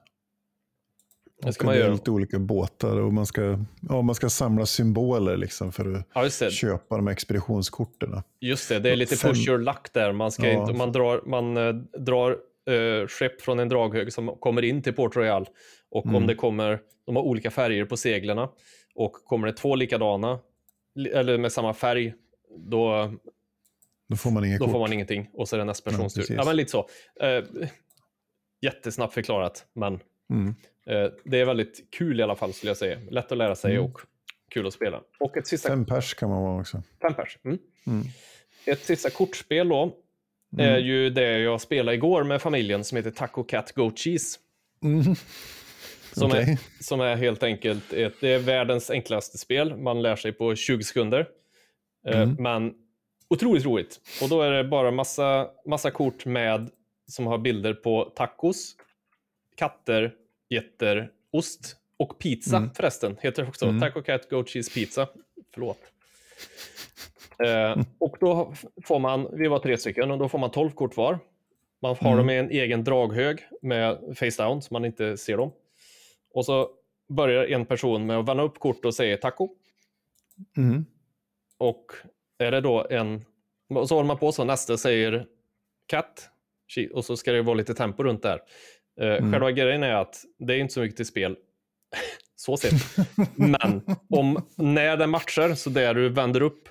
Det 1.43 1.53
ska 1.53 1.67
man 1.67 1.77
göra. 1.77 1.93
lite 1.93 2.11
olika 2.11 2.39
båtar 2.39 2.97
och 3.01 3.13
man 3.13 3.27
ska, 3.27 3.59
ja, 3.89 4.03
man 4.03 4.15
ska 4.15 4.29
samla 4.31 4.67
symboler 4.67 5.37
liksom 5.37 5.73
för 5.73 5.95
att 5.95 6.07
Ja, 6.15 6.51
köpa 6.51 6.97
de 6.97 7.07
här 7.07 7.13
expeditionskorten. 7.13 8.23
Just 8.41 8.69
det, 8.69 8.79
det 8.79 8.91
är 8.91 8.97
lite 8.97 9.17
Fem- 9.17 9.31
push 9.31 9.49
your 9.49 9.59
luck 9.59 9.93
där. 9.93 10.13
Man, 10.13 10.33
ska 10.33 10.47
Ja. 10.49 10.61
inte, 10.61 10.73
man 10.79 10.93
drar, 10.93 11.23
man, 11.27 11.57
eh, 11.57 11.73
drar 12.01 12.39
eh, 12.71 13.07
skepp 13.09 13.43
från 13.43 13.59
en 13.59 13.69
draghög 13.69 14.13
som 14.13 14.37
kommer 14.41 14.63
in 14.65 14.83
till 14.83 14.93
Port 14.93 15.17
Royal. 15.17 15.49
Och 15.91 16.05
om 16.07 16.11
Mm. 16.15 16.27
det 16.27 16.35
kommer, 16.35 16.79
de 17.07 17.17
har 17.17 17.23
olika 17.23 17.51
färger 17.51 17.85
på 17.85 17.97
seglarna. 17.97 18.49
Och 18.95 19.13
kommer 19.13 19.47
det 19.47 19.53
två 19.53 19.75
likadana, 19.77 20.39
li- 20.95 21.11
eller 21.11 21.39
med 21.39 21.53
samma 21.53 21.75
färg, 21.75 22.15
då, 22.57 23.13
Då 24.09 24.17
får 24.17 24.31
man 24.31 24.59
då 24.59 24.69
får 24.69 24.79
man 24.81 24.93
ingenting. 24.93 25.31
Och 25.33 25.49
så 25.49 25.57
är 25.57 25.59
det 25.59 25.65
nästa 25.65 25.91
persons 25.91 26.15
tur. 26.15 26.25
Ja, 26.37 26.45
men 26.45 26.57
lite 26.57 26.71
så. 26.71 26.89
Eh, 27.21 27.45
jättesnabbt 28.61 29.15
förklarat, 29.15 29.67
men 29.73 30.01
Mm. 30.31 30.55
eh, 30.87 31.13
det 31.25 31.41
är 31.41 31.45
väldigt 31.45 31.89
kul 31.91 32.21
i 32.21 32.23
alla 32.23 32.37
fall 32.37 32.53
skulle 32.53 32.71
jag 32.71 32.77
säga. 32.77 32.99
Lätt 33.11 33.33
att 33.33 33.39
lära 33.39 33.55
sig 33.55 33.73
Mm. 33.75 33.85
och 33.85 34.01
kul 34.51 34.67
att 34.67 34.73
spela. 34.73 35.03
Och 35.21 35.37
ett 35.37 35.47
sista... 35.47 35.69
Fem 35.69 35.85
pers 35.87 36.15
kan 36.15 36.31
man 36.31 36.43
vara 36.43 36.61
också. 36.61 36.83
Fem 37.03 37.15
pers. 37.15 37.39
Mm. 37.45 37.59
Mm. 37.87 38.03
Ett 38.67 38.81
sista 38.85 39.11
kortspel 39.11 39.69
då. 39.69 39.97
Är 40.59 40.79
ju 40.79 41.11
det 41.11 41.39
jag 41.39 41.61
spelade 41.61 41.97
igår 41.97 42.25
med 42.25 42.43
familjen 42.43 42.85
som 42.85 42.97
heter 42.97 43.11
Taco 43.11 43.45
Cat 43.45 43.73
Goat 43.73 43.99
Cheese. 43.99 44.39
Mm. 44.83 45.03
Som, 46.13 46.31
Okej. 46.31 46.43
är, 46.43 46.83
som 46.85 47.01
är 47.01 47.17
helt 47.17 47.43
enkelt 47.43 47.93
ett, 47.93 48.15
det 48.21 48.29
är 48.29 48.39
världens 48.39 48.91
enklaste 48.91 49.39
spel. 49.39 49.77
Man 49.77 50.03
lär 50.03 50.17
sig 50.17 50.33
på 50.33 50.55
20 50.55 50.83
sekunder. 50.85 51.29
Eh, 52.07 52.21
Mm. 52.23 52.37
Men 52.39 52.75
otroligt 53.31 53.65
roligt. 53.65 54.01
Och 54.23 54.29
då 54.29 54.43
är 54.43 54.51
det 54.51 54.65
bara 54.65 54.91
massa, 54.91 55.49
massa 55.67 55.91
kort 55.91 56.25
med 56.27 56.71
som 57.07 57.27
har 57.27 57.39
bilder 57.39 57.75
på 57.75 58.05
tacos, 58.05 58.77
katter, 59.57 60.15
getter, 60.51 61.11
ost 61.33 61.77
och 61.97 62.19
pizza 62.19 62.57
Mm. 62.57 62.71
förresten. 62.75 63.17
Heter 63.21 63.43
det 63.43 63.49
också. 63.49 63.67
Mm. 63.67 63.81
Taco 63.81 64.03
Cat 64.03 64.31
Goat 64.31 64.49
Cheese 64.49 64.71
Pizza. 64.75 65.09
Förlåt. 65.55 65.79
Eh, 67.45 67.83
och 67.99 68.17
då 68.21 68.53
får 68.85 68.99
man, 68.99 69.29
vi 69.33 69.49
var 69.49 69.59
tre 69.59 69.79
stycken, 69.79 70.11
och 70.11 70.19
då 70.19 70.29
får 70.29 70.39
man 70.39 70.51
12 70.51 70.71
kort 70.71 70.97
var. 70.97 71.19
Man 71.83 71.97
har 72.01 72.13
Mm. 72.13 72.19
dem 72.19 72.31
i 72.31 72.37
en 72.39 72.51
egen 72.51 72.85
draghög 72.85 73.39
med 73.63 73.99
face 74.17 74.45
down 74.45 74.63
så 74.63 74.75
man 74.75 74.85
inte 74.85 75.17
ser 75.17 75.37
dem. 75.37 75.53
Och 76.35 76.45
så 76.45 76.69
börjar 77.09 77.45
en 77.47 77.67
person 77.67 78.07
med 78.07 78.19
att 78.19 78.29
vända 78.29 78.43
upp 78.43 78.59
kort 78.59 78.85
och 78.85 78.95
säger 78.95 79.17
taco. 79.17 79.49
Mm. 80.57 80.85
Och 81.59 81.85
är 82.39 82.51
det 82.51 82.61
då 82.61 82.87
en... 82.91 83.25
Och 83.75 83.89
så 83.89 83.95
håller 83.95 84.07
man 84.07 84.19
på 84.19 84.33
så, 84.33 84.45
nästa 84.45 84.77
säger 84.77 85.27
katt. 85.87 86.29
She- 86.77 86.91
Och 86.91 87.05
så 87.05 87.17
ska 87.17 87.33
det 87.33 87.43
vara 87.43 87.55
lite 87.55 87.75
tempo 87.75 88.03
runt 88.03 88.23
där. 88.23 88.41
Eh, 89.01 89.07
Mm. 89.17 89.33
Själva 89.33 89.51
grejen 89.51 89.83
är 89.83 89.95
att 89.95 90.17
det 90.39 90.55
är 90.55 90.59
inte 90.59 90.75
så 90.75 90.81
mycket 90.81 90.97
till 90.97 91.07
spel. 91.07 91.37
så 92.37 92.57
sett. 92.57 92.73
Men 93.37 93.83
om, 94.11 94.47
när 94.57 94.97
det 94.97 95.07
matchar, 95.07 95.55
så 95.55 95.71
där 95.71 95.95
du 95.95 96.09
vänder 96.09 96.41
upp 96.43 96.69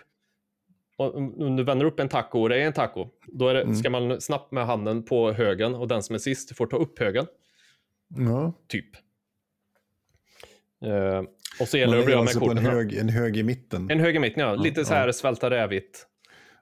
om 1.09 1.55
du 1.55 1.63
vänder 1.63 1.85
upp 1.85 1.99
en 1.99 2.09
taco 2.09 2.39
och 2.41 2.49
det 2.49 2.55
är 2.61 2.65
en 2.65 2.73
taco, 2.73 3.07
då 3.27 3.47
är 3.47 3.53
det, 3.53 3.61
Mm. 3.61 3.75
ska 3.75 3.89
man 3.89 4.21
snabbt 4.21 4.51
med 4.51 4.65
handen 4.65 5.03
på 5.03 5.31
högen 5.31 5.75
och 5.75 5.87
den 5.87 6.03
som 6.03 6.13
är 6.15 6.19
sist 6.19 6.57
får 6.57 6.67
ta 6.67 6.77
upp 6.77 6.99
högen, 6.99 7.25
Ja. 8.17 8.53
typ. 8.67 8.89
Eh, 10.85 11.21
och 11.61 11.67
så 11.67 11.77
gäller 11.77 11.93
det 11.93 11.99
att 11.99 12.05
bli 12.05 12.13
av 12.13 12.19
med 12.19 12.21
alltså 12.27 12.39
på 12.39 12.45
en 12.51 12.57
korten. 12.57 12.71
hög, 12.71 12.93
en 12.93 13.09
hög 13.09 13.37
i 13.37 13.43
mitten. 13.43 13.91
En 13.91 13.99
hög 13.99 14.15
i 14.15 14.19
mitten, 14.19 14.43
ja. 14.43 14.55
Lite 14.55 14.85
så 14.85 14.93
här 14.93 15.11
svälta 15.11 15.49
rävigt 15.49 16.07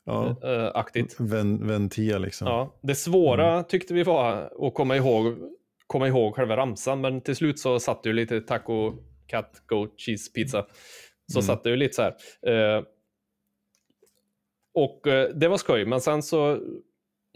Ja. 0.05 0.35
eh, 0.43 0.71
aktigt. 0.73 1.15
Ven, 1.19 1.67
ventia 1.67 2.17
liksom. 2.17 2.47
Ja. 2.47 2.79
Det 2.81 2.95
svåra 2.95 3.51
Mm. 3.53 3.63
tyckte 3.63 3.93
vi 3.93 4.03
var 4.03 4.49
att 4.67 4.73
komma 4.73 4.95
ihåg, 4.95 5.35
komma 5.87 6.07
ihåg 6.07 6.35
själva 6.35 6.57
ramsan, 6.57 7.01
men 7.01 7.21
till 7.21 7.35
slut 7.35 7.59
så 7.59 7.79
satt 7.79 8.05
ju 8.05 8.13
lite 8.13 8.41
taco, 8.41 8.93
cat, 9.27 9.61
goat, 9.65 9.93
cheese, 9.97 10.31
pizza. 10.35 10.65
Så 11.31 11.39
Mm. 11.39 11.47
satt 11.47 11.65
ju 11.65 11.75
lite 11.75 11.93
så 11.95 12.01
här. 12.01 12.15
Eh, 12.77 12.83
och 14.83 15.07
eh, 15.07 15.29
det 15.29 15.47
var 15.47 15.57
skoj, 15.57 15.85
men 15.85 16.01
sen 16.01 16.23
så 16.23 16.59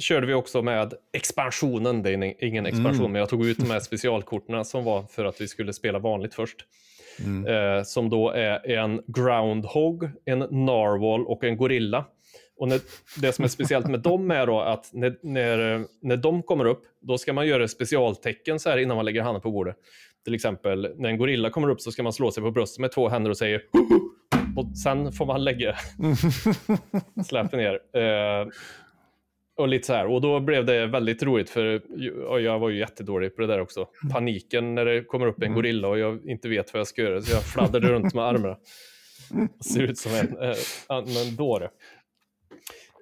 körde 0.02 0.28
vi 0.28 0.34
också 0.34 0.62
med 0.62 0.94
expansionen. 1.14 2.04
Det 2.04 2.10
är 2.10 2.18
ing- 2.18 2.36
ingen 2.40 2.66
expansion, 2.66 3.00
Mm. 3.00 3.12
men 3.12 3.20
jag 3.20 3.30
tog 3.30 3.46
ut 3.46 3.58
de 3.58 3.72
här 3.72 3.80
specialkorten 3.90 4.66
som 4.66 4.84
var 4.84 5.04
för 5.04 5.26
att 5.26 5.42
vi 5.42 5.48
skulle 5.48 5.74
spela 5.74 6.00
vanligt 6.00 6.34
först. 6.34 6.58
Mm. 7.26 7.78
Eh, 7.78 7.84
som 7.84 8.10
då 8.10 8.30
är 8.30 8.70
en 8.72 9.02
groundhog, 9.08 10.10
en 10.26 10.40
narwhal 10.40 11.26
och 11.28 11.44
en 11.44 11.58
gorilla. 11.58 12.06
Och 12.58 12.68
när, 12.68 12.80
det 13.22 13.32
som 13.32 13.46
är 13.46 13.50
speciellt 13.50 13.88
med 13.88 14.00
dem 14.00 14.32
är 14.32 14.48
då 14.48 14.60
att 14.62 14.90
när, 14.94 15.16
när, 15.22 15.86
när 16.02 16.18
de 16.18 16.44
kommer 16.44 16.66
upp, 16.66 16.82
då 17.02 17.18
ska 17.18 17.34
man 17.34 17.48
göra 17.48 17.68
specialtecken 17.68 18.60
så 18.60 18.70
här 18.70 18.78
innan 18.78 18.96
man 18.96 19.06
lägger 19.06 19.22
handen 19.22 19.42
på 19.42 19.52
bordet. 19.52 19.76
Till 20.24 20.34
exempel 20.34 20.94
när 20.98 21.10
en 21.10 21.18
gorilla 21.18 21.50
kommer 21.50 21.70
upp 21.70 21.82
så 21.82 21.92
ska 21.92 22.04
man 22.04 22.14
slå 22.14 22.32
sig 22.32 22.44
på 22.44 22.52
bröstet 22.52 22.80
med 22.80 22.92
två 22.92 23.10
händer 23.10 23.30
och 23.32 23.38
säga 23.38 23.60
och 24.58 24.78
sen 24.78 25.12
får 25.12 25.26
man 25.26 25.44
lägga 25.44 25.76
släppa 27.26 27.58
ner. 27.58 27.74
Eh, 27.74 28.48
och 29.58 29.68
lite 29.68 29.88
så 29.88 29.94
här. 29.94 30.06
Och 30.08 30.22
då 30.22 30.40
blev 30.40 30.66
det 30.66 30.88
väldigt 30.88 31.24
roligt 31.24 31.50
för 31.50 31.82
jag 32.40 32.60
var 32.60 32.70
ju 32.70 32.80
jättedålig 32.80 33.36
på 33.36 33.42
det 33.42 33.48
där 33.48 33.62
också. 33.62 33.88
Paniken 34.12 34.76
när 34.76 34.86
det 34.86 35.04
kommer 35.04 35.28
upp 35.28 35.38
en 35.38 35.44
Mm. 35.44 35.56
gorilla 35.56 35.88
och 35.88 36.00
jag 36.00 36.26
inte 36.30 36.50
vet 36.50 36.74
vad 36.74 36.80
jag 36.80 36.88
ska 36.88 37.02
göra. 37.02 37.22
Så 37.22 37.36
jag 37.36 37.44
fladdrade 37.44 37.88
runt 37.88 38.14
med 38.14 38.24
armarna. 38.24 38.58
Ser 39.74 39.82
ut 39.82 39.98
som 39.98 40.12
en, 40.12 40.38
eh, 40.50 40.56
en 41.30 41.36
dåre. 41.36 41.70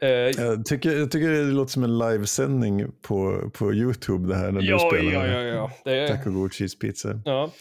Eh, 0.01 0.09
Jag, 0.09 0.65
tycker, 0.65 0.91
jag 0.91 1.11
tycker 1.11 1.29
det 1.29 1.43
låter 1.43 1.71
som 1.71 1.83
en 1.83 1.97
livesändning 1.97 2.91
på, 3.01 3.49
på 3.53 3.73
YouTube 3.73 4.27
det 4.27 4.35
här 4.35 4.51
när 4.51 4.61
du 4.61 4.67
ja, 4.67 4.79
spelar 4.91 5.11
ja, 5.27 5.27
ja, 5.27 5.41
ja. 5.41 5.71
Det 5.83 5.91
är, 5.99 6.07
Taco 6.07 6.31
Goat 6.31 6.53
Cheese 6.53 6.77
Pizza. 6.77 7.21
Ja, 7.25 7.51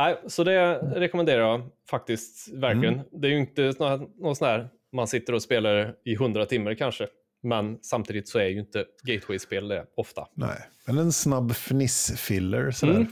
Nej, 0.00 0.20
så 0.26 0.44
det 0.44 0.74
rekommenderar 0.74 1.40
jag 1.40 1.70
faktiskt 1.90 2.48
verkligen. 2.54 2.94
Mm. 2.94 3.06
Det 3.12 3.28
är 3.28 3.30
ju 3.30 3.38
inte 3.38 3.74
någon 4.18 4.36
sån 4.36 4.48
här 4.48 4.68
man 4.92 5.06
sitter 5.06 5.32
och 5.32 5.42
spelar 5.42 5.94
i 6.04 6.16
hundra 6.16 6.46
timmar 6.46 6.74
kanske. 6.74 7.06
Men 7.42 7.78
samtidigt 7.82 8.28
så 8.28 8.38
är 8.38 8.46
ju 8.46 8.60
inte 8.60 8.84
gateway-spel 9.02 9.68
det 9.68 9.86
ofta. 9.96 10.26
Nej, 10.34 10.58
men 10.86 10.98
en 10.98 11.12
snabb 11.12 11.50
fniss-filler 11.50 12.70
sådär. 12.70 12.94
Mm. 12.94 13.06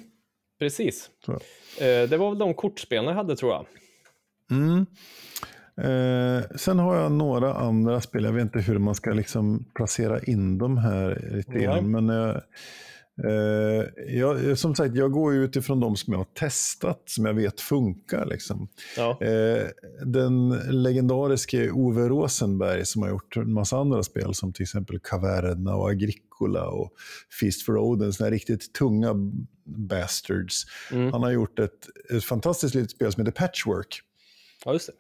Precis. 0.59 1.11
Så. 1.27 1.33
Eh, 1.33 2.09
det 2.09 2.17
var 2.17 2.31
väl 2.31 2.39
de 2.39 2.55
kortspelen 2.55 3.05
jag 3.05 3.15
hade 3.15 3.37
tror 3.37 3.53
jag. 3.53 3.67
Mm. 4.51 4.87
Eh, 5.79 6.45
sen 6.57 6.79
har 6.79 6.97
jag 6.97 7.13
några 7.13 7.55
andra 7.55 8.01
spel. 8.01 8.25
Jag 8.25 8.33
vet 8.33 8.43
inte 8.43 8.59
hur 8.59 8.79
man 8.79 8.95
ska 8.95 9.11
liksom 9.11 9.65
placera 9.75 10.21
in 10.23 10.59
dem 10.59 10.79
här 10.79 11.31
lite 11.33 11.59
grann. 11.59 11.91
Men 11.91 12.11
eh, 12.11 12.29
eh, 12.29 12.37
jag, 14.07 14.59
som 14.59 14.75
sagt, 14.75 14.95
jag 14.95 15.13
går 15.13 15.35
utifrån 15.35 15.81
de 15.81 15.97
som 15.97 16.13
jag 16.13 16.21
har 16.21 16.25
testat, 16.25 17.03
som 17.07 17.25
jag 17.25 17.35
vet 17.35 17.61
funkar. 17.61 18.27
Liksom. 18.27 18.69
Ja. 18.97 19.19
Eh, 19.23 19.67
den 20.05 20.49
legendariske 20.83 21.71
Ove 21.71 22.09
Rosenberg 22.09 22.87
som 22.87 23.03
har 23.03 23.09
gjort 23.09 23.37
en 23.37 23.53
massa 23.53 23.77
andra 23.79 24.03
spel 24.03 24.35
som 24.35 24.53
till 24.53 24.63
exempel 24.63 24.99
Caverna 24.99 25.75
och 25.75 25.91
Agricola 25.91 26.69
och 26.69 26.93
Feast 27.41 27.63
for 27.63 27.79
Odin, 27.79 28.13
såna 28.13 28.31
riktigt 28.31 28.73
tunga 28.73 29.15
bastards. 29.65 30.65
Mm. 30.93 31.13
Han 31.13 31.23
har 31.23 31.31
gjort 31.31 31.59
ett, 31.59 31.89
ett 32.11 32.25
fantastiskt 32.25 32.75
litet 32.75 32.91
spel 32.91 33.13
som 33.13 33.27
heter 33.27 33.47
Patchwork 33.47 34.03
ja, 34.65 34.73
just 34.73 34.87
det. 34.87 34.93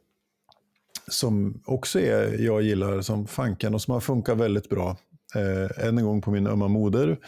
som 1.12 1.62
också 1.66 2.00
är, 2.00 2.38
jag 2.38 2.62
gillar 2.62 3.00
som 3.00 3.26
fanken 3.26 3.74
och 3.74 3.82
som 3.82 3.94
har 3.94 4.00
funkat 4.00 4.38
väldigt 4.38 4.68
bra. 4.68 4.96
Eh, 5.34 5.86
än 5.88 5.98
en 5.98 6.04
gång 6.04 6.20
på 6.20 6.30
min 6.30 6.46
ömma 6.46 6.68
moder, 6.68 7.18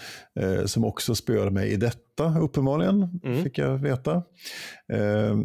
eh, 0.41 0.65
som 0.65 0.85
också 0.85 1.15
spöar 1.15 1.51
mig 1.51 1.69
i 1.73 1.77
detta, 1.77 2.39
uppenbarligen, 2.41 3.21
Mm. 3.25 3.45
fick 3.45 3.59
jag 3.59 3.79
veta. 3.79 4.15
Eh, 4.93 5.39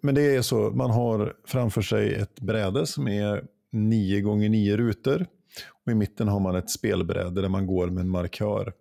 men 0.00 0.14
det 0.14 0.36
är 0.36 0.42
så, 0.42 0.70
man 0.70 0.90
har 0.90 1.34
framför 1.46 1.82
sig 1.82 2.14
ett 2.14 2.40
bräde 2.40 2.86
som 2.86 3.08
är 3.08 3.44
9 3.72 4.20
gånger 4.20 4.48
9 4.48 4.76
rutor. 4.76 5.26
Och 5.84 5.92
I 5.92 5.94
mitten 5.94 6.28
har 6.28 6.40
man 6.40 6.56
ett 6.56 6.70
spelbräde 6.70 7.42
där 7.42 7.48
man 7.48 7.66
går 7.66 7.86
med 7.90 8.00
en 8.00 8.08
markör. 8.10 8.72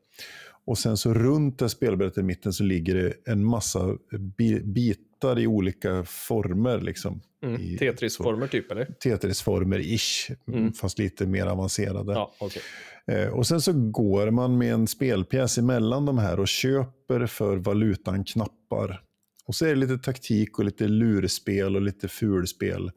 Och 0.66 0.78
sen 0.78 0.98
så 0.98 1.14
runt 1.14 1.60
det 1.60 1.70
spelbrädet 1.70 2.18
i 2.18 2.24
mitten 2.24 2.54
så 2.54 2.64
ligger 2.64 2.96
det 2.96 3.14
en 3.26 3.46
massa 3.46 3.98
bi- 4.36 4.62
bitar 5.16 5.40
i 5.40 5.48
olika 5.48 6.04
former. 6.04 6.82
Liksom, 6.82 7.22
Mm. 7.44 7.78
Tetris-former 7.78 8.48
typ, 8.48 8.72
eller? 8.72 8.86
Tetris-former-ish, 8.86 10.32
Mm. 10.48 10.74
fast 10.74 11.00
lite 11.00 11.26
mer 11.26 11.46
avancerade. 11.46 12.14
Ja, 12.14 12.34
okej. 12.40 12.62
Eh, 13.08 13.28
och 13.28 13.48
sen 13.48 13.62
så 13.62 13.74
går 13.74 14.32
man 14.32 14.58
med 14.58 14.74
en 14.74 14.88
spelpjäs 14.88 15.58
emellan 15.58 16.06
de 16.06 16.18
här 16.18 16.40
och 16.40 16.48
köper 16.48 17.26
för 17.26 17.58
valutan 17.58 18.24
knappar. 18.24 19.02
Och 19.48 19.56
så 19.56 19.66
är 19.66 19.70
det 19.70 19.76
lite 19.76 19.98
taktik 19.98 20.60
och 20.60 20.66
lite 20.66 20.88
lurspel 20.88 21.76
och 21.76 21.82
lite 21.82 22.08
fulspel. 22.08 22.92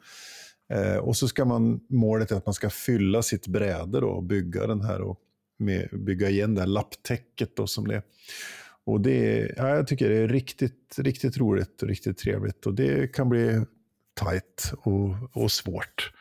Eh, 0.73 0.97
och 0.97 1.17
så 1.17 1.29
ska 1.29 1.45
man, 1.45 1.81
målet 1.89 2.31
är 2.31 2.37
att 2.37 2.47
man 2.47 2.55
ska 2.55 2.71
fylla 2.71 3.23
sitt 3.23 3.47
bräde 3.47 4.01
då 4.01 4.09
och 4.09 4.23
bygga 4.23 4.67
den 4.67 4.81
här 4.81 5.01
och 5.01 5.19
med, 5.59 5.89
bygga 5.93 6.29
igen 6.31 6.55
det 6.55 6.61
här 6.61 6.69
lapptäcket 6.69 7.57
då 7.57 7.67
som 7.67 7.89
det 7.89 7.95
är. 7.95 8.03
Och 8.89 9.01
det 9.01 9.53
ja, 9.57 9.69
jag 9.69 9.87
tycker 9.87 10.09
det 10.09 10.17
är 10.17 10.29
riktigt, 10.29 10.99
riktigt 10.99 11.39
roligt 11.39 11.83
och 11.83 11.89
riktigt 11.89 12.19
trevligt. 12.19 12.67
Och 12.67 12.75
det 12.75 13.15
kan 13.15 13.29
bli 13.29 13.65
tajt 14.15 14.73
och, 14.79 15.37
och 15.43 15.53
svårt. 15.53 16.13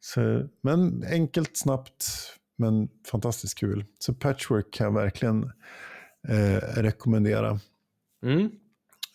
Så, 0.00 0.48
men 0.62 1.04
enkelt, 1.04 1.56
snabbt, 1.56 2.06
men 2.56 2.88
fantastiskt 3.10 3.58
kul. 3.58 3.84
Så 3.98 4.14
Patchwork 4.14 4.70
kan 4.70 4.84
jag 4.84 4.94
verkligen 4.94 5.44
eh, 6.28 6.56
rekommendera. 6.76 7.60
Mm. 8.22 8.50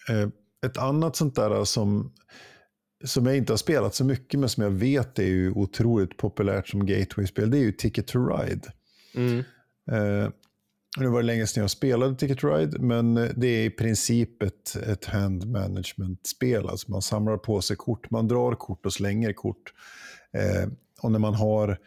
Eh, 0.09 0.29
ett 0.65 0.77
annat 0.77 1.15
sånt 1.15 1.35
där 1.35 1.63
som, 1.63 2.13
som 3.03 3.25
jag 3.25 3.37
inte 3.37 3.53
har 3.53 3.57
spelat 3.57 3.95
så 3.95 4.05
mycket 4.05 4.39
men 4.39 4.49
som 4.49 4.63
jag 4.63 4.71
vet 4.71 5.19
är 5.19 5.27
ju 5.27 5.51
otroligt 5.51 6.17
populärt 6.17 6.67
som 6.67 6.85
gateway-spel, 6.85 7.51
det 7.51 7.57
är 7.57 7.63
ju 7.63 7.71
Ticket 7.71 8.07
to 8.07 8.19
Ride. 8.27 8.67
Mm. 9.15 9.43
Eh, 9.91 10.29
nu 10.97 11.07
var 11.07 11.21
det 11.21 11.25
länge 11.25 11.47
sedan 11.47 11.61
jag 11.61 11.71
spelade 11.71 12.15
Ticket 12.15 12.43
Ride, 12.43 12.79
men 12.79 13.17
eh, 13.17 13.29
det 13.35 13.47
är 13.47 13.65
i 13.65 13.69
princip 13.69 14.43
ett, 14.43 14.75
ett 14.75 15.05
hand 15.05 15.47
management-spel. 15.47 16.69
Alltså 16.69 16.91
man 16.91 17.01
samlar 17.01 17.37
på 17.37 17.61
sig 17.61 17.77
kort, 17.77 18.11
man 18.11 18.27
drar 18.27 18.55
kort 18.55 18.85
och 18.85 18.93
slänger 18.93 19.33
kort. 19.33 19.73
Eh, 20.31 20.69
och 21.01 21.11
när 21.11 21.19
man 21.19 21.33
har 21.33 21.79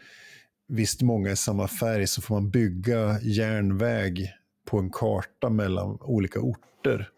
visst 0.67 1.01
många 1.01 1.31
i 1.31 1.35
samma 1.35 1.67
färg 1.67 2.07
så 2.07 2.21
får 2.21 2.35
man 2.35 2.49
bygga 2.49 3.21
järnväg 3.21 4.33
på 4.65 4.79
en 4.79 4.89
karta 4.89 5.49
mellan 5.49 5.97
olika 6.01 6.39
orter 6.39 7.09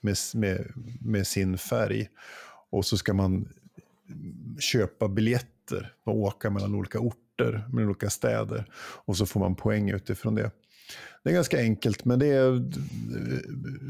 med, 0.00 0.16
med, 0.34 0.72
med 1.00 1.26
sin 1.26 1.58
färg. 1.58 2.08
Och 2.70 2.86
så 2.86 2.96
ska 2.96 3.14
man 3.14 3.48
köpa 4.58 5.08
biljetter 5.08 5.92
och 6.04 6.16
åka 6.16 6.50
mellan 6.50 6.74
olika 6.74 6.98
orter, 6.98 7.68
mellan 7.72 7.88
olika 7.88 8.10
städer. 8.10 8.66
Och 8.78 9.16
så 9.16 9.26
får 9.26 9.40
man 9.40 9.54
poäng 9.54 9.90
utifrån 9.90 10.34
det. 10.34 10.50
Det 11.24 11.30
är 11.30 11.34
ganska 11.34 11.58
enkelt, 11.58 12.04
men 12.04 12.18
det 12.18 12.26
är 12.26 12.50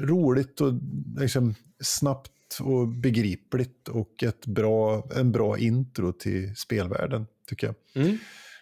roligt 0.07 0.61
och 0.61 0.73
liksom 1.19 1.55
snabbt 1.81 2.31
och 2.61 2.89
begripligt 2.89 3.89
och 3.89 4.23
ett 4.23 4.47
bra, 4.47 5.09
en 5.17 5.33
bra 5.33 5.59
intro 5.59 6.13
till 6.13 6.57
spelvärlden, 6.57 7.27
tycker 7.49 7.67
jag. 7.67 8.05
Mm. 8.05 8.19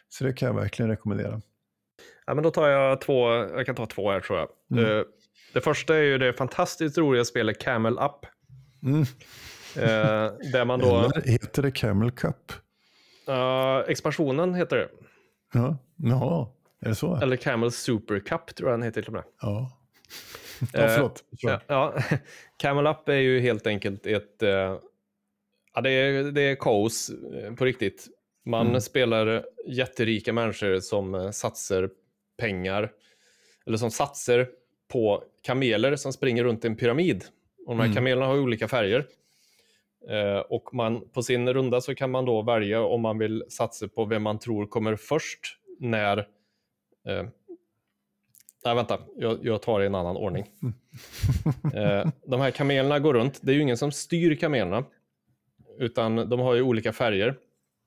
Så 0.09 0.25
det 0.25 0.33
kan 0.33 0.47
jag 0.47 0.55
verkligen 0.55 0.91
rekommendera. 0.91 1.41
Ja, 2.27 2.35
men 2.35 2.45
då 2.45 2.51
tar 2.51 2.69
jag 2.69 3.01
två, 3.01 3.29
jag 3.35 3.67
kan 3.67 3.75
ta 3.75 3.87
två 3.87 4.11
här 4.11 4.21
tror 4.21 4.39
jag. 4.39 4.49
Mm. 4.79 4.99
Eh, 4.99 5.03
Det 5.55 5.61
första 5.61 5.97
är 5.97 6.03
ju 6.03 6.19
det 6.19 6.33
fantastiskt 6.33 6.99
roliga 6.99 7.25
spelet 7.25 7.61
Camel 7.61 7.93
Up. 7.99 8.27
Mm. 8.83 9.01
Eh, 9.77 10.33
där 10.53 10.65
man 10.65 10.81
då, 10.81 10.97
Eller 10.99 11.29
heter 11.33 11.63
det 11.63 11.71
Camel 11.71 12.11
Cup? 12.11 12.53
eh, 13.29 13.79
expansionen 13.89 14.55
heter 14.55 14.77
det. 14.77 14.89
Ja, 15.53 15.77
Jaha, 15.97 16.47
är 16.85 16.89
det 16.89 16.95
så? 16.95 17.17
Eller 17.17 17.37
Camel 17.37 17.71
Super 17.71 18.19
Cup 18.21 18.55
tror 18.55 18.71
jag 18.71 18.79
den 18.79 18.83
heter 18.85 19.03
till 19.03 19.09
och 19.09 19.13
med. 19.15 19.25
Ja. 19.43 19.71
Ja, 20.73 20.81
Eh, 20.81 20.89
förlåt. 20.95 21.25
Ja, 21.31 21.61
ja. 21.67 21.95
Camel 22.57 22.87
Up 22.87 23.09
är 23.09 23.13
ju 23.17 23.41
helt 23.41 23.67
enkelt 23.67 24.07
ett... 24.07 24.43
eh, 24.43 24.79
ja, 25.75 25.81
det 25.83 25.91
är, 25.91 26.23
det 26.23 26.41
är 26.43 26.55
kaos 26.55 27.11
eh, 27.35 27.55
på 27.55 27.65
riktigt. 27.65 28.07
Man 28.47 28.67
Mm. 28.69 28.81
spelar 28.81 29.45
jätterika 29.67 30.33
människor 30.33 30.81
som 30.81 31.33
satsar 31.33 31.91
pengar, 32.39 32.93
eller 33.67 33.77
som 33.77 33.91
satsar 33.91 34.49
på 34.93 35.25
kameler 35.43 35.97
som 35.97 36.13
springer 36.13 36.45
runt 36.45 36.65
en 36.65 36.77
pyramid. 36.77 37.25
Och 37.67 37.73
de 37.73 37.79
här 37.79 37.85
Mm. 37.87 37.95
kamelerna 37.97 38.27
har 38.27 38.39
olika 38.39 38.69
färger. 38.69 39.07
Eh, 40.11 40.39
och 40.39 40.75
man, 40.75 41.09
på 41.09 41.23
sin 41.23 41.53
runda 41.55 41.81
så 41.81 41.95
kan 41.95 42.11
man 42.11 42.25
då 42.25 42.43
välja 42.43 42.83
om 42.85 43.01
man 43.01 43.19
vill 43.19 43.45
satsa 43.49 43.89
på 43.89 44.05
vem 44.05 44.23
man 44.23 44.39
tror 44.39 44.67
kommer 44.67 44.97
först 44.97 45.41
när... 45.79 46.29
Eh, 47.09 47.27
nej, 48.65 48.75
vänta. 48.75 48.99
Jag, 49.17 49.39
jag 49.47 49.63
tar 49.63 49.79
det 49.79 49.85
i 49.85 49.87
en 49.87 49.95
annan 49.95 50.17
ordning. 50.17 50.51
Eh, 51.75 52.07
de 52.27 52.41
här 52.41 52.51
kamelerna 52.51 52.99
går 52.99 53.15
runt. 53.15 53.39
Det 53.43 53.53
är 53.53 53.55
ju 53.57 53.63
ingen 53.63 53.77
som 53.79 53.93
styr 53.93 54.35
kamelerna. 54.35 54.85
Utan 55.79 56.17
de 56.29 56.41
har 56.41 56.55
ju 56.55 56.63
olika 56.63 56.93
färger. 56.93 57.37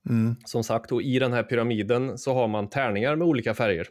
Mm, 0.10 0.36
Som 0.46 0.64
sagt, 0.64 0.92
och 0.92 1.02
i 1.02 1.20
den 1.20 1.34
här 1.34 1.44
pyramiden 1.44 2.18
så 2.18 2.34
har 2.34 2.48
man 2.48 2.70
tärningar 2.70 3.16
med 3.16 3.28
olika 3.28 3.54
färger. 3.54 3.88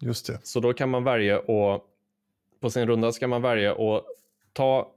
just 0.00 0.26
det. 0.26 0.38
Så 0.42 0.60
då 0.60 0.72
kan 0.72 0.90
man 0.90 1.04
välja 1.04 1.38
och 1.40 1.84
på 2.60 2.70
sin 2.70 2.86
runda 2.86 3.12
ska 3.12 3.28
man 3.28 3.42
välja 3.42 3.72
att 3.72 4.04
ta 4.52 4.92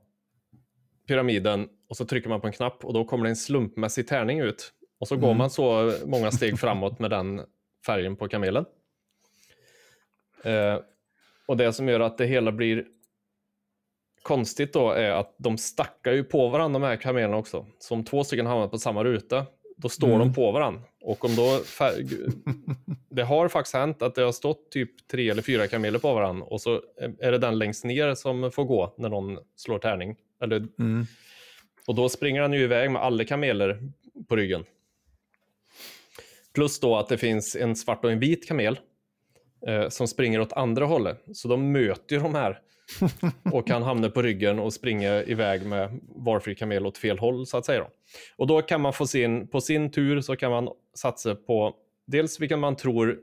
pyramiden 1.08 1.70
och 1.90 1.98
så 1.98 2.06
trycker 2.06 2.30
man 2.30 2.42
på 2.42 2.48
en 2.48 2.54
knapp 2.54 2.86
och 2.86 2.94
då 2.94 3.06
kommer 3.06 3.24
det 3.24 3.30
en 3.30 3.36
slumpmässig 3.36 4.08
tärning 4.08 4.40
ut. 4.40 4.72
Och 5.00 5.08
så 5.08 5.16
går 5.16 5.28
Mm. 5.28 5.38
man 5.38 5.50
så 5.50 5.94
många 6.06 6.32
steg 6.32 6.60
framåt 6.60 7.00
med 7.00 7.10
den 7.10 7.42
färgen 7.86 8.16
på 8.16 8.28
kamelen. 8.28 8.66
Eh, 10.46 10.80
och 11.46 11.58
det 11.58 11.74
som 11.74 11.88
gör 11.90 12.00
att 12.00 12.18
det 12.18 12.26
hela 12.26 12.52
blir 12.52 12.86
konstigt 14.22 14.74
då 14.74 14.92
är 14.92 15.12
att 15.12 15.36
de 15.38 15.58
stackar 15.58 16.12
ju 16.14 16.24
på 16.24 16.48
varandra 16.50 16.80
de 16.80 16.86
här 16.86 16.96
kamelerna 16.96 17.38
också. 17.38 17.66
Så 17.80 17.94
om 17.94 18.04
två 18.04 18.24
stycken 18.24 18.46
hamnar 18.46 18.68
på 18.68 18.78
samma 18.78 19.04
ruta, 19.04 19.46
då 19.78 19.90
står 19.90 20.08
Mm. 20.08 20.20
de 20.20 20.34
på 20.34 20.52
varandra. 20.52 20.82
Och 21.02 21.26
om 21.26 21.36
då 21.36 21.62
det 23.10 23.24
har 23.24 23.48
faktiskt 23.48 23.76
hänt 23.76 24.02
att 24.02 24.16
det 24.16 24.22
har 24.22 24.32
stått 24.32 24.72
typ 24.72 25.08
tre 25.08 25.30
eller 25.30 25.42
fyra 25.42 25.68
kameler 25.68 26.00
på 26.00 26.14
varandra 26.14 26.46
och 26.46 26.62
så 26.62 26.82
är 27.20 27.32
det 27.32 27.38
den 27.38 27.58
längst 27.58 27.84
ner 27.84 28.16
som 28.16 28.52
får 28.52 28.64
gå 28.64 28.94
när 28.98 29.10
någon 29.10 29.38
slår 29.56 29.80
tärning. 29.80 30.16
Eller, 30.42 30.58
Mm. 30.80 31.06
och 31.88 31.96
då 31.96 32.10
springer 32.10 32.42
han 32.42 32.54
ju 32.54 32.60
iväg 32.62 32.92
med 32.92 33.02
alla 33.02 33.24
kameler 33.26 33.92
på 34.28 34.36
ryggen. 34.36 34.66
Plus 36.54 36.80
då 36.80 36.96
att 36.98 37.08
det 37.10 37.18
finns 37.18 37.56
en 37.56 37.76
svart 37.76 38.06
och 38.06 38.12
en 38.12 38.20
vit 38.20 38.48
kamel 38.48 38.80
eh, 39.68 39.90
som 39.90 40.08
springer 40.08 40.42
åt 40.42 40.54
andra 40.54 40.86
hållet. 40.86 41.24
Så 41.34 41.48
de 41.48 41.72
möter 41.72 42.16
ju 42.16 42.22
de 42.22 42.36
här 42.36 42.60
och 43.54 43.68
kan 43.68 43.84
hamna 43.84 44.10
på 44.10 44.22
ryggen 44.22 44.60
och 44.60 44.74
springa 44.74 45.24
iväg 45.24 45.66
med 45.66 46.00
varför 46.16 46.54
kamel 46.54 46.86
åt 46.86 46.98
fel 46.98 47.20
håll 47.20 47.48
så 47.48 47.58
att 47.58 47.66
säga. 47.66 47.80
Då. 47.80 47.90
Och 48.38 48.48
då 48.48 48.62
kan 48.62 48.82
man 48.82 48.94
få 48.94 49.08
sin, 49.08 49.48
på 49.48 49.62
sin 49.62 49.92
tur 49.92 50.22
så 50.22 50.36
kan 50.36 50.52
man 50.52 50.70
satsa 50.94 51.36
på 51.36 51.76
dels 52.08 52.40
vilken 52.40 52.60
man 52.60 52.76
tror 52.76 53.20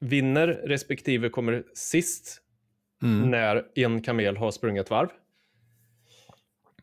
vinner 0.00 0.46
respektive 0.46 1.28
kommer 1.28 1.64
sist 1.74 2.42
Mm. 3.02 3.30
när 3.30 3.66
en 3.74 4.02
kamel 4.02 4.36
har 4.36 4.50
sprungit 4.50 4.90
varv. 4.90 5.08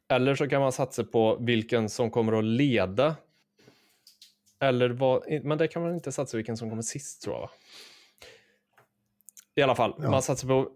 Eller 0.09 0.35
så 0.35 0.47
kan 0.47 0.61
man 0.61 0.71
satsa 0.71 1.03
på 1.03 1.37
vilken 1.39 1.89
som 1.89 2.11
kommer 2.11 2.39
att 2.39 2.43
leda. 2.43 3.15
Eller 4.59 4.89
vad, 4.89 5.43
men 5.43 5.57
det 5.57 5.67
kan 5.67 5.81
man 5.81 5.93
inte 5.93 6.11
satsa 6.11 6.37
vilken 6.37 6.57
som 6.57 6.69
kommer 6.69 6.81
sist 6.81 7.21
tror 7.21 7.35
jag. 7.35 7.49
I 9.57 9.61
alla 9.61 9.75
fall, 9.75 9.93
Ja. 10.01 10.09
man 10.11 10.21
satsar 10.21 10.47
på 10.47 10.69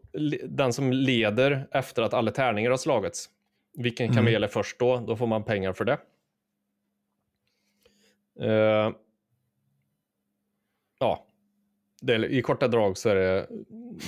den 0.44 0.74
som 0.74 0.94
leder 0.94 1.68
efter 1.72 2.02
att 2.02 2.14
alla 2.14 2.32
tärningar 2.32 2.70
har 2.70 2.78
slagits. 2.78 3.30
Vilken 3.78 4.06
Mm. 4.06 4.16
kamel 4.16 4.44
är 4.44 4.48
först 4.48 4.80
då? 4.80 4.98
Då 4.98 5.16
får 5.16 5.28
man 5.28 5.44
pengar 5.44 5.74
för 5.74 5.86
det. 5.86 5.98
Eh, 8.42 8.92
ja, 11.00 11.26
det 12.02 12.14
är, 12.14 12.26
i 12.26 12.42
korta 12.42 12.68
drag 12.68 12.98
så 12.98 13.10
är 13.10 13.16
det, 13.16 13.48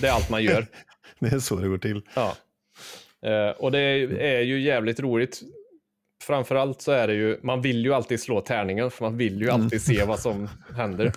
det 0.01 0.07
är 0.07 0.11
allt 0.11 0.29
man 0.29 0.43
gör. 0.43 0.67
Det 1.19 1.27
är 1.35 1.39
så 1.39 1.55
det 1.55 1.67
går 1.67 1.77
till. 1.77 2.01
Ja. 2.15 2.35
Eh, 3.29 3.49
och 3.49 3.71
det 3.71 3.79
är, 3.79 4.13
är 4.19 4.41
ju 4.41 4.61
jävligt 4.61 4.99
roligt. 4.99 5.41
Framförallt 6.23 6.81
så 6.81 6.91
är 6.91 7.07
det 7.07 7.13
ju, 7.13 7.39
man 7.41 7.61
vill 7.61 7.85
ju 7.85 7.93
alltid 7.93 8.19
slå 8.19 8.41
tärningen 8.41 8.91
för 8.91 9.03
man 9.03 9.17
vill 9.17 9.41
ju 9.41 9.49
alltid 9.49 9.81
se 9.81 10.03
vad 10.03 10.19
som 10.19 10.49
händer. 10.75 11.11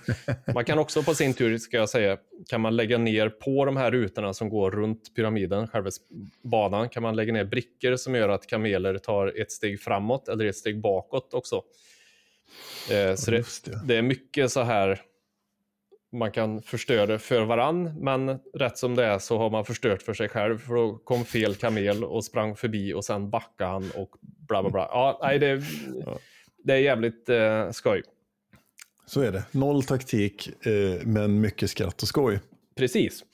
Man 0.54 0.64
kan 0.64 0.78
också 0.78 1.02
på 1.02 1.14
sin 1.14 1.34
tur, 1.34 1.58
ska 1.58 1.76
jag 1.76 1.88
säga, 1.88 2.16
kan 2.48 2.60
man 2.60 2.76
lägga 2.76 2.98
ner 2.98 3.28
på 3.28 3.64
de 3.64 3.76
här 3.76 3.90
rutorna 3.90 4.34
som 4.34 4.48
går 4.48 4.70
runt 4.70 5.14
pyramiden, 5.14 5.68
själva 5.68 5.90
banan, 6.42 6.88
kan 6.88 7.02
man 7.02 7.16
lägga 7.16 7.32
ner 7.32 7.44
brickor 7.44 7.96
som 7.96 8.14
gör 8.14 8.28
att 8.28 8.46
kameler 8.46 8.98
tar 8.98 9.40
ett 9.40 9.52
steg 9.52 9.80
framåt 9.80 10.28
eller 10.28 10.44
ett 10.44 10.56
steg 10.56 10.80
bakåt 10.80 11.34
också. 11.34 11.62
Eh, 12.90 13.14
så 13.14 13.30
det. 13.30 13.44
det 13.84 13.96
är 13.96 14.02
mycket 14.02 14.52
så 14.52 14.62
här 14.62 15.00
man 16.16 16.32
kan 16.32 16.62
förstöra 16.62 17.18
för 17.18 17.44
varann, 17.44 17.94
men 18.00 18.38
rätt 18.54 18.78
som 18.78 18.94
det 18.94 19.04
är 19.04 19.18
så 19.18 19.38
har 19.38 19.50
man 19.50 19.64
förstört 19.64 20.02
för 20.02 20.14
sig 20.14 20.28
själv 20.28 20.58
för 20.58 20.74
då 20.74 20.98
kom 20.98 21.24
fel 21.24 21.54
kamel 21.54 22.04
och 22.04 22.24
sprang 22.24 22.56
förbi 22.56 22.94
och 22.94 23.04
sen 23.04 23.30
backade 23.30 23.70
han 23.70 23.90
och 23.94 24.10
bla 24.20 24.62
bla 24.62 24.70
bla. 24.70 24.88
Ja, 24.90 25.18
nej, 25.22 25.38
det, 25.38 25.62
det 26.64 26.72
är 26.72 26.78
jävligt 26.78 27.28
eh, 27.28 27.70
skoj. 27.70 28.02
Så 29.06 29.20
är 29.20 29.32
det. 29.32 29.44
Noll 29.50 29.82
taktik, 29.82 30.66
eh, 30.66 31.06
men 31.06 31.40
mycket 31.40 31.70
skratt 31.70 32.02
och 32.02 32.08
skoj. 32.08 32.40
Precis. 32.76 33.24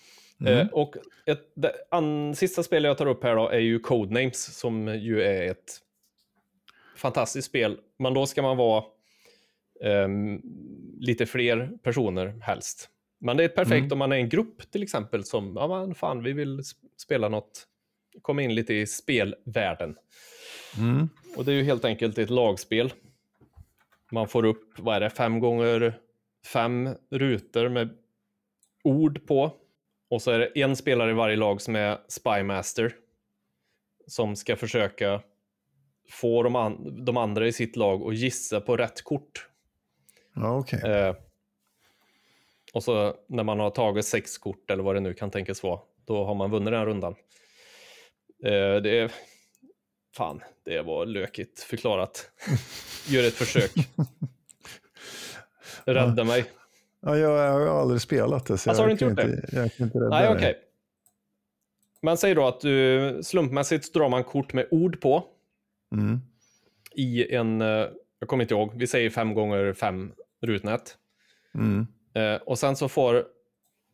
Mm. 0.40 0.58
Eh, 0.58 0.66
och 0.66 0.94
ett, 1.26 1.52
det 1.54 1.72
an, 1.90 2.34
sista 2.34 2.62
spelet 2.62 2.88
jag 2.88 2.98
tar 2.98 3.06
upp 3.06 3.24
här 3.24 3.36
då 3.36 3.48
är 3.48 3.58
ju 3.58 3.78
Codenames 3.78 4.58
som 4.58 4.88
ju 4.88 5.22
är 5.22 5.50
ett 5.50 5.78
fantastiskt 6.96 7.48
spel. 7.48 7.78
Men 7.98 8.14
då 8.14 8.26
ska 8.26 8.42
man 8.42 8.56
vara 8.56 8.84
ehm, 9.82 10.40
lite 11.00 11.26
fler 11.26 11.70
personer 11.82 12.38
helst. 12.42 12.88
Men 13.20 13.36
det 13.36 13.44
är 13.44 13.48
perfekt 13.48 13.80
Mm. 13.82 13.92
om 13.92 13.98
man 13.98 14.12
är 14.12 14.16
en 14.16 14.28
grupp 14.28 14.70
till 14.70 14.82
exempel 14.82 15.24
som, 15.24 15.52
ja 15.56 15.68
men 15.68 15.94
fan 15.94 16.22
vi 16.22 16.32
vill 16.32 16.60
spela 16.96 17.28
något, 17.28 17.66
komma 18.22 18.42
in 18.42 18.54
lite 18.54 18.74
i 18.74 18.86
spelvärlden. 18.86 19.96
Mm. 20.78 21.08
Och 21.36 21.44
det 21.44 21.52
är 21.52 21.56
ju 21.56 21.62
helt 21.62 21.84
enkelt 21.84 22.18
ett 22.18 22.30
lagspel. 22.30 22.92
Man 24.12 24.28
får 24.28 24.44
upp, 24.44 24.78
vad 24.78 24.96
är 24.96 25.00
det, 25.00 25.10
fem 25.10 25.40
gånger 25.40 25.94
fem 26.46 26.88
rutor 27.10 27.68
med 27.68 27.88
ord 28.84 29.26
på. 29.26 29.52
Och 30.10 30.22
så 30.22 30.30
är 30.30 30.38
det 30.38 30.60
en 30.60 30.76
spelare 30.76 31.10
i 31.10 31.14
varje 31.14 31.36
lag 31.36 31.60
som 31.60 31.76
är 31.76 31.98
spymaster. 32.08 32.94
Som 34.06 34.36
ska 34.36 34.56
försöka 34.56 35.22
få 36.10 36.42
de, 36.42 36.56
an- 36.56 37.04
de 37.04 37.16
andra 37.16 37.46
i 37.46 37.52
sitt 37.52 37.76
lag 37.76 38.02
att 38.02 38.16
gissa 38.16 38.60
på 38.60 38.76
rätt 38.76 39.02
kort. 39.02 39.48
Ja, 40.34 40.58
okej. 40.58 40.80
Eh, 40.90 41.14
och 42.72 42.84
så 42.84 43.16
när 43.28 43.44
man 43.44 43.60
har 43.60 43.70
tagit 43.70 44.06
sex 44.06 44.38
kort 44.38 44.70
eller 44.70 44.82
vad 44.82 44.96
det 44.96 45.00
nu 45.00 45.14
kan 45.14 45.30
tänkas 45.30 45.62
vara, 45.62 45.80
då 46.04 46.24
har 46.24 46.34
man 46.34 46.50
vunnit 46.50 46.72
den 46.72 46.86
rundan. 46.86 47.14
Eh, 48.44 48.76
det 48.82 48.98
är... 48.98 49.12
Fan, 50.16 50.42
det 50.64 50.82
var 50.82 51.06
lökigt 51.06 51.60
förklarat. 51.60 52.30
Gör 53.08 53.28
ett 53.28 53.34
försök. 53.34 53.70
Rädda 55.84 56.24
mig. 56.24 56.44
Ja, 57.00 57.16
jag, 57.16 57.32
jag 57.32 57.52
har 57.52 57.80
aldrig 57.80 58.00
spelat 58.00 58.46
det, 58.46 58.58
så 58.58 58.70
Alltså, 58.70 58.82
har 58.82 58.90
jag, 58.90 58.98
du 58.98 59.06
inte 59.06 59.22
gjort 59.22 59.34
inte, 59.34 59.56
jag 59.56 59.74
kan 59.74 59.86
inte 59.86 59.98
rädda 59.98 60.08
Nej, 60.08 60.28
okej. 60.28 60.58
Men 62.02 62.16
säg 62.16 62.34
då 62.34 62.46
att 62.46 62.60
du 62.60 63.20
slumpmässigt 63.22 63.94
drar 63.94 64.08
man 64.08 64.24
kort 64.24 64.52
med 64.52 64.68
ord 64.70 65.00
på 65.00 65.24
Mm. 65.94 66.20
i 66.94 67.34
en, 67.34 67.60
eh, 67.60 67.86
jag 68.18 68.28
kommer 68.28 68.44
inte 68.44 68.54
ihåg, 68.54 68.72
vi 68.74 68.86
säger 68.86 69.10
fem 69.10 69.34
gånger 69.34 69.72
fem 69.72 70.12
rutnät. 70.42 70.98
Mm. 71.54 71.86
Eh, 72.14 72.42
och 72.42 72.58
sen 72.58 72.76
så 72.76 72.88
får 72.88 73.26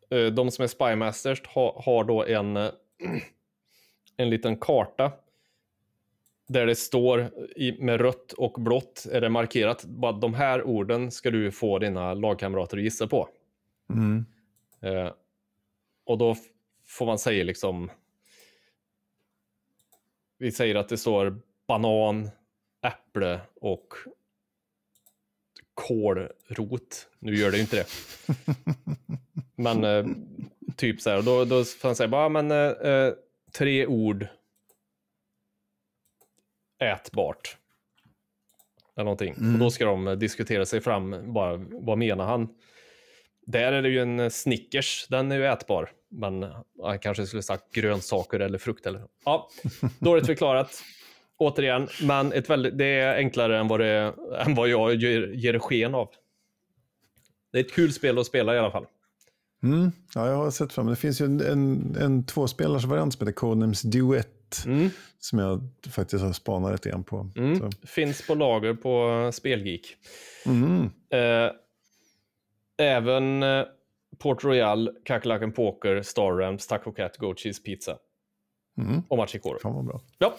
eh, 0.09 0.25
de 0.25 0.51
som 0.51 0.63
är 0.63 0.67
spymasters 0.67 1.47
ha, 1.47 1.81
har 1.85 2.03
då 2.03 2.25
en, 2.25 2.57
en 4.17 4.29
liten 4.29 4.57
karta 4.57 5.11
där 6.47 6.65
det 6.65 6.75
står 6.75 7.31
i, 7.55 7.71
med 7.71 8.01
rött 8.01 8.31
och 8.33 8.61
blått 8.61 9.05
är 9.11 9.21
det 9.21 9.29
markerat. 9.29 9.85
Bara 9.85 10.11
de 10.11 10.33
här 10.33 10.63
orden 10.63 11.11
ska 11.11 11.31
du 11.31 11.51
få 11.51 11.79
dina 11.79 12.13
lagkamrater 12.13 12.77
att 12.77 12.83
gissa 12.83 13.07
på. 13.07 13.29
Mm. 13.89 14.25
Eh, 14.81 15.11
och 16.05 16.17
då 16.17 16.35
får 16.87 17.05
man 17.05 17.19
säga 17.19 17.43
liksom. 17.43 17.91
Vi 20.37 20.51
säger 20.51 20.75
att 20.75 20.89
det 20.89 20.97
står 20.97 21.41
banan, 21.67 22.29
äpple 22.81 23.41
och 23.55 23.93
kålrot. 25.79 27.07
Nu 27.19 27.35
gör 27.35 27.51
det 27.51 27.57
ju 27.57 27.61
inte 27.61 27.75
det. 27.75 27.85
men 29.55 29.83
eh, 29.83 30.05
typ 30.75 31.01
så 31.01 31.09
här. 31.09 31.17
Och 31.17 31.23
då, 31.23 31.45
då 31.45 31.63
får 31.63 31.87
man 31.87 31.95
säga 31.95 32.07
bara, 32.07 32.29
men 32.29 32.51
eh, 32.51 32.57
eh, 32.57 33.13
tre 33.53 33.85
ord. 33.85 34.27
Ätbart. 36.83 37.57
Eller 38.95 39.03
någonting. 39.03 39.33
Och 39.53 39.59
då 39.59 39.71
ska 39.71 39.85
de 39.85 40.19
diskutera 40.19 40.65
sig 40.65 40.81
fram. 40.81 41.33
Bara, 41.33 41.57
vad 41.71 41.97
menar 41.97 42.25
han? 42.25 42.47
Där 43.45 43.73
är 43.73 43.81
det 43.81 43.89
ju 43.89 44.01
en 44.01 44.19
eh, 44.19 44.29
Snickers, 44.29 45.07
den 45.09 45.31
är 45.31 45.35
ju 45.35 45.45
ätbar. 45.45 45.91
Men 46.09 46.45
han 46.83 46.99
kanske 46.99 47.25
skulle 47.25 47.43
sagt 47.43 47.73
grönsaker 47.73 48.39
eller 48.39 48.57
frukt. 48.57 48.85
Eller... 48.85 49.03
Ja, 49.25 49.49
dåligt 49.99 50.25
förklarat. 50.25 50.83
Återigen, 51.39 51.87
men 52.01 52.33
ett 52.33 52.49
väldigt, 52.49 52.77
det 52.77 52.85
är 52.85 53.15
enklare 53.17 53.59
än 53.59 53.67
vad, 53.67 53.79
det, 53.79 54.13
än 54.45 54.55
vad 54.55 54.69
jag 54.69 54.95
ger, 54.95 55.27
ger 55.27 55.59
sken 55.59 55.95
av. 55.95 56.09
Det 57.51 57.59
är 57.59 57.63
ett 57.63 57.73
kul 57.73 57.93
spel 57.93 58.17
att 58.17 58.25
spela 58.25 58.55
i 58.55 58.59
alla 58.59 58.71
fall. 58.71 58.85
Mm. 59.63 59.91
Ja, 60.15 60.27
jag 60.27 60.35
har 60.35 60.51
sett 60.51 60.73
fram 60.73 60.87
Det 60.87 60.95
finns 60.95 61.21
ju 61.21 61.25
en, 61.25 61.41
en, 61.41 61.95
en 61.99 62.25
tvåspelarsvariant 62.25 63.13
som 63.13 63.27
heter 63.27 63.37
Codenames 63.37 63.81
Duet. 63.81 64.63
Mm, 64.65 64.89
Som 65.19 65.39
jag 65.39 65.61
faktiskt 65.91 66.23
har 66.23 66.33
spanat 66.33 66.71
lite 66.71 66.89
grann 66.89 67.03
på. 67.03 67.29
mm. 67.35 67.71
Finns 67.83 68.27
på 68.27 68.35
lager 68.35 68.73
på 68.73 69.29
Spelgeek. 69.33 69.95
Mm. 70.45 70.83
Eh, 71.09 71.51
även 72.77 73.43
eh, 73.43 73.63
Port 74.17 74.43
Royal, 74.43 74.89
Kakerlaken 75.05 75.51
Poker, 75.51 76.01
Star 76.01 76.31
Ramps, 76.31 76.67
Taco 76.67 76.91
Cat, 76.91 77.17
Goat 77.17 77.39
Cheese 77.39 77.63
Pizza 77.63 77.97
Mm. 78.79 79.01
och 79.07 79.17
Machikoro. 79.17 79.59
Fan 79.61 79.75
vad 79.75 79.85
bra. 79.85 80.01
Ja, 80.17 80.35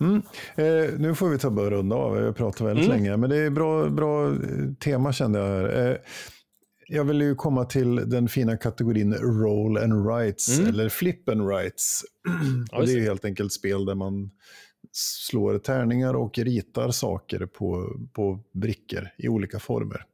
Mm. 0.00 0.22
Eh, 0.56 0.98
nu 0.98 1.14
får 1.14 1.28
vi 1.28 1.38
ta 1.38 1.48
och 1.48 1.70
runda 1.70 1.96
av. 1.96 2.16
Vi 2.16 2.24
har 2.24 2.32
pratat 2.32 2.60
väldigt 2.60 2.86
Mm. 2.86 2.96
länge. 2.98 3.16
Men 3.16 3.30
det 3.30 3.36
är 3.36 3.50
bra, 3.50 3.88
bra 3.90 4.28
eh, 4.30 4.36
tema 4.84 5.12
kände 5.12 5.38
jag 5.38 5.46
här. 5.46 5.90
Eh, 5.90 5.96
jag 6.88 7.04
vill 7.04 7.20
ju 7.20 7.34
komma 7.34 7.64
till 7.64 7.94
den 8.10 8.28
fina 8.28 8.56
kategorin 8.56 9.14
roll 9.14 9.76
and 9.78 10.06
rights, 10.08 10.58
Mm. 10.58 10.70
eller 10.70 10.88
flip 10.88 11.28
and 11.28 11.48
rights. 11.48 12.02
Ja, 12.72 12.78
och 12.78 12.86
det 12.86 12.92
är 12.92 13.00
helt 13.00 13.24
enkelt 13.24 13.52
spel 13.52 13.84
där 13.84 13.94
man 13.94 14.30
slår 14.92 15.58
tärningar 15.58 16.14
och 16.14 16.38
ritar 16.38 16.90
saker 16.90 17.46
på, 17.46 17.96
på 18.12 18.40
brickor 18.52 19.08
i 19.18 19.28
olika 19.28 19.58
former. 19.58 20.04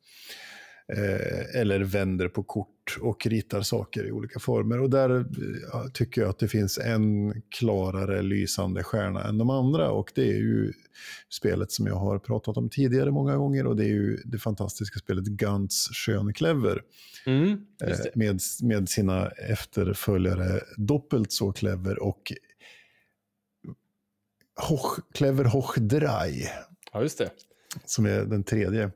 Eh, 0.96 1.60
eller 1.60 1.80
vänder 1.80 2.28
på 2.28 2.42
kort 2.42 2.98
och 3.00 3.26
ritar 3.26 3.62
saker 3.62 4.06
i 4.06 4.12
olika 4.12 4.38
former. 4.38 4.80
Och 4.80 4.90
där 4.90 5.24
tycker 5.92 6.20
jag 6.20 6.30
att 6.30 6.38
det 6.38 6.48
finns 6.48 6.78
en 6.78 7.34
klarare 7.58 8.22
lysande 8.22 8.82
stjärna 8.82 9.24
än 9.24 9.38
de 9.38 9.50
andra. 9.50 9.90
Och 9.90 10.12
det 10.14 10.22
är 10.22 10.36
ju 10.36 10.72
spelet 11.28 11.72
som 11.72 11.86
jag 11.86 11.94
har 11.94 12.18
pratat 12.18 12.56
om 12.56 12.68
tidigare 12.70 13.10
många 13.10 13.36
gånger. 13.36 13.66
Och 13.66 13.76
det 13.76 13.84
är 13.84 13.88
ju 13.88 14.16
det 14.24 14.38
fantastiska 14.38 14.98
spelet 14.98 15.24
Guns 15.24 15.90
Schön-Clever. 15.92 16.82
mm. 17.26 17.66
Eh, 17.84 17.98
med, 18.14 18.40
med 18.62 18.88
sina 18.88 19.28
efterföljare 19.28 20.60
Doppelt 20.76 21.32
så 21.32 21.52
clever 21.52 22.02
och 22.02 22.32
Hoch, 24.68 24.98
Clever 25.14 25.44
Hoch 25.44 25.78
Drei, 25.78 26.48
Ja, 26.92 27.02
just 27.02 27.18
det. 27.18 27.30
som 27.84 28.06
är 28.06 28.24
den 28.24 28.44
tredje. 28.44 28.90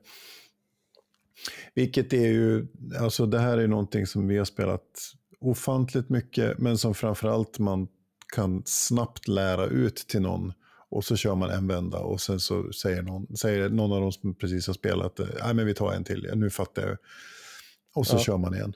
Vilket 1.75 2.13
är 2.13 2.27
ju, 2.29 2.67
alltså 3.01 3.27
det 3.27 3.39
här 3.39 3.59
är 3.59 3.67
någonting 3.69 4.07
som 4.07 4.29
vi 4.29 4.39
har 4.39 4.45
spelat 4.45 4.83
ofantligt 5.41 6.09
mycket, 6.09 6.59
men 6.59 6.79
som 6.79 6.95
framförallt 6.95 7.59
man 7.59 7.89
kan 8.35 8.63
snabbt 8.67 9.29
lära 9.29 9.67
ut 9.67 9.97
till 9.97 10.21
någon. 10.23 10.53
Och 10.89 11.05
så 11.05 11.17
kör 11.17 11.35
man 11.35 11.51
en 11.51 11.67
vända 11.69 11.99
och 11.99 12.21
sen 12.21 12.41
så 12.41 12.73
säger 12.73 13.03
någon, 13.03 13.37
säger 13.37 13.69
någon 13.69 13.93
av 13.93 14.01
dem 14.01 14.13
som 14.13 14.35
precis 14.35 14.67
har 14.67 14.75
spelat, 14.75 15.19
nej 15.45 15.55
men 15.55 15.67
vi 15.67 15.75
tar 15.75 15.93
en 15.93 16.05
till, 16.05 16.31
nu 16.35 16.51
fattar 16.51 16.83
jag. 16.89 16.97
Och 17.95 18.07
så 18.07 18.15
Ja. 18.17 18.21
kör 18.21 18.37
man 18.37 18.55
igen. 18.55 18.75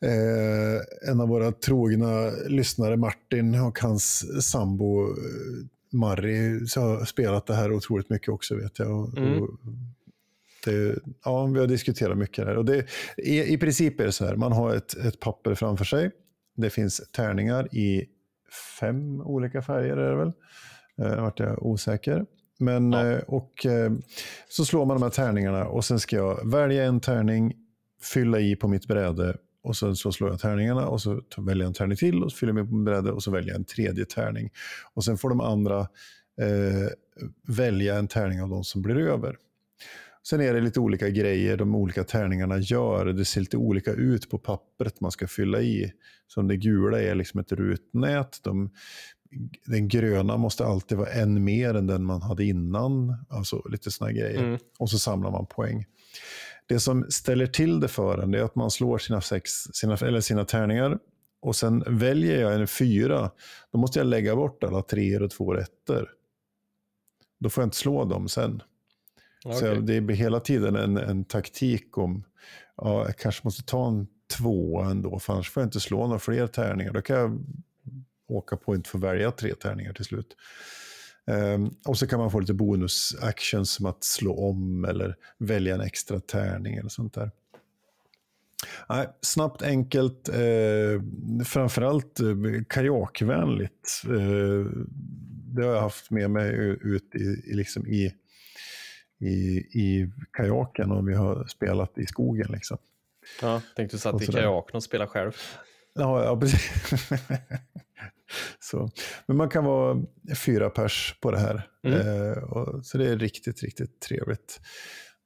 Eh, 0.00 1.10
en 1.10 1.20
av 1.20 1.28
våra 1.28 1.52
trogna 1.52 2.30
lyssnare, 2.48 2.96
Martin, 2.96 3.60
och 3.60 3.78
hans 3.80 4.24
sambo 4.50 5.02
eh, 5.04 5.66
Marri 5.92 6.66
så 6.66 6.80
har 6.80 7.04
spelat 7.04 7.46
det 7.46 7.54
här 7.54 7.72
otroligt 7.72 8.10
mycket 8.10 8.28
också 8.28 8.56
vet 8.56 8.78
jag. 8.78 8.90
Och, 9.00 9.18
Mm. 9.18 9.42
och 9.42 9.48
det, 10.66 10.98
ja, 11.24 11.46
vi 11.46 11.60
har 11.60 11.66
diskuterat 11.66 12.18
mycket 12.18 12.46
här. 12.46 12.56
Och 12.56 12.64
det, 12.64 12.86
i, 13.16 13.52
I 13.54 13.58
princip 13.58 14.00
är 14.00 14.04
det 14.04 14.12
så 14.12 14.24
här, 14.26 14.36
man 14.36 14.52
har 14.52 14.74
ett, 14.74 14.96
ett 14.96 15.20
papper 15.20 15.54
framför 15.54 15.84
sig. 15.84 16.10
Det 16.56 16.70
finns 16.70 17.00
tärningar 17.12 17.74
i 17.76 18.04
fem 18.80 19.20
olika 19.20 19.62
färger 19.62 19.96
är 19.96 20.10
det 20.10 20.16
väl. 20.16 20.32
Eh, 21.02 21.22
vart 21.22 21.40
jag 21.40 21.66
osäker. 21.66 22.26
Men, 22.58 22.92
Ja. 22.92 23.06
eh, 23.10 23.18
och 23.18 23.66
eh, 23.66 23.92
så 24.48 24.64
slår 24.64 24.86
man 24.86 24.96
de 24.96 25.02
här 25.02 25.10
tärningarna 25.10 25.64
och 25.66 25.84
sen 25.84 26.00
ska 26.00 26.16
jag 26.16 26.50
välja 26.50 26.84
en 26.84 27.00
tärning, 27.00 27.54
fylla 28.02 28.40
i 28.40 28.56
på 28.56 28.68
mitt 28.68 28.86
bräde 28.86 29.36
och 29.62 29.76
sen 29.76 29.96
så 29.96 30.12
slår 30.12 30.30
jag 30.30 30.40
tärningarna 30.40 30.86
och 30.88 31.02
så 31.02 31.22
väljer 31.36 31.62
jag 31.64 31.68
en 31.68 31.74
tärning 31.74 31.96
till 31.96 32.22
och 32.24 32.32
så 32.32 32.36
fyller 32.38 32.50
jag 32.50 32.54
med 32.56 32.68
på 32.70 32.74
mitt 32.76 32.84
bräde 32.86 33.12
och 33.12 33.22
så 33.22 33.30
väljer 33.30 33.48
jag 33.50 33.56
en 33.56 33.64
tredje 33.64 34.04
tärning. 34.04 34.50
Och 34.94 35.04
sen 35.04 35.18
får 35.18 35.28
de 35.28 35.40
andra 35.40 35.80
eh, 36.40 36.88
välja 37.46 37.96
en 37.96 38.08
tärning 38.08 38.42
av 38.42 38.48
de 38.48 38.64
som 38.64 38.82
blir 38.82 38.98
över. 38.98 39.36
Sen 40.28 40.40
är 40.40 40.54
det 40.54 40.60
lite 40.60 40.80
olika 40.80 41.08
grejer 41.08 41.56
de 41.56 41.74
olika 41.74 42.04
tärningarna 42.04 42.58
gör. 42.58 43.06
Det 43.06 43.24
ser 43.24 43.40
lite 43.40 43.56
olika 43.56 43.92
ut 43.92 44.30
på 44.30 44.38
pappret 44.38 45.00
man 45.00 45.10
ska 45.10 45.26
fylla 45.26 45.60
i. 45.60 45.92
Som 46.26 46.48
det 46.48 46.56
gula 46.56 47.02
är 47.02 47.14
liksom 47.14 47.40
ett 47.40 47.52
rutnät. 47.52 48.40
De, 48.42 48.70
den 49.66 49.88
gröna 49.88 50.36
måste 50.36 50.66
alltid 50.66 50.98
vara 50.98 51.10
en 51.10 51.44
mer 51.44 51.74
än 51.74 51.86
den 51.86 52.04
man 52.04 52.22
hade 52.22 52.44
innan. 52.44 53.24
Alltså 53.28 53.62
lite 53.68 53.90
sådana 53.90 54.12
grejer. 54.12 54.42
Mm. 54.42 54.58
Och 54.78 54.90
så 54.90 54.98
samlar 54.98 55.30
man 55.30 55.46
poäng. 55.46 55.84
Det 56.68 56.80
som 56.80 57.06
ställer 57.10 57.46
till 57.46 57.80
det 57.80 57.88
för 57.88 58.18
en 58.18 58.34
är 58.34 58.42
att 58.42 58.54
man 58.56 58.70
slår 58.70 58.98
sina, 58.98 59.20
sex, 59.20 59.50
sina, 59.52 59.96
eller 59.96 60.20
sina 60.20 60.44
tärningar 60.44 60.98
och 61.40 61.56
sen 61.56 61.84
väljer 61.86 62.40
jag 62.40 62.54
en 62.54 62.66
fyra. 62.66 63.30
Då 63.72 63.78
måste 63.78 63.98
jag 63.98 64.06
lägga 64.06 64.36
bort 64.36 64.64
alla 64.64 64.82
treor 64.82 65.22
och 65.22 65.30
två 65.30 65.54
rätter. 65.54 66.08
Då 67.40 67.50
får 67.50 67.62
jag 67.62 67.66
inte 67.66 67.76
slå 67.76 68.04
dem 68.04 68.28
sen. 68.28 68.62
Så 69.52 69.58
Okej. 69.58 69.68
jag- 69.68 69.86
det 69.86 70.00
blir 70.00 70.16
hela 70.16 70.40
tiden 70.40 70.76
en, 70.76 70.96
en 70.96 71.24
taktik 71.24 71.98
om, 71.98 72.24
ja, 72.76 73.04
jag 73.06 73.16
kanske 73.16 73.40
måste 73.44 73.62
ta 73.62 73.88
en 73.88 74.06
tvåa 74.38 74.90
ändå, 74.90 75.18
för 75.18 75.32
annars 75.32 75.50
får 75.50 75.60
jag 75.62 75.66
inte 75.66 75.80
slå 75.80 76.06
några 76.06 76.18
fler 76.18 76.46
tärningar. 76.46 76.92
Då 76.92 77.02
kan 77.02 77.16
jag 77.16 77.44
åka 78.28 78.56
på 78.56 78.66
och 78.66 78.74
inte 78.76 78.90
få 78.90 78.98
välja 78.98 79.30
tre 79.30 79.54
tärningar 79.54 79.92
till 79.92 80.04
slut. 80.04 80.36
Ehm, 81.26 81.70
och 81.86 81.98
så 81.98 82.06
kan 82.06 82.18
man 82.18 82.30
få 82.30 82.40
lite 82.40 82.54
bonus-actions 82.54 83.64
som 83.64 83.86
att 83.86 84.04
slå 84.04 84.48
om 84.48 84.84
eller 84.84 85.16
välja 85.38 85.74
en 85.74 85.80
extra 85.80 86.20
tärning 86.20 86.76
eller 86.76 86.88
sånt 86.88 87.14
där. 87.14 87.30
Nej, 88.88 89.08
snabbt, 89.20 89.62
enkelt, 89.62 90.28
eh, 90.28 91.02
framförallt 91.44 92.20
eh, 92.20 92.26
kajakvänligt. 92.68 94.02
Eh, 94.06 94.70
det 95.54 95.62
har 95.64 95.72
jag 95.74 95.80
haft 95.80 96.10
med 96.10 96.30
mig 96.30 96.50
ut 96.82 97.14
i, 97.14 97.50
i, 97.50 97.54
liksom 97.54 97.86
i, 97.86 98.12
i, 99.20 99.58
i 99.80 100.10
kajaken 100.32 100.90
och 100.90 101.08
vi 101.08 101.14
har 101.14 101.46
spelat 101.46 101.98
i 101.98 102.06
skogen. 102.06 102.46
Liksom. 102.52 102.78
Ja, 103.42 103.62
tänkte 103.76 103.96
du 103.96 104.00
satt 104.00 104.22
i 104.22 104.26
kajaken 104.26 104.76
och 104.76 104.82
spela 104.82 105.06
själv. 105.06 105.32
Ja, 105.94 106.24
ja 106.24 106.40
precis. 106.40 106.70
så. 108.60 108.90
Men 109.26 109.36
man 109.36 109.48
kan 109.48 109.64
vara 109.64 110.02
fyra 110.36 110.70
pers 110.70 111.18
på 111.20 111.30
det 111.30 111.38
här. 111.38 111.68
Mm. 111.86 112.00
Eh, 112.00 112.38
och, 112.38 112.86
så 112.86 112.98
det 112.98 113.08
är 113.08 113.18
riktigt, 113.18 113.62
riktigt 113.62 114.00
trevligt. 114.00 114.60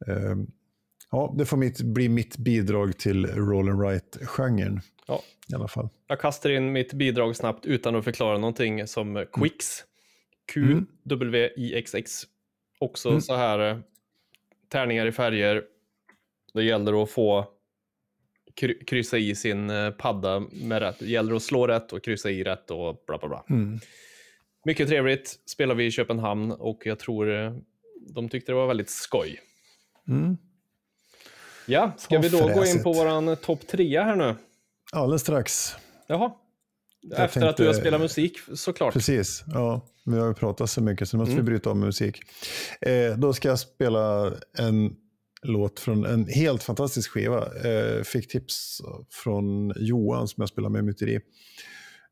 Eh, 0.06 0.36
ja, 1.10 1.34
det 1.38 1.46
får 1.46 1.56
mitt, 1.56 1.82
bli 1.82 2.08
mitt 2.08 2.36
bidrag 2.36 2.98
till 2.98 3.26
roll 3.26 3.68
and 3.68 3.80
write-genren 3.80 4.80
Ja. 5.06 5.22
i 5.48 5.54
alla 5.54 5.68
fall. 5.68 5.88
Jag 6.06 6.20
kastar 6.20 6.50
in 6.50 6.72
mitt 6.72 6.92
bidrag 6.92 7.36
snabbt 7.36 7.66
utan 7.66 7.96
att 7.96 8.04
förklara 8.04 8.38
någonting 8.38 8.86
som 8.86 9.26
Quix. 9.32 9.84
Q-W-I-X-X. 10.52 12.26
Också 12.80 13.08
Mm. 13.08 13.20
så 13.20 13.34
här 13.34 13.70
eh, 13.70 13.78
tärningar 14.68 15.06
i 15.06 15.12
färger. 15.12 15.62
Det 16.54 16.62
gäller 16.64 17.02
att 17.02 17.10
få 17.10 17.46
kry- 18.60 18.84
kryssa 18.86 19.18
i 19.18 19.34
sin 19.34 19.70
eh, 19.70 19.90
padda 19.90 20.40
med 20.52 20.82
rätt. 20.82 20.98
Det 20.98 21.06
gäller 21.06 21.34
att 21.34 21.42
slå 21.42 21.66
rätt 21.66 21.92
och 21.92 22.04
kryssa 22.04 22.30
i 22.30 22.44
rätt 22.44 22.70
och 22.70 23.02
bla 23.06 23.18
bla 23.18 23.28
bla. 23.28 23.44
Mm. 23.50 23.78
Mycket 24.64 24.88
trevligt. 24.88 25.38
Spelar 25.46 25.74
vi 25.74 25.86
i 25.86 25.90
Köpenhamn 25.90 26.52
och 26.52 26.82
jag 26.86 26.98
tror 26.98 27.34
eh, 27.44 27.52
de 28.14 28.28
tyckte 28.28 28.52
det 28.52 28.56
var 28.56 28.66
väldigt 28.66 28.90
skoj. 28.90 29.40
Mm. 30.08 30.36
Ja, 31.66 31.92
ska 31.98 32.18
vi 32.18 32.28
då 32.28 32.48
gå 32.48 32.64
in 32.66 32.82
på 32.82 32.92
våran 32.92 33.36
topp 33.36 33.66
trea 33.66 34.02
här 34.04 34.16
nu? 34.16 34.34
Alldeles 34.92 35.22
strax. 35.22 35.76
Jaha. 36.06 36.32
Efter 37.02 37.26
tänkte, 37.26 37.48
att 37.48 37.56
du 37.56 37.66
har 37.66 37.74
spelat 37.74 38.00
musik 38.00 38.38
såklart. 38.54 38.92
Precis, 38.92 39.44
ja. 39.46 39.86
Vi 40.04 40.18
har 40.18 40.28
ju 40.28 40.34
pratat 40.34 40.70
så 40.70 40.82
mycket 40.82 41.08
så 41.08 41.16
nu 41.16 41.18
måste 41.18 41.32
mm. 41.32 41.44
vi 41.44 41.50
bryta 41.50 41.70
om 41.70 41.80
musik. 41.80 42.20
Eh, 42.80 43.16
då 43.16 43.32
ska 43.32 43.48
jag 43.48 43.58
spela 43.58 44.32
en 44.58 44.96
låt 45.42 45.80
från 45.80 46.04
en 46.04 46.26
helt 46.26 46.62
fantastisk 46.62 47.10
skiva. 47.10 47.46
Eh, 47.64 48.02
fick 48.02 48.28
tips 48.28 48.80
från 49.10 49.72
Johan 49.76 50.28
som 50.28 50.40
jag 50.42 50.48
spelar 50.48 50.68
med 50.68 50.78
i 50.78 50.82
Myteri 50.82 51.20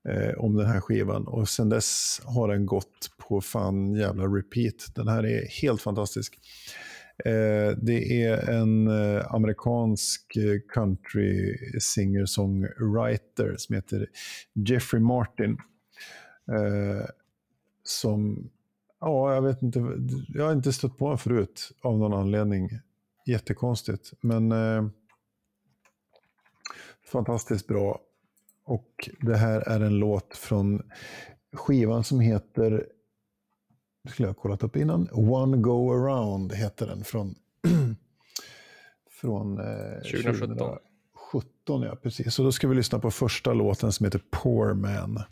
eh, 0.09 0.35
om 0.39 0.57
den 0.57 0.67
här 0.67 0.81
skivan. 0.81 1.27
Och 1.27 1.49
sen 1.49 1.69
dess 1.69 2.21
har 2.25 2.49
den 2.49 2.67
gått 2.67 3.11
på 3.29 3.41
fan 3.41 3.95
jävla 3.95 4.25
repeat. 4.25 4.95
Den 4.95 5.09
här 5.09 5.27
är 5.27 5.63
helt 5.63 5.83
fantastisk. 5.83 6.39
Eh, 7.25 7.77
det 7.77 8.23
är 8.23 8.51
en 8.51 8.89
eh, 8.89 9.35
amerikansk 9.35 10.37
eh, 10.37 10.61
country 10.75 11.57
singer-songwriter 11.81 13.57
som 13.57 13.75
heter 13.75 14.07
Jeffrey 14.53 15.03
Martin. 15.03 15.59
Eh, 16.49 17.07
som, 17.83 18.51
ja, 19.01 19.35
jag 19.35 19.43
vet 19.43 19.63
inte, 19.63 19.79
jag 20.29 20.45
har 20.45 20.53
inte 20.53 20.73
stött 20.73 20.99
på 20.99 21.05
honom 21.05 21.19
förut 21.19 21.73
av 21.81 21.99
någon 21.99 22.13
anledning. 22.13 22.71
Jättekonstigt, 23.27 24.13
men 24.21 24.53
eh, 24.53 24.89
fantastiskt 27.13 27.67
bra. 27.67 28.01
Och 28.65 29.11
det 29.21 29.37
här 29.37 29.61
är 29.61 29.81
en 29.81 29.99
låt 29.99 30.37
från 30.37 30.83
skivan 31.53 32.05
som 32.05 32.21
heter, 32.21 32.87
skulle 34.09 34.29
jag 34.29 34.35
ha 34.35 34.43
kollat 34.43 34.63
upp 34.63 34.77
innan, 34.77 35.09
One 35.13 35.57
Go 35.57 35.93
Around 35.93 36.53
heter 36.53 36.87
den 36.87 37.05
från, 37.05 37.35
från 39.21 39.59
eh, 39.59 40.01
2017. 40.03 40.79
2017. 41.33 41.83
Ja, 41.83 41.97
precis. 42.03 42.35
Så 42.35 42.43
då 42.43 42.53
ska 42.53 42.69
vi 42.69 42.75
lyssna 42.75 42.99
på 42.99 43.11
första 43.11 43.53
låten 43.53 43.93
som 43.93 44.05
heter 44.05 44.23
Poor 44.31 44.75
Man. 44.75 45.23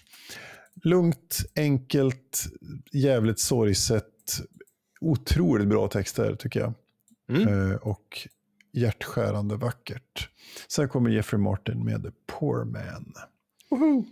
Lugnt, 0.83 1.39
enkelt, 1.57 2.47
jävligt 2.93 3.41
sorgset. 3.41 4.05
Otroligt 5.01 5.69
bra 5.69 5.89
texter 5.89 6.35
tycker 6.35 6.61
jag. 6.61 6.75
Mm. 7.29 7.71
Eh, 7.71 7.77
och 7.77 8.29
hjärtskärande 8.73 9.57
vackert. 9.57 10.29
Sen 10.69 10.89
kommer 10.89 11.11
Jeffrey 11.11 11.41
Martin 11.41 11.85
med 11.85 12.13
Poor 12.27 12.65
Man. 12.65 13.13
Woho! 13.71 14.05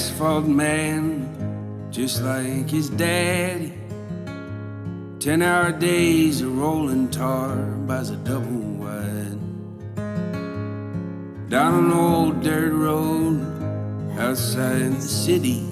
Asphalt 0.00 0.46
man, 0.46 1.28
just 1.90 2.22
like 2.22 2.70
his 2.70 2.88
daddy. 2.88 3.74
Ten 5.18 5.42
hour 5.42 5.72
days 5.72 6.40
of 6.40 6.56
rolling 6.56 7.10
tar 7.10 7.56
buys 7.86 8.08
a 8.08 8.16
double 8.16 8.62
wide. 8.80 9.40
Down 11.50 11.84
an 11.84 11.92
old 11.92 12.42
dirt 12.42 12.72
road 12.72 13.36
outside 14.18 14.90
the 14.94 15.02
city. 15.26 15.68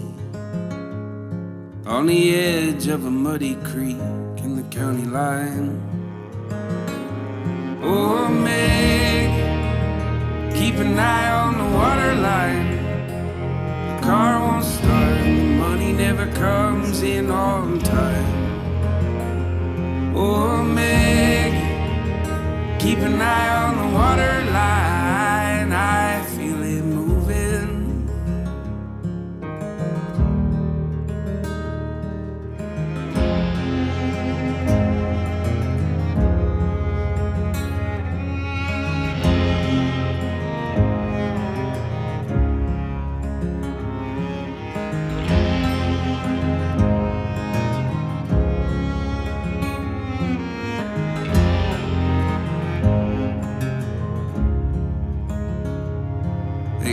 On 1.86 2.04
the 2.04 2.34
edge 2.34 2.86
of 2.88 3.06
a 3.06 3.10
muddy 3.10 3.54
creek 3.70 3.96
in 4.44 4.56
the 4.56 4.66
county 4.78 5.06
line. 5.06 5.80
Oh, 7.82 8.28
Meg, 8.28 9.30
keep 10.54 10.74
an 10.74 10.98
eye 10.98 11.30
on 11.30 11.52
the 11.56 11.68
water 11.78 12.14
line 12.16 12.67
car 14.08 14.40
won't 14.40 14.64
start, 14.64 15.22
the 15.22 15.58
money 15.64 15.92
never 15.92 16.26
comes 16.32 17.02
in 17.02 17.30
on 17.30 17.78
time. 17.80 18.24
Oh, 20.16 20.62
Meg, 20.64 21.52
keep 22.80 23.00
an 23.00 23.20
eye 23.20 23.50
on 23.64 23.72
the 23.76 23.88
water 23.94 24.50
line. 24.50 24.97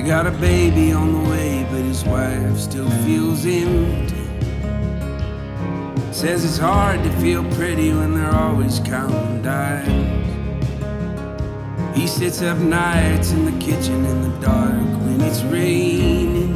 Got 0.05 0.27
a 0.27 0.31
baby 0.31 0.91
on 0.91 1.11
the 1.13 1.29
way, 1.31 1.65
but 1.71 1.81
his 1.81 2.05
wife 2.05 2.57
still 2.59 2.89
feels 3.03 3.43
empty. 3.43 4.15
Says 6.13 6.45
it's 6.45 6.59
hard 6.59 7.01
to 7.03 7.09
feel 7.13 7.43
pretty 7.55 7.91
when 7.91 8.13
they're 8.13 8.35
always 8.35 8.79
counting 8.81 9.41
dimes. 9.41 10.21
He 11.97 12.05
sits 12.05 12.43
up 12.43 12.59
nights 12.59 13.31
in 13.31 13.45
the 13.45 13.65
kitchen 13.65 14.05
in 14.05 14.21
the 14.21 14.39
dark 14.41 14.85
when 15.05 15.21
it's 15.21 15.41
raining. 15.41 16.53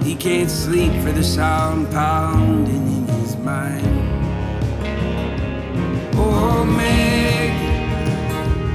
He 0.00 0.14
can't 0.14 0.50
sleep 0.50 0.92
for 1.02 1.10
the 1.10 1.24
sound 1.24 1.90
pounding 1.90 2.86
in 2.86 3.06
his 3.18 3.36
mind. 3.38 3.84
Oh, 6.14 6.64
Meg, 6.64 7.50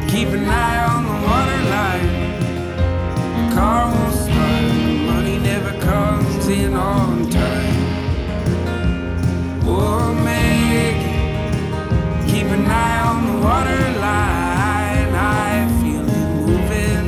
keep 0.10 0.28
an 0.28 0.44
eye 0.50 0.86
on 0.86 1.06
the 1.06 1.28
water 1.28 1.64
line 1.70 2.29
car 3.60 3.84
won't 3.92 4.16
start, 4.26 4.64
money 5.10 5.38
never 5.52 5.74
comes 5.82 6.48
in 6.48 6.74
on 6.74 7.30
time. 7.30 7.82
Oh, 9.66 10.14
Maggie, 10.26 10.96
keep 12.30 12.48
an 12.58 12.66
eye 12.66 13.00
on 13.10 13.18
the 13.30 13.36
water 13.46 13.84
line. 14.06 15.12
I 15.44 15.54
feel 15.80 16.06
it 16.20 16.30
moving. 16.38 17.08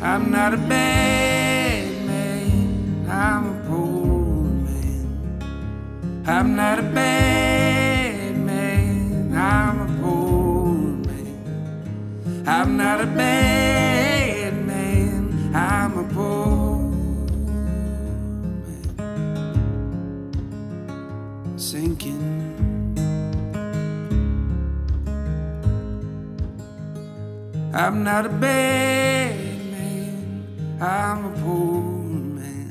I'm 0.00 0.24
not 0.30 0.50
a 0.54 0.60
bad 0.74 2.06
man, 2.06 3.08
I'm 3.10 3.44
a 3.52 3.54
poor 3.66 4.44
man. 4.66 5.04
I'm 6.34 6.48
not 6.54 6.75
not 12.96 13.08
a 13.08 13.10
bad 13.12 14.66
man, 14.66 15.54
I'm 15.54 15.98
a 15.98 16.04
poor 16.14 16.78
man. 18.64 19.18
Sinking. 21.58 22.24
I'm 27.74 28.02
not 28.02 28.24
a 28.24 28.30
bad 28.30 29.36
man, 29.72 30.78
I'm 30.80 31.26
a 31.26 31.30
poor 31.42 31.82
man. 32.38 32.70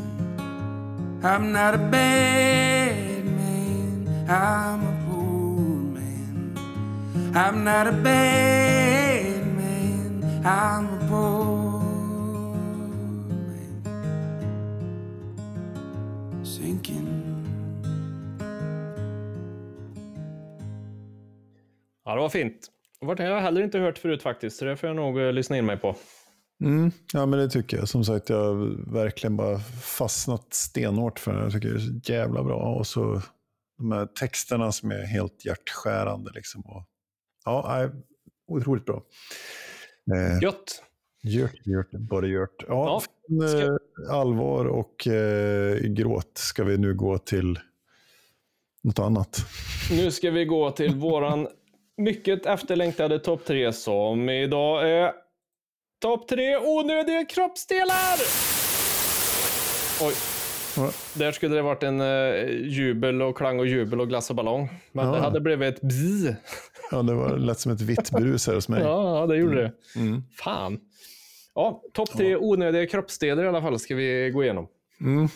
I'm 1.24 1.52
not 1.52 1.76
a 1.76 1.78
bad 1.78 3.26
man, 3.26 4.08
I'm 4.28 4.82
a 4.88 4.94
poor 5.06 5.60
man. 5.94 6.56
I'm 7.36 7.64
not 7.64 7.86
a 7.86 7.92
bad 7.92 9.05
I'm 10.48 10.88
a 10.90 11.08
man 11.10 12.06
sinking 16.46 17.08
Ja, 22.06 22.16
det 22.16 22.22
var 22.22 22.30
fint. 22.30 22.72
Vart 23.02 23.20
har 23.20 23.26
jag 23.26 23.42
heller 23.42 23.62
inte 23.62 23.80
hört 23.80 23.98
förut 23.98 24.24
faktiskt, 24.24 24.58
så 24.58 24.66
det 24.66 24.78
får 24.78 24.88
jag 24.88 24.96
nog 24.96 25.20
eh, 25.20 25.32
lyssna 25.34 25.58
in 25.58 25.66
mig 25.66 25.78
på. 25.78 25.96
Mm, 26.64 26.92
ja, 27.14 27.26
men 27.26 27.40
det 27.40 27.50
tycker 27.50 27.78
jag. 27.78 27.90
Som 27.90 28.06
sagt, 28.06 28.30
jag 28.30 28.38
har 28.38 28.92
verkligen 28.94 29.38
bara 29.38 29.60
fastnat 29.98 30.54
stenhårt 30.54 31.20
för 31.20 31.34
den. 31.34 31.44
Jag 31.44 31.52
tycker 31.52 31.70
det 31.70 31.76
är 31.76 31.80
så 31.80 32.12
jävla 32.12 32.44
bra. 32.44 32.76
Och 32.76 32.88
så 32.88 33.22
de 33.78 33.92
här 33.92 34.06
texterna 34.06 34.72
som 34.72 34.92
är 34.92 35.06
helt 35.06 35.46
hjärtskärande. 35.46 36.32
Liksom. 36.34 36.62
Och, 36.62 36.84
ja, 37.46 37.90
otroligt 38.48 38.86
bra. 38.86 39.02
Eh, 40.14 40.40
Gött. 40.44 40.82
Gjort, 41.24 41.52
gjort, 41.68 41.92
bara 41.92 42.26
gjort. 42.26 42.64
Ja, 42.68 43.02
Ja, 43.28 43.48
ska- 43.48 43.62
eh, 43.62 43.76
allvar 44.12 44.66
och 44.66 45.08
eh, 45.08 45.78
gråt 45.80 46.32
ska 46.38 46.64
vi 46.64 46.78
nu 46.78 46.94
gå 46.94 47.18
till 47.18 47.60
något 48.84 49.00
annat. 49.00 49.38
Nu 49.92 50.12
ska 50.12 50.32
vi 50.32 50.46
gå 50.46 50.72
till 50.72 50.96
våran 50.96 51.48
mycket 51.98 52.46
efterlängtade 52.46 53.20
topp 53.20 53.46
tre 53.46 53.74
som 53.74 54.30
idag 54.30 54.90
är 54.92 55.14
topp 56.02 56.28
tre 56.28 56.58
onödiga 56.58 57.26
kroppsdelar. 57.26 58.18
Oj, 60.02 60.14
Ja. 60.78 60.92
där 61.14 61.32
skulle 61.32 61.56
det 61.56 61.62
varit 61.62 61.84
en 61.84 62.02
eh, 62.02 62.50
jubel 62.68 63.22
och 63.22 63.38
klang 63.38 63.60
och 63.60 63.68
jubel 63.68 64.02
och 64.02 64.08
glass 64.10 64.30
och 64.30 64.36
ballong. 64.36 64.70
Men 64.92 65.06
Ja. 65.08 65.12
det 65.16 65.20
hade 65.22 65.42
blivit 65.42 65.76
ett 65.76 65.82
bzz. 65.82 66.36
Ja, 66.92 67.02
det 67.02 67.14
var 67.14 67.38
lätt 67.38 67.60
som 67.60 67.72
ett 67.72 67.82
vitt 67.82 68.12
brus 68.12 68.48
här 68.48 68.56
hos 68.56 68.70
mig. 68.70 68.82
Ja, 68.84 69.20
ja, 69.20 69.28
det 69.28 69.36
gjorde 69.38 69.56
det. 69.64 69.72
Mm. 70.00 70.24
Fan. 70.38 70.80
Ja, 71.56 71.82
topp 71.94 72.10
tre 72.18 72.36
onödiga 72.36 72.88
kroppsdelar 72.88 73.44
i 73.44 73.48
alla 73.48 73.62
fall 73.62 73.80
ska 73.80 73.96
vi 73.96 74.30
gå 74.34 74.44
igenom. 74.44 74.68
Mm. 75.02 75.28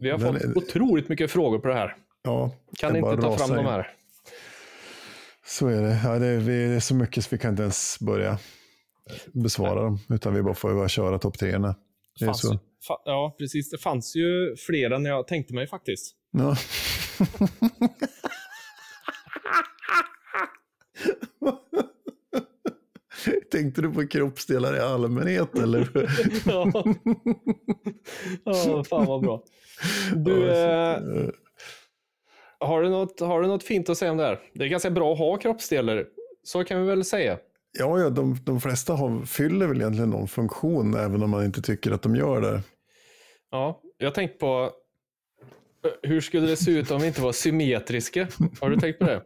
Vi 0.00 0.10
har 0.10 0.18
Den 0.18 0.32
fått 0.32 0.42
är- 0.42 0.58
otroligt 0.58 1.08
mycket 1.08 1.30
frågor 1.30 1.58
på 1.58 1.68
det 1.68 1.74
här. 1.74 1.96
Ja, 2.22 2.50
Kan 2.78 2.96
inte 2.96 3.16
ta 3.22 3.36
fram 3.38 3.56
de 3.56 3.64
här. 3.66 3.92
Så 5.46 5.66
är 5.68 5.82
det. 5.82 6.00
Ja, 6.04 6.18
det, 6.18 6.26
är, 6.26 6.40
det 6.40 6.52
är 6.52 6.80
så 6.80 6.94
mycket 6.94 7.24
så 7.24 7.28
vi 7.30 7.38
kan 7.38 7.50
inte 7.50 7.62
ens 7.62 7.96
börja 8.00 8.38
besvara 9.32 9.82
dem. 9.82 9.98
Utan 10.08 10.34
vi 10.34 10.42
bara 10.42 10.54
får 10.54 10.74
bara 10.74 10.88
köra 10.88 11.18
topp 11.18 11.38
treorna. 11.38 11.74
Det 12.18 12.24
är 12.24 12.26
Fanns 12.26 12.40
så. 12.40 12.58
Ja, 13.04 13.36
precis. 13.38 13.70
Det 13.70 13.78
fanns 13.78 14.16
ju 14.16 14.56
fler 14.56 14.90
än 14.90 15.04
jag 15.04 15.26
tänkte 15.26 15.54
mig 15.54 15.66
faktiskt. 15.66 16.16
Ja. 16.30 16.56
Tänkte 23.50 23.82
du 23.82 23.92
på 23.92 24.06
kroppsdelar 24.06 24.76
i 24.76 24.80
allmänhet 24.80 25.58
eller? 25.58 25.88
Ja, 26.46 26.72
ja 28.44 28.84
fan 28.84 29.06
vad 29.06 29.22
bra. 29.22 29.42
Du, 30.14 30.50
eh, 30.50 30.98
har, 32.60 32.82
du 32.82 32.90
något, 32.90 33.20
har 33.20 33.42
du 33.42 33.48
något 33.48 33.62
fint 33.62 33.88
att 33.88 33.98
säga 33.98 34.10
om 34.10 34.16
det 34.16 34.24
här? 34.24 34.40
Det 34.54 34.64
är 34.64 34.68
ganska 34.68 34.90
bra 34.90 35.12
att 35.12 35.18
ha 35.18 35.36
kroppsdelar. 35.36 36.04
Så 36.42 36.64
kan 36.64 36.80
vi 36.80 36.86
väl 36.86 37.04
säga. 37.04 37.38
Ja, 37.78 38.00
ja 38.00 38.10
de, 38.10 38.38
de 38.44 38.60
flesta 38.60 38.94
har, 38.94 39.24
fyller 39.26 39.66
väl 39.66 39.76
egentligen 39.80 40.10
någon 40.10 40.28
funktion 40.28 40.94
även 40.94 41.22
om 41.22 41.30
man 41.30 41.44
inte 41.44 41.62
tycker 41.62 41.90
att 41.90 42.02
de 42.02 42.16
gör 42.16 42.40
det. 42.40 42.62
Ja, 43.50 43.80
jag 43.98 44.14
tänkte 44.14 44.38
på 44.38 44.70
eh, 45.84 45.90
hur 46.10 46.20
skulle 46.20 46.46
det 46.46 46.56
se 46.56 46.70
ut 46.70 46.90
om 46.90 47.00
vi 47.00 47.06
inte 47.06 47.20
var 47.22 47.32
symmetriska? 47.32 48.28
Har 48.60 48.70
du 48.70 48.76
tänkt 48.76 48.98
på 48.98 49.04
det? 49.04 49.22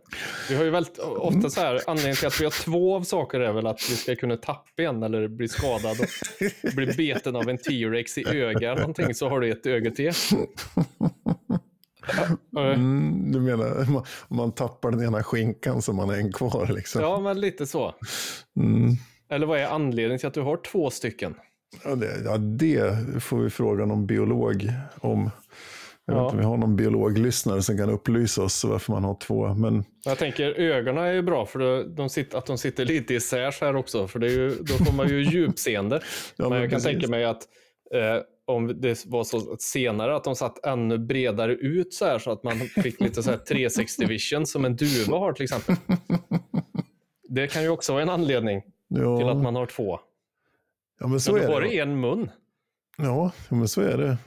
Vi 0.49 0.57
har 0.57 0.65
ju 0.65 0.71
väldigt 0.71 0.99
ofta 0.99 1.51
så 1.51 1.61
här, 1.61 1.81
anledningen 1.87 2.17
till 2.17 2.27
att 2.27 2.41
vi 2.41 2.45
har 2.45 2.65
två 2.65 2.97
av 2.97 3.03
saker 3.03 3.41
är 3.41 3.53
väl 3.53 3.67
att 3.67 3.81
vi 3.91 3.97
ska 3.97 4.17
kunna 4.17 4.37
tappa 4.37 4.83
en 4.83 5.03
eller 5.03 5.29
bli 5.29 5.49
skadad 5.49 5.97
och 6.63 6.75
bli 6.75 6.87
beten 6.87 7.37
av 7.37 7.49
en 7.49 7.59
T-rex 7.59 8.19
i 8.19 8.25
ögat 8.29 8.79
någonting 8.79 9.15
så 9.15 9.29
har 9.29 9.41
du 9.41 9.51
ett 9.51 9.67
öga 9.67 9.91
till. 9.91 10.09
Eh, 10.09 10.15
Mm, 12.57 13.33
du 13.33 13.41
menar 13.41 13.91
man, 13.93 14.05
om 14.29 14.37
man 14.37 14.53
tappar 14.53 14.91
den 14.91 15.03
ena 15.05 15.23
skinkan 15.23 15.83
så 15.83 15.93
man 15.93 16.09
har 16.09 16.17
en 16.17 16.33
kvar 16.33 16.67
liksom? 16.75 17.03
Ja, 17.03 17.21
men 17.21 17.41
lite 17.41 17.67
så. 17.67 17.95
Mm. 18.57 18.91
Eller 19.31 19.47
vad 19.47 19.59
är 19.61 19.67
anledningen 19.67 20.19
till 20.19 20.29
att 20.29 20.35
du 20.35 20.41
har 20.41 20.57
två 20.57 20.91
stycken? 20.91 21.35
Ja, 21.85 21.95
det, 21.95 22.23
ja, 22.25 22.39
det 22.39 23.21
får 23.21 23.39
vi 23.39 23.51
fråga 23.51 23.87
någon 23.87 24.07
biolog 24.07 24.73
om. 25.01 25.31
Jag 26.07 26.15
vet 26.15 26.25
inte 26.25 26.37
vi 26.37 26.45
har 26.45 26.57
någon 26.57 26.77
biologlyssnare 26.77 27.63
som 27.63 27.77
kan 27.77 27.91
upplysa 27.91 28.43
oss 28.43 28.65
varför 28.65 28.93
man 28.93 29.05
har 29.05 29.15
två. 29.15 29.55
Men 29.55 29.85
Jag 30.05 30.19
tänker 30.19 30.61
ögonen 30.61 31.05
är 31.05 31.13
ju 31.13 31.23
bra 31.23 31.47
för 31.47 31.85
de 31.85 32.09
sitter, 32.09 32.39
att 32.39 32.47
de 32.47 32.59
sitter 32.59 32.85
lite 32.85 33.15
isär 33.15 33.51
så 33.51 33.65
här 33.65 33.77
också. 33.77 34.09
För 34.09 34.19
det 34.19 34.27
är 34.27 34.31
ju, 34.31 34.49
då 34.49 34.85
får 34.85 34.93
man 34.93 35.09
ju 35.09 35.23
djupseende. 35.31 36.01
Ja, 36.37 36.45
men 36.45 36.49
men 36.49 36.61
jag 36.61 36.71
kan 36.71 36.77
precis. 36.77 36.93
tänka 36.93 37.09
mig 37.09 37.25
att 37.25 37.43
eh, 37.95 38.23
om 38.47 38.81
det 38.81 39.05
var 39.07 39.25
så 39.25 39.53
att 39.53 39.63
senare 39.63 40.17
att 40.17 40.25
de 40.25 40.37
satt 40.37 40.67
ännu 40.67 40.99
bredare 40.99 41.53
ut 41.53 41.95
så 41.95 42.05
här 42.05 42.19
så 42.19 42.33
att 42.33 42.43
man 42.43 42.59
fick 42.59 43.01
lite 43.01 43.23
så 43.23 43.31
här 43.31 43.39
360 43.39 44.07
vision 44.07 44.47
som 44.47 44.65
en 44.65 44.77
duva 44.77 45.19
har 45.19 45.33
till 45.33 45.45
exempel. 45.45 45.77
Det 47.29 47.47
kan 47.47 47.63
ju 47.63 47.69
också 47.69 47.93
vara 47.93 48.03
en 48.03 48.09
anledning 48.09 48.63
ja, 48.89 49.19
till 49.19 49.29
att 49.29 49.43
man 49.43 49.57
har 49.57 49.67
två. 49.67 50.01
Ja, 51.01 51.07
men 51.07 51.21
så 51.21 51.33
Men 51.33 51.43
då 51.43 51.49
är 51.49 51.53
har 51.53 51.61
det. 51.61 51.69
du 51.69 51.79
en 51.79 52.01
mun. 52.01 52.31
Ja, 52.99 53.33
men 53.49 53.69
så 53.69 53.81
är 53.81 53.99
det. 53.99 54.19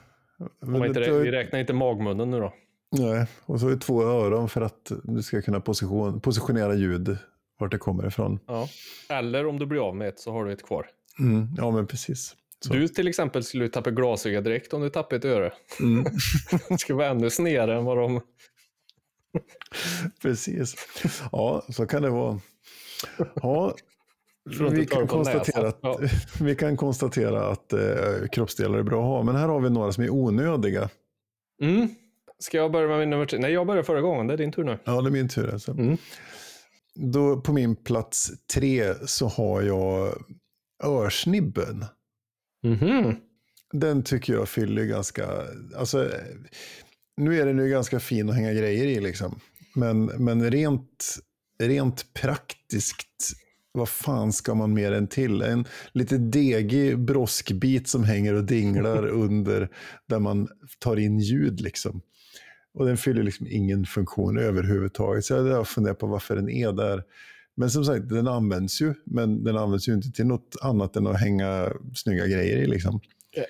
Men 0.59 0.85
inte, 0.85 0.99
det 0.99 1.19
vi 1.19 1.31
räknar 1.31 1.59
inte 1.59 1.73
magmunnen 1.73 2.31
nu 2.31 2.39
då. 2.39 2.53
Nej, 2.97 3.27
och 3.45 3.59
så 3.59 3.67
är 3.67 3.71
det 3.71 3.77
två 3.77 4.03
öron 4.03 4.49
för 4.49 4.61
att 4.61 4.91
du 5.03 5.23
ska 5.23 5.41
kunna 5.41 5.59
position, 5.59 6.21
positionera 6.21 6.75
ljud 6.75 7.17
vart 7.59 7.71
det 7.71 7.77
kommer 7.77 8.07
ifrån. 8.07 8.39
Ja. 8.47 8.67
Eller 9.09 9.45
om 9.47 9.59
du 9.59 9.65
blir 9.65 9.87
av 9.87 9.95
med 9.95 10.07
ett 10.07 10.19
så 10.19 10.31
har 10.31 10.45
du 10.45 10.53
ett 10.53 10.65
kvar. 10.65 10.87
Mm, 11.19 11.47
ja, 11.57 11.71
men 11.71 11.87
precis. 11.87 12.35
Så. 12.59 12.73
Du 12.73 12.87
till 12.87 13.07
exempel 13.07 13.43
skulle 13.43 13.69
tappa 13.69 13.91
glasöga 13.91 14.41
direkt 14.41 14.73
om 14.73 14.81
du 14.81 14.89
tappade 14.89 15.15
ett 15.15 15.25
öre. 15.25 15.53
Mm, 15.79 16.03
Det 16.69 16.77
skulle 16.77 16.97
vara 16.97 17.07
ännu 17.07 17.29
snedare 17.29 17.77
än 17.77 17.85
vad 17.85 17.97
de... 17.97 18.21
precis. 20.21 20.75
Ja, 21.31 21.63
så 21.69 21.85
kan 21.85 22.01
det 22.01 22.09
vara. 22.09 22.39
Ja, 23.35 23.75
vi, 24.71 24.85
kan 24.85 25.07
konstatera 25.07 25.67
att, 25.67 25.79
Ja. 25.81 25.99
vi 26.41 26.55
kan 26.55 26.77
konstatera 26.77 27.47
att 27.47 27.73
eh, 27.73 28.27
kroppsdelar 28.31 28.79
är 28.79 28.83
bra 28.83 28.99
att 28.99 29.07
ha. 29.07 29.23
Men 29.23 29.35
här 29.35 29.47
har 29.47 29.61
vi 29.61 29.69
några 29.69 29.91
som 29.91 30.03
är 30.03 30.09
onödiga. 30.09 30.89
Mm. 31.61 31.89
Ska 32.39 32.57
jag 32.57 32.71
börja 32.71 32.87
med 32.87 32.99
min 32.99 33.09
nummer 33.09 33.25
tre? 33.25 33.39
Nej, 33.39 33.51
jag 33.51 33.67
började 33.67 33.85
förra 33.85 34.01
gången. 34.01 34.27
Det 34.27 34.33
är 34.33 34.37
din 34.37 34.51
tur 34.51 34.63
nu. 34.63 34.79
Ja, 34.83 35.01
det 35.01 35.09
är 35.09 35.11
min 35.11 35.29
tur. 35.29 35.53
Alltså. 35.53 35.71
Mm. 35.71 35.97
Då, 36.95 37.41
på 37.41 37.53
min 37.53 37.75
plats 37.75 38.31
tre 38.53 38.93
så 39.05 39.27
har 39.27 39.61
jag 39.61 40.13
örsnibben. 40.83 41.85
Mhm. 42.63 43.15
Den 43.73 44.03
tycker 44.03 44.33
jag 44.33 44.49
fyller 44.49 44.83
ganska... 44.85 45.27
Alltså, 45.77 46.09
nu 47.17 47.41
är 47.41 47.45
den 47.45 47.57
ju 47.57 47.69
ganska 47.69 47.99
fin 47.99 48.29
att 48.29 48.35
hänga 48.35 48.53
grejer 48.53 48.85
i 48.85 48.99
liksom. 48.99 49.39
Men, 49.75 50.05
men 50.05 50.51
rent, 50.51 51.17
rent 51.59 52.13
praktiskt, 52.13 53.33
vad 53.73 53.89
fan 53.89 54.33
ska 54.33 54.55
man 54.55 54.73
mer 54.73 54.91
än 54.91 55.07
till? 55.07 55.41
En 55.41 55.65
lite 55.91 56.17
degig 56.17 56.99
broskbit 56.99 57.87
som 57.87 58.03
hänger 58.03 58.33
och 58.33 58.43
dinglar 58.43 59.07
under 59.07 59.69
där 60.09 60.19
man 60.19 60.47
tar 60.79 60.97
in 60.99 61.19
ljud 61.19 61.61
liksom. 61.61 62.01
Och 62.73 62.85
den 62.85 62.97
fyller 62.97 63.23
liksom 63.23 63.47
ingen 63.49 63.85
funktion 63.85 64.37
överhuvudtaget. 64.37 65.25
Så 65.25 65.33
jag 65.33 65.43
har 65.43 65.63
funderat 65.63 65.99
på 65.99 66.07
varför 66.07 66.35
den 66.35 66.49
är 66.49 66.71
där. 66.71 67.03
Men 67.55 67.69
som 67.69 67.85
sagt, 67.85 68.09
den 68.09 68.27
används 68.27 68.81
ju. 68.81 68.93
Men 69.05 69.43
den 69.43 69.57
används 69.57 69.89
ju 69.89 69.93
inte 69.93 70.11
till 70.11 70.25
något 70.25 70.55
annat 70.61 70.95
än 70.95 71.07
att 71.07 71.19
hänga 71.19 71.73
snygga 71.95 72.27
grejer 72.27 72.57
i 72.57 72.67
liksom. 72.67 72.99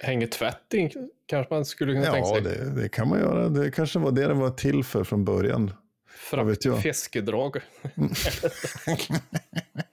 Hänger 0.01 0.27
tvätt 0.27 0.73
in 0.73 0.89
kanske 1.25 1.53
man 1.53 1.65
skulle 1.65 1.93
kunna 1.93 2.05
tänka 2.05 2.29
Ja, 2.29 2.33
sig. 2.35 2.43
det, 2.43 2.81
det 2.81 2.89
kan 2.89 3.09
man 3.09 3.19
göra. 3.19 3.49
Det 3.49 3.71
kanske 3.71 3.99
var 3.99 4.11
det 4.11 4.27
den 4.27 4.37
var 4.39 4.49
till 4.49 4.83
för 4.83 5.03
från 5.03 5.25
början. 5.25 5.71
Frakt, 6.31 6.81
fiskedrag. 6.81 7.57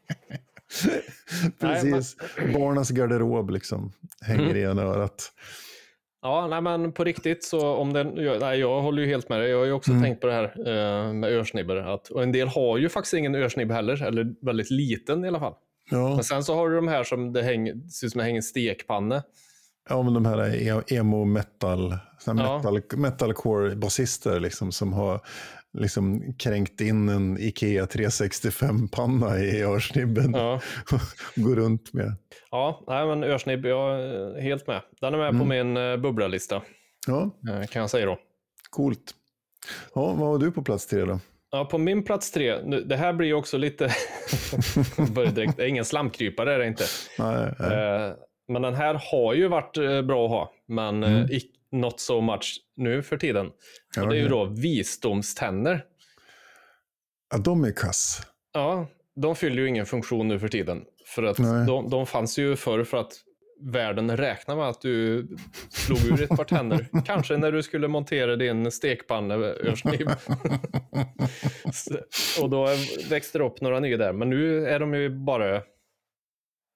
Precis. 1.61 2.17
Barnens 2.55 2.91
garderob 2.91 3.51
liksom 3.51 3.93
hänger 4.21 4.45
Mm. 4.45 4.57
i 4.57 4.61
ena 4.63 4.83
örat. 4.83 5.33
Ja, 6.23 6.47
nej, 6.47 6.61
men 6.61 6.93
på 6.93 7.05
riktigt 7.05 7.45
så 7.45 7.75
om 7.75 7.93
den... 7.93 8.17
Jag, 8.17 8.41
nej, 8.41 8.59
jag 8.61 8.83
håller 8.83 9.03
ju 9.03 9.09
helt 9.09 9.29
med 9.29 9.41
dig. 9.41 9.51
Jag 9.51 9.59
har 9.59 9.65
ju 9.65 9.73
också 9.73 9.91
Mm. 9.91 10.03
tänkt 10.03 10.21
på 10.21 10.27
det 10.27 10.33
här 10.33 10.45
eh, 10.45 11.13
med 11.13 11.33
örsnibbor. 11.33 11.77
Att, 11.77 12.09
och 12.09 12.23
en 12.23 12.33
del 12.33 12.49
har 12.49 12.79
ju 12.79 12.89
faktiskt 12.89 13.15
ingen 13.15 13.35
örsnibb 13.35 13.71
heller, 13.71 14.03
eller 14.03 14.45
väldigt 14.47 14.71
liten 14.71 15.25
i 15.25 15.29
alla 15.29 15.39
fall. 15.41 15.55
Ja, 15.91 16.15
Men 16.15 16.25
sen 16.25 16.45
så 16.45 16.55
har 16.55 16.69
du 16.71 16.77
de 16.77 16.89
här 16.89 17.05
som 17.05 17.33
det 17.33 17.43
hänger, 17.43 17.75
ser 17.89 18.07
ut 18.07 18.13
som 18.13 18.19
det 18.19 18.25
hänger 18.25 18.37
en 18.37 18.43
stekpanna. 18.43 19.23
ja, 19.89 20.03
men 20.03 20.15
de 20.15 20.27
här 20.27 20.39
är 20.39 20.79
e- 20.79 20.83
emo 20.97 21.25
metal, 21.25 21.97
Ja. 22.27 22.33
metal 22.35 22.81
metalcore-basister 22.97 24.41
liksom, 24.41 24.73
som 24.73 24.93
har 24.93 25.21
liksom 25.79 26.35
kränkt 26.39 26.81
in 26.81 27.09
en 27.09 27.39
Ikea 27.41 27.85
365-panna 27.87 29.39
i 29.39 29.63
örsnibben 29.65 30.33
Ja, 30.35 30.61
och 30.93 31.01
går 31.43 31.57
runt 31.57 31.93
med. 31.93 32.13
ja 32.51 32.85
nej, 32.87 33.07
men 33.07 33.25
örsnibb, 33.25 33.67
jag 33.67 34.01
är 34.01 34.41
helt 34.41 34.67
med. 34.67 34.81
Den 35.01 35.15
är 35.15 35.19
med 35.19 35.41
på 35.41 35.45
min 35.47 35.77
uh, 35.77 35.97
bubblalista, 35.97 36.63
Ja, 37.07 37.31
eh, 37.51 37.67
kan 37.67 37.81
jag 37.81 37.91
säga 37.91 38.07
då. 38.07 38.19
coolt. 38.71 39.15
Ja, 39.95 40.15
vad 40.15 40.29
har 40.29 40.39
du 40.39 40.53
på 40.53 40.63
plats 40.63 40.87
tre 40.87 41.05
då? 41.05 41.21
Ja, 41.51 41.65
på 41.65 41.79
min 41.79 42.05
plats 42.05 42.31
tre, 42.33 42.57
nu, 42.65 42.85
det 42.85 42.97
här 42.97 43.13
blir 43.13 43.35
också 43.35 43.59
lite... 43.59 43.85
Direkt, 45.35 45.57
det 45.57 45.63
är 45.63 45.67
ingen 45.67 45.85
slamkrypare, 45.85 46.55
är 46.55 46.59
det 46.59 46.67
inte. 46.67 46.85
Nej, 47.19 47.55
nej. 47.59 47.73
Eh, 48.07 48.13
men 48.49 48.63
den 48.63 48.75
här 48.75 49.01
har 49.13 49.35
ju 49.35 49.49
varit 49.49 49.77
eh, 49.77 50.03
bra 50.03 50.25
att 50.25 50.31
ha, 50.31 50.53
men 50.69 51.05
Mm. 51.05 51.29
Not 51.73 52.01
so 52.01 52.21
much 52.21 52.61
nu 52.77 53.03
för 53.03 53.17
tiden. 53.17 53.47
Och 54.01 54.09
det 54.09 54.17
är 54.17 54.21
ju 54.21 54.29
då 54.29 54.45
visdomständer. 54.45 55.85
Ja, 57.31 57.39
de 57.39 57.65
är 57.65 57.73
kass. 57.73 58.23
Ja, 58.53 58.87
de 59.17 59.37
fyller 59.37 59.63
ju 59.63 59.69
ingen 59.69 59.87
funktion 59.87 60.29
nu 60.29 60.39
för 60.39 60.49
tiden. 60.49 60.85
För 61.07 61.23
att 61.23 61.37
de, 61.67 61.91
de 61.91 62.07
fanns 62.07 62.39
ju 62.39 62.57
förr 62.57 62.85
för 62.85 62.97
att 62.97 63.13
världen 63.61 64.17
räknar 64.17 64.57
med 64.57 64.69
att 64.69 64.81
du 64.81 65.27
slog 65.71 65.99
ur 66.05 66.23
ett 66.23 66.29
par 66.29 66.45
tänder. 66.45 66.87
Kanske 67.07 67.37
när 67.37 67.53
du 67.53 67.63
skulle 67.63 67.89
montera 67.89 68.37
din 68.37 68.71
stekpanneörsnibb. 68.71 70.09
och 72.43 72.51
då 72.51 72.69
växte 73.11 73.39
det 73.39 73.45
upp 73.45 73.61
några 73.61 73.81
nya 73.81 73.97
där. 73.97 74.13
Men 74.13 74.31
nu 74.31 74.67
är 74.67 74.81
de 74.81 74.95
ju 74.95 75.25
bara 75.25 75.63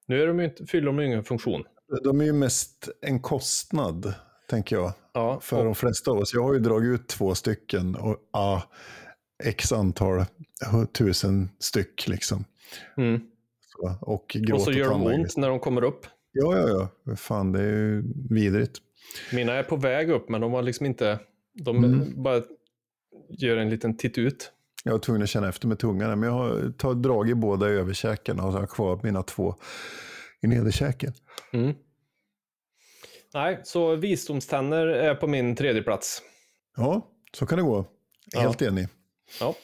Nu 0.06 0.22
är 0.22 0.26
de 0.26 0.38
ju 0.38 0.44
inte, 0.44 0.66
fyller 0.66 0.86
de 0.86 0.98
ju 0.98 1.06
ingen 1.06 1.24
funktion. 1.24 1.64
De 2.04 2.20
är 2.20 2.24
ju 2.24 2.32
mest 2.32 2.88
en 3.00 3.20
kostnad, 3.20 4.14
tänker 4.54 4.76
jag, 4.76 4.92
Ja, 5.12 5.40
för 5.40 5.58
och, 5.58 5.64
de 5.64 5.74
flesta 5.74 6.10
av 6.10 6.18
oss. 6.18 6.34
Jag 6.34 6.42
har 6.42 6.52
ju 6.52 6.58
dragit 6.58 7.00
ut 7.00 7.08
två 7.08 7.34
stycken 7.34 7.94
och 7.94 8.16
ah, 8.30 8.62
x 9.44 9.72
antal 9.72 10.24
tusen 10.92 11.48
styck 11.58 12.08
liksom. 12.08 12.44
mm. 12.96 13.20
Så, 13.72 13.94
och 14.00 14.36
och 14.52 14.60
så 14.60 14.72
gör 14.72 14.90
de 14.90 15.02
ont 15.02 15.36
när 15.36 15.48
de 15.48 15.60
kommer 15.60 15.84
upp. 15.84 16.06
Ja, 16.32 16.58
ja, 16.58 16.90
ja. 17.04 17.16
Fan, 17.16 17.52
det 17.52 17.60
är 17.60 17.64
ju 17.64 18.02
vidrigt. 18.30 18.78
Mina 19.32 19.52
är 19.52 19.62
på 19.62 19.76
väg 19.76 20.10
upp, 20.10 20.28
men 20.28 20.40
de 20.40 20.52
har 20.52 20.62
liksom 20.62 20.86
inte... 20.86 21.18
De 21.54 21.84
Mm. 21.84 22.22
bara 22.22 22.42
gör 23.28 23.56
en 23.56 23.70
liten 23.70 23.96
titt 23.96 24.18
ut. 24.18 24.52
Jag 24.84 24.92
var 24.92 24.98
tvungen 24.98 25.22
att 25.22 25.28
känna 25.28 25.48
efter 25.48 25.68
med 25.68 25.78
tungan, 25.78 26.20
men 26.20 26.28
jag 26.28 26.36
har 26.36 26.72
tagit 26.78 27.02
drag 27.02 27.30
i 27.30 27.34
båda 27.34 27.66
överkäkarna 27.66 28.44
och 28.44 28.52
så 28.52 28.56
har 28.56 28.62
jag 28.62 28.70
kvar 28.70 29.00
mina 29.02 29.22
två 29.22 29.54
i 30.42 30.46
nederkäken. 30.46 31.12
Mm. 31.52 31.74
Nej, 33.34 33.60
så 33.64 33.96
visdomständer 33.96 34.86
är 34.86 35.14
på 35.14 35.26
min 35.26 35.56
tredje 35.56 35.82
plats. 35.82 36.22
Ja, 36.76 37.10
så 37.32 37.46
kan 37.46 37.58
det 37.58 37.64
gå. 37.64 37.84
Helt 38.34 38.62
enig. 38.62 38.88
Ja. 39.40 39.54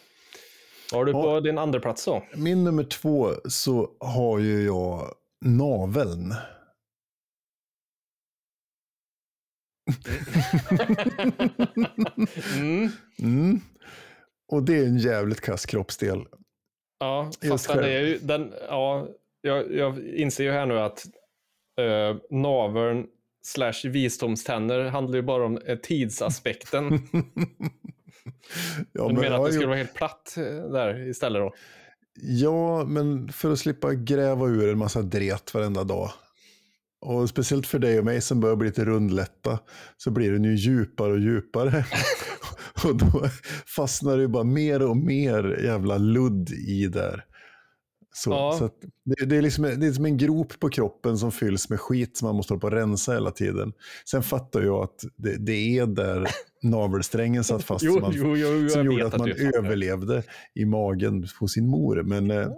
Vad 0.92 0.98
har 1.00 1.04
du 1.04 1.12
Ja. 1.12 1.22
på 1.22 1.40
din 1.40 1.58
andra 1.58 1.80
plats 1.80 2.04
då? 2.04 2.22
Min 2.36 2.64
nummer 2.64 2.84
två 2.84 3.34
så 3.48 3.90
har 4.00 4.38
ju 4.38 4.64
jag 4.64 5.14
naveln. 5.44 6.34
Mm. 12.58 12.88
Mm. 13.22 13.60
Och 14.52 14.62
det 14.62 14.78
är 14.78 14.84
en 14.86 14.98
jävligt 14.98 15.40
kass 15.40 15.66
kroppsdel. 15.66 16.26
Ja, 16.98 17.30
fast 17.48 17.68
den 17.68 17.84
är 17.84 18.00
ju... 18.00 18.18
Den, 18.18 18.52
ja, 18.68 19.08
jag, 19.40 19.72
jag 19.74 19.98
inser 20.06 20.44
ju 20.44 20.50
här 20.50 20.66
nu 20.66 20.78
att 20.80 21.06
uh, 21.80 22.20
naveln 22.30 23.06
slash 23.42 23.84
visdomständer 23.84 24.84
handlar 24.84 25.16
ju 25.16 25.22
bara 25.22 25.46
om 25.46 25.58
eh, 25.66 25.76
tidsaspekten. 25.78 27.08
Ja, 28.92 29.08
du 29.08 29.14
menar 29.14 29.40
att 29.40 29.46
det 29.46 29.52
skulle 29.52 29.66
vara 29.66 29.76
helt 29.76 29.94
platt 29.94 30.34
eh, 30.36 30.72
där 30.72 31.08
istället 31.08 31.40
då? 31.40 31.54
Ja, 32.22 32.84
men 32.84 33.32
för 33.32 33.52
att 33.52 33.58
slippa 33.58 33.94
gräva 33.94 34.46
ur 34.46 34.68
en 34.68 34.78
massa 34.78 35.02
dret 35.02 35.54
varenda 35.54 35.84
dag. 35.84 36.10
Och 37.00 37.28
speciellt 37.28 37.66
för 37.66 37.78
dig 37.78 37.98
och 37.98 38.04
mig 38.04 38.20
som 38.20 38.40
börjar 38.40 38.56
bli 38.56 38.68
lite 38.68 38.84
rundlätta 38.84 39.58
så 39.96 40.10
blir 40.10 40.32
den 40.32 40.44
ju 40.44 40.54
djupare 40.54 41.12
och 41.12 41.20
djupare. 41.20 41.84
och 42.84 42.96
då 42.96 43.28
fastnar 43.76 44.16
det 44.16 44.22
ju 44.22 44.28
bara 44.28 44.44
mer 44.44 44.82
och 44.82 44.96
mer 44.96 45.60
jävla 45.64 45.98
ludd 45.98 46.50
i 46.50 46.86
där. 46.86 47.24
Så, 48.12 48.30
Ja. 48.30 48.54
så 48.58 48.64
att 48.64 48.74
det, 49.04 49.24
det, 49.26 49.36
är 49.36 49.42
liksom, 49.42 49.64
det 49.64 49.86
är 49.86 49.92
som 49.92 50.04
en 50.04 50.16
grop 50.16 50.60
på 50.60 50.68
kroppen 50.68 51.18
som 51.18 51.32
fylls 51.32 51.70
med 51.70 51.80
skit 51.80 52.16
som 52.16 52.26
man 52.26 52.36
måste 52.36 52.52
hålla 52.52 52.60
på 52.60 52.66
och 52.66 52.72
rensa 52.72 53.12
hela 53.12 53.30
tiden. 53.30 53.72
Sen 54.10 54.22
fattar 54.22 54.60
jag 54.62 54.82
att 54.84 55.04
det, 55.16 55.36
det 55.36 55.78
är 55.78 55.86
där 55.86 56.28
navelsträngen 56.62 57.44
satt 57.44 57.64
fast 57.64 57.84
Jo, 57.84 57.92
som, 57.92 58.02
man, 58.02 58.12
jo, 58.14 58.36
jo, 58.36 58.68
som 58.68 58.84
gjorde 58.86 59.04
vet 59.04 59.14
att 59.14 59.20
man 59.20 59.30
överlevde 59.54 60.22
i 60.54 60.64
magen 60.64 61.26
hos 61.40 61.52
sin 61.52 61.66
mor. 61.66 62.02
Men 62.02 62.30
eh, 62.30 62.48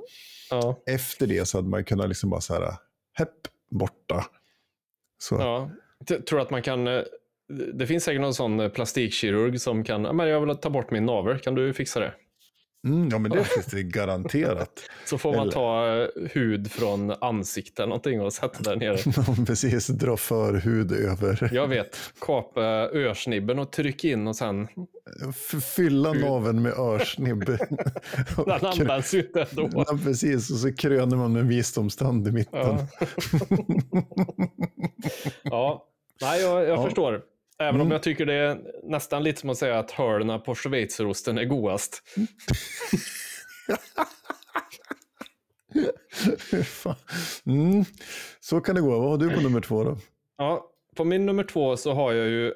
Ja, 0.50 0.82
efter 0.86 1.26
det 1.26 1.48
så 1.48 1.58
hade 1.58 1.68
man 1.68 1.84
kunnat 1.84 2.08
liksom 2.08 2.30
bara 2.30 2.40
så 2.40 2.54
här, 2.54 2.72
hepp, 3.12 3.28
borta. 3.70 4.24
Så. 5.18 5.34
ja. 5.34 5.70
Tror 6.28 6.40
att 6.40 6.50
man 6.50 6.62
kan... 6.62 6.86
eh, 6.86 7.02
Det 7.74 7.86
finns 7.86 8.04
säkert 8.04 8.20
någon 8.20 8.34
sån 8.34 8.60
eh, 8.60 8.68
plastikkirurg 8.68 9.60
som 9.60 9.84
kan... 9.84 10.04
"Ja, 10.04 10.12
Men 10.12 10.28
jag 10.28 10.46
vill 10.46 10.56
ta 10.56 10.70
bort 10.70 10.90
min 10.90 11.06
navel, 11.06 11.38
kan 11.38 11.54
du 11.54 11.72
fixa 11.72 12.00
det? 12.00 12.14
Mm, 12.84 13.08
ja, 13.08 13.18
men 13.18 13.30
det 13.30 13.44
finns 13.44 13.66
det 13.66 13.82
garanterat. 13.82 14.80
Så 15.04 15.18
får 15.18 15.36
man 15.36 15.50
ta 15.50 16.00
eh, 16.02 16.08
hud 16.32 16.72
från 16.72 17.10
ansiktet 17.10 17.78
eller 17.78 17.88
någonting 17.88 18.20
och 18.20 18.32
sätta 18.32 18.62
där 18.62 18.76
nere. 18.76 19.44
Precis, 19.46 19.86
dra 19.86 20.16
förhud 20.16 20.92
över. 20.92 21.50
Jag 21.52 21.68
vet, 21.68 21.96
kapa 22.20 22.60
örsnibben 22.92 23.58
och 23.58 23.72
trycka 23.72 24.08
in 24.08 24.26
och 24.26 24.36
sen... 24.36 24.68
Fylla 25.76 26.12
naveln 26.12 26.62
med 26.62 26.72
örsnibb. 26.72 27.44
Den 28.46 28.66
används 28.66 29.14
ju 29.14 29.20
inte 29.22 29.46
då. 29.50 29.68
Ja, 29.74 29.98
precis, 30.04 30.50
och 30.50 30.56
så 30.56 30.72
kröner 30.74 31.16
man 31.16 31.32
med 31.32 31.40
en 31.42 31.48
visdomstand 31.48 32.28
i 32.28 32.32
mitten. 32.32 32.60
Ja. 32.60 32.86
ja, 35.42 35.84
nej 36.20 36.40
jag, 36.42 36.62
jag 36.64 36.68
Ja. 36.78 36.84
förstår. 36.84 37.22
Även 37.58 37.74
om 37.74 37.80
Mm. 37.80 37.92
jag 37.92 38.02
tycker 38.02 38.26
det 38.26 38.34
är 38.34 38.58
nästan 38.82 39.22
lite 39.24 39.40
som 39.40 39.50
att 39.50 39.58
säga 39.58 39.78
att 39.78 39.90
hörnen 39.90 40.40
på 40.42 40.54
schweizerosten 40.54 41.38
är 41.38 41.44
godast. 41.44 42.02
Fan. 46.64 46.94
mm. 47.46 47.84
Så 48.40 48.60
kan 48.60 48.74
det 48.74 48.80
gå. 48.80 48.98
Vad 48.98 49.10
har 49.10 49.18
du 49.18 49.30
på 49.30 49.40
nummer 49.40 49.60
två 49.60 49.84
då? 49.84 49.98
Ja, 50.38 50.70
på 50.96 51.04
min 51.04 51.26
nummer 51.26 51.44
två 51.44 51.76
så 51.76 51.92
har 51.92 52.12
jag 52.12 52.28
ju 52.28 52.54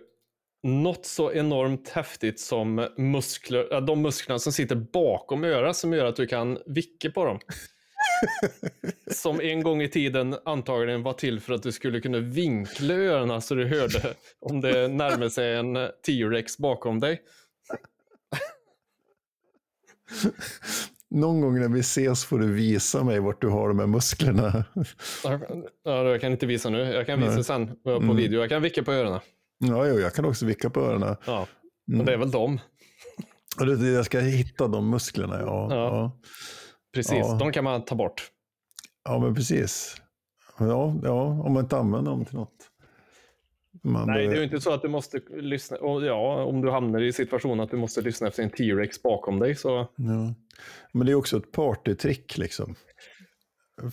något 0.62 1.07
så 1.07 1.32
enormt 1.32 1.88
häftigt 1.88 2.40
som 2.40 2.88
muskler, 2.97 3.80
de 3.80 4.03
musklerna 4.03 4.38
som 4.38 4.53
sitter 4.53 4.76
bakom 4.76 5.44
örat 5.44 5.76
som 5.76 5.92
gör 5.92 6.05
att 6.05 6.16
du 6.16 6.26
kan 6.26 6.59
vicka 6.66 7.11
på 7.11 7.24
dem. 7.24 7.38
Som 9.10 9.40
en 9.40 9.62
gång 9.62 9.82
i 9.82 9.88
tiden 9.88 10.36
antagligen 10.44 11.02
var 11.02 11.12
till 11.12 11.40
för 11.40 11.52
att 11.54 11.62
du 11.62 11.72
skulle 11.72 12.00
kunna 12.00 12.18
vinkla 12.18 12.94
öronen 12.94 13.42
så 13.42 13.54
du 13.54 13.66
hörde 13.66 14.14
om 14.40 14.60
det 14.60 14.88
närmade 14.88 15.30
sig 15.30 15.54
en 15.56 15.74
T-rex 16.06 16.58
bakom 16.58 17.00
dig. 17.00 17.22
Någon 21.10 21.40
gång 21.40 21.60
när 21.60 21.68
vi 21.68 21.80
ses 21.80 22.24
får 22.24 22.38
du 22.38 22.52
visa 22.52 23.04
mig 23.04 23.20
vart 23.20 23.40
du 23.40 23.48
har 23.48 23.68
de 23.68 23.78
här 23.78 23.86
musklerna. 23.86 24.64
Ja, 25.24 25.40
jag 26.04 26.20
kan 26.20 26.32
inte 26.32 26.46
visa 26.46 26.70
nu. 26.70 26.78
Jag 26.78 27.06
kan 27.06 27.20
visa 27.20 27.34
Nej. 27.34 27.44
sen 27.44 27.76
på 27.82 27.90
Mm. 27.90 28.16
video. 28.16 28.40
Jag 28.40 28.48
kan 28.48 28.62
vicka 28.62 28.82
på 28.82 28.92
öronen. 28.92 29.20
Ja, 29.58 29.86
jo, 29.86 29.98
jag 29.98 30.14
kan 30.14 30.24
också 30.24 30.46
vicka 30.46 30.70
på 30.70 30.80
öronen. 30.80 31.16
Ja, 31.26 31.46
Mm. 31.88 32.00
och 32.00 32.06
det 32.06 32.12
är 32.12 32.16
väl 32.16 32.30
dem. 32.30 32.60
Jag 33.94 34.04
ska 34.06 34.18
hitta 34.20 34.68
de 34.68 34.90
musklerna, 34.90 35.40
ja. 35.40 35.68
Ja. 35.70 35.76
Ja, 35.76 36.18
Precis, 36.97 37.18
Ja. 37.18 37.36
de 37.38 37.53
kan 37.53 37.64
man 37.64 37.84
ta 37.84 37.94
bort. 37.94 38.30
ja 39.05 39.18
men 39.18 39.34
precis. 39.34 39.97
Ja, 40.59 40.94
ja, 41.03 41.22
om 41.22 41.53
man 41.53 41.62
inte 41.62 41.76
använder 41.76 42.11
dem 42.11 42.24
till 42.24 42.34
något. 42.34 42.70
Man 43.82 44.07
Nej, 44.07 44.26
det 44.26 44.32
är 44.34 44.38
ju 44.38 44.44
inte 44.44 44.61
så 44.61 44.72
att 44.72 44.82
du 44.82 44.88
måste 44.88 45.20
lyssna. 45.30 45.76
Ja, 45.80 46.44
om 46.44 46.61
du 46.61 46.70
hamnar 46.70 47.01
i 47.01 47.12
situationen 47.12 47.61
att 47.61 47.70
du 47.70 47.76
måste 47.76 48.01
lyssna 48.01 48.28
efter 48.28 48.42
en 48.42 48.51
T-rex 48.51 49.03
bakom 49.03 49.38
dig 49.38 49.55
så... 49.55 49.76
Ja. 49.97 50.34
Men 50.92 51.07
det 51.07 51.12
är 51.12 51.14
också 51.14 51.36
ett 51.36 51.53
partytrick 51.53 52.38
liksom. 52.38 52.74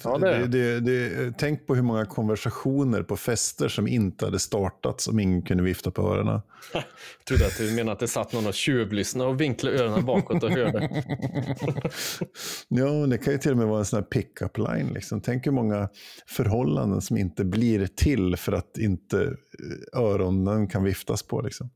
Ja, 0.03 0.17
det 0.17 0.47
det, 0.47 0.79
det, 0.79 1.33
tänk 1.37 1.67
på 1.67 1.75
hur 1.75 1.81
många 1.81 2.05
konversationer 2.05 3.03
på 3.03 3.17
fester 3.17 3.67
som 3.67 3.87
inte 3.87 4.25
hade 4.25 4.39
startats 4.39 5.07
om 5.07 5.19
ingen 5.19 5.41
kunde 5.41 5.63
vifta 5.63 5.91
på 5.91 6.01
öronen. 6.01 6.41
Jag 6.73 6.83
trodde 7.27 7.45
att 7.45 7.57
du 7.57 7.71
menade 7.71 7.91
att 7.91 7.99
det 7.99 8.07
satt 8.07 8.33
någon 8.33 8.47
och 8.47 8.53
tjuvlyssnade 8.53 9.29
och 9.29 9.41
vinklade 9.41 9.79
öronen 9.79 10.05
bakåt 10.05 10.43
och 10.43 10.49
hörde. 10.49 11.03
Ja, 12.67 12.85
det 13.07 13.17
kan 13.17 13.33
ju 13.33 13.39
till 13.39 13.51
och 13.51 13.57
med 13.57 13.67
vara 13.67 13.79
en 13.79 13.85
sån 13.85 13.97
här 13.97 14.03
pick-up 14.03 14.57
line. 14.57 14.93
Liksom. 14.93 15.21
Tänk 15.21 15.45
hur 15.45 15.51
många 15.51 15.89
förhållanden 16.27 17.01
som 17.01 17.17
inte 17.17 17.45
blir 17.45 17.87
till 17.87 18.35
för 18.37 18.51
att 18.51 18.77
inte 18.77 19.21
eh, 19.23 20.01
öronen 20.01 20.67
kan 20.67 20.83
viftas 20.83 21.23
på. 21.23 21.41
Liksom. 21.41 21.69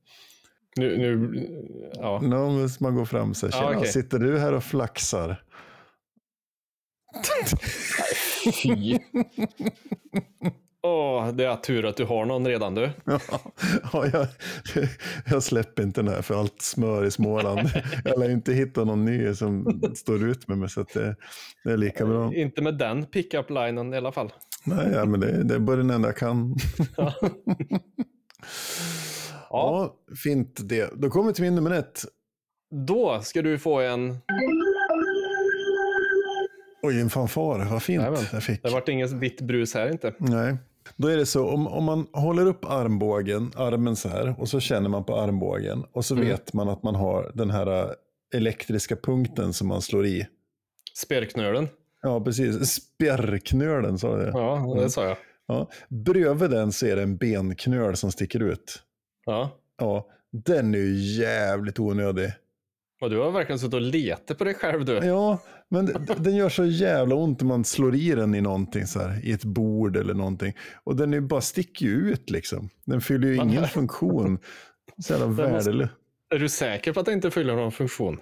Nu, 0.75 0.97
nu, 0.97 1.47
ja. 1.93 2.19
No, 2.21 2.67
man 2.79 2.95
går 2.95 3.05
fram 3.05 3.29
och 3.29 3.37
säger, 3.37 3.53
Ja, 3.55 3.73
okej. 3.75 3.91
sitter 3.91 4.19
du 4.19 4.39
här 4.39 4.53
och 4.53 4.63
flaxar? 4.63 5.43
Fy. 8.53 8.99
Åh, 10.83 11.31
det 11.31 11.45
är 11.45 11.55
tur 11.55 11.85
att 11.85 11.97
du 11.97 12.05
har 12.05 12.25
någon 12.25 12.47
redan 12.47 12.75
du. 12.75 12.89
ja, 13.93 14.05
jag, 14.13 14.27
jag 15.25 15.43
släpper 15.43 15.83
inte 15.83 16.01
den 16.01 16.13
här 16.13 16.21
för 16.21 16.39
allt 16.39 16.61
smör 16.61 17.05
i 17.05 17.11
Småland. 17.11 17.69
Jag 18.05 18.19
lär 18.19 18.29
inte 18.29 18.53
hitta 18.53 18.83
någon 18.83 19.05
ny 19.05 19.33
som 19.33 19.81
står 19.95 20.29
ut 20.29 20.47
med 20.47 20.57
mig, 20.57 20.69
så 20.69 20.81
att 20.81 20.93
det, 20.93 21.15
det 21.63 21.71
är 21.71 21.77
lika 21.77 22.05
bra. 22.05 22.33
Inte 22.33 22.61
med 22.61 22.77
den 22.77 23.05
pick-up-linen 23.05 23.93
i 23.93 23.97
alla 23.97 24.11
fall. 24.11 24.33
Nej, 24.63 24.89
ja, 24.93 25.05
men 25.05 25.19
det, 25.19 25.43
det 25.43 25.55
är 25.55 25.59
bara 25.59 25.77
den 25.77 25.89
enda 25.89 26.07
jag 26.07 26.17
kan. 26.17 26.55
Ja. 26.97 27.13
Ja, 29.49 29.95
fint 30.23 30.59
det. 30.63 30.91
Då 30.95 31.09
kommer 31.09 31.27
vi 31.27 31.33
till 31.33 31.43
min 31.43 31.55
nummer 31.55 31.71
ett. 31.71 32.05
Då 32.87 33.19
ska 33.21 33.41
du 33.41 33.59
få 33.59 33.79
en... 33.79 34.17
Oj, 36.81 37.01
en 37.01 37.09
fanfar. 37.09 37.65
Vad 37.71 37.83
fint 37.83 38.01
Jajamän. 38.01 38.23
jag 38.33 38.43
fick. 38.43 38.63
Det 38.63 38.69
vart 38.69 38.89
inget 38.89 39.11
vitt 39.11 39.41
brus 39.41 39.73
här 39.73 39.91
inte. 39.91 40.13
Nej. 40.17 40.57
Då 40.95 41.07
är 41.07 41.17
det 41.17 41.25
så, 41.25 41.47
om, 41.49 41.67
om 41.67 41.83
man 41.83 42.07
håller 42.13 42.45
upp 42.45 42.65
armbågen, 42.65 43.51
armen 43.55 43.95
så 43.95 44.09
här, 44.09 44.35
och 44.39 44.49
så 44.49 44.59
känner 44.59 44.89
man 44.89 45.03
på 45.03 45.15
armbågen, 45.21 45.83
och 45.91 46.05
så 46.05 46.15
Mm. 46.15 46.27
vet 46.27 46.53
man 46.53 46.69
att 46.69 46.83
man 46.83 46.95
har 46.95 47.31
den 47.35 47.49
här 47.49 47.67
äh, 47.83 47.89
elektriska 48.35 48.95
punkten 48.95 49.53
som 49.53 49.67
man 49.67 49.81
slår 49.81 50.05
i. 50.05 50.27
Spärrknölen. 50.97 51.67
Ja, 52.01 52.21
precis. 52.21 52.73
Spjärrknölen, 52.73 53.97
sa 53.99 54.15
det? 54.15 54.27
Ja, 54.33 54.75
det 54.83 54.89
sa 54.89 55.03
jag. 55.05 55.17
Ja. 55.47 55.69
Bredvid 55.89 56.49
den 56.49 56.71
så 56.71 56.85
är 56.85 56.95
det 56.95 57.01
en 57.03 57.17
benknöl 57.17 57.95
som 57.95 58.11
sticker 58.11 58.39
ut. 58.39 58.81
Ja. 59.25 59.51
Ja, 59.77 60.07
den 60.31 60.75
är 60.75 60.79
ju 60.79 60.95
jävligt 61.21 61.79
onödig. 61.79 62.31
Och 63.01 63.09
du 63.09 63.17
har 63.17 63.31
verkligen 63.31 63.59
suttit 63.59 63.73
och 63.73 63.81
letat 63.81 64.37
på 64.37 64.43
dig 64.43 64.53
själv 64.53 64.85
du. 64.85 64.93
Ja, 64.93 65.39
men 65.69 65.93
den 66.17 66.35
gör 66.35 66.49
så 66.49 66.65
jävla 66.65 67.15
ont 67.15 67.41
om 67.41 67.47
man 67.47 67.65
slår 67.65 67.95
i 67.95 68.09
den 68.15 68.35
i 68.35 68.41
någonting 68.41 68.85
så 68.85 68.99
här, 68.99 69.25
i 69.25 69.31
ett 69.31 69.43
bord 69.43 69.97
eller 69.97 70.13
någonting. 70.13 70.53
Och 70.83 70.95
den 70.95 71.13
är 71.13 71.19
bara 71.19 71.41
sticker 71.41 71.85
ju 71.85 71.91
ut 71.91 72.29
liksom. 72.29 72.69
Den 72.85 73.01
fyller 73.01 73.27
ju 73.27 73.35
ingen 73.35 73.67
funktion. 73.67 74.39
Så 74.97 75.13
jävla 75.13 75.27
värdelös. 75.43 75.89
Är 76.29 76.39
du 76.39 76.49
säker 76.49 76.93
på 76.93 76.99
att 76.99 77.05
det 77.05 77.13
inte 77.13 77.31
fyller 77.31 77.55
någon 77.55 77.71
funktion? 77.71 78.19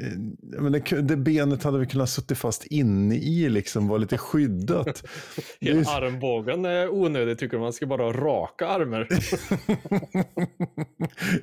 Eh, 0.00 0.60
Men 0.60 0.72
det, 0.72 1.02
det 1.02 1.16
benet 1.16 1.62
hade 1.62 1.78
vi 1.78 1.86
kunnat 1.86 2.08
suttit 2.10 2.38
fast 2.38 2.64
inne 2.66 3.14
i, 3.14 3.48
liksom, 3.48 3.88
var 3.88 3.98
lite 3.98 4.18
skyddat. 4.18 4.86
Är 5.60 5.66
Hela 5.66 5.80
ju- 5.80 5.86
armbågen 5.88 6.64
är 6.64 6.88
onödig 6.88 7.38
tycker 7.38 7.58
man 7.58 7.72
ska 7.72 7.86
bara 7.86 8.02
ha 8.02 8.12
raka 8.12 8.66
armar. 8.66 9.08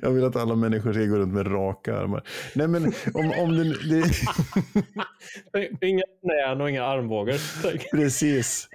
Jag 0.02 0.10
vill 0.10 0.24
att 0.24 0.36
alla 0.36 0.56
människor 0.56 0.92
ska 0.92 1.04
gå 1.04 1.16
runt 1.16 1.34
med 1.34 1.52
raka 1.52 1.96
armar. 1.96 2.22
Nej, 2.54 2.68
men 2.68 2.84
om, 3.14 3.32
om 3.38 3.56
det, 3.56 3.64
det... 3.64 4.04
inga 5.86 6.02
knän 6.22 6.60
och 6.60 6.70
inga 6.70 6.84
armbågar. 6.84 7.38
Precis. 7.96 8.68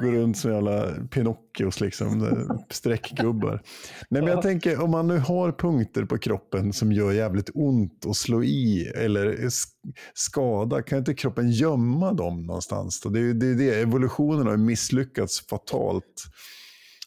Går 0.00 0.12
runt 0.12 0.38
som 0.38 0.52
jävla 0.52 0.90
Pinocchios, 1.10 1.80
liksom, 1.80 2.36
streckgubbar. 2.70 3.62
Nej, 4.10 4.22
men 4.22 4.30
jag 4.32 4.42
tänker, 4.42 4.82
om 4.82 4.90
man 4.90 5.06
nu 5.06 5.18
har 5.18 5.52
punkter 5.52 6.04
på 6.04 6.18
kroppen 6.18 6.72
som 6.72 6.92
gör 6.92 7.12
jävligt 7.12 7.50
ont 7.54 8.06
att 8.06 8.16
slå 8.16 8.44
i 8.44 8.86
eller 8.94 9.32
sk- 9.36 9.94
skada, 10.14 10.82
kan 10.82 10.98
inte 10.98 11.14
kroppen 11.14 11.50
gömma 11.50 12.12
dem 12.12 12.46
någonstans? 12.46 13.00
Då? 13.00 13.08
Det 13.08 13.20
är 13.20 13.34
det, 13.34 13.46
är 13.46 13.54
det. 13.54 13.80
Evolutionen 13.80 14.46
har 14.46 14.56
misslyckats 14.56 15.46
fatalt. 15.46 16.24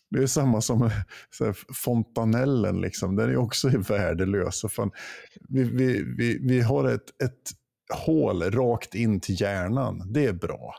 Det 0.10 0.24
är 0.24 0.28
samma 0.28 0.62
som 0.62 0.90
fontanellen, 1.84 2.82
liksom. 2.82 3.16
den 3.16 3.30
är 3.30 3.38
också 3.38 3.70
värdelös. 3.90 4.66
Fan, 4.70 4.92
vi, 5.50 5.64
vi, 5.64 6.04
vi, 6.18 6.40
vi 6.48 6.62
har 6.62 6.90
ett, 6.90 7.22
ett 7.24 7.52
hål 8.06 8.44
rakt 8.44 8.96
in 8.96 9.20
till 9.20 9.42
hjärnan, 9.42 10.14
det 10.14 10.26
är 10.26 10.34
bra. 10.34 10.76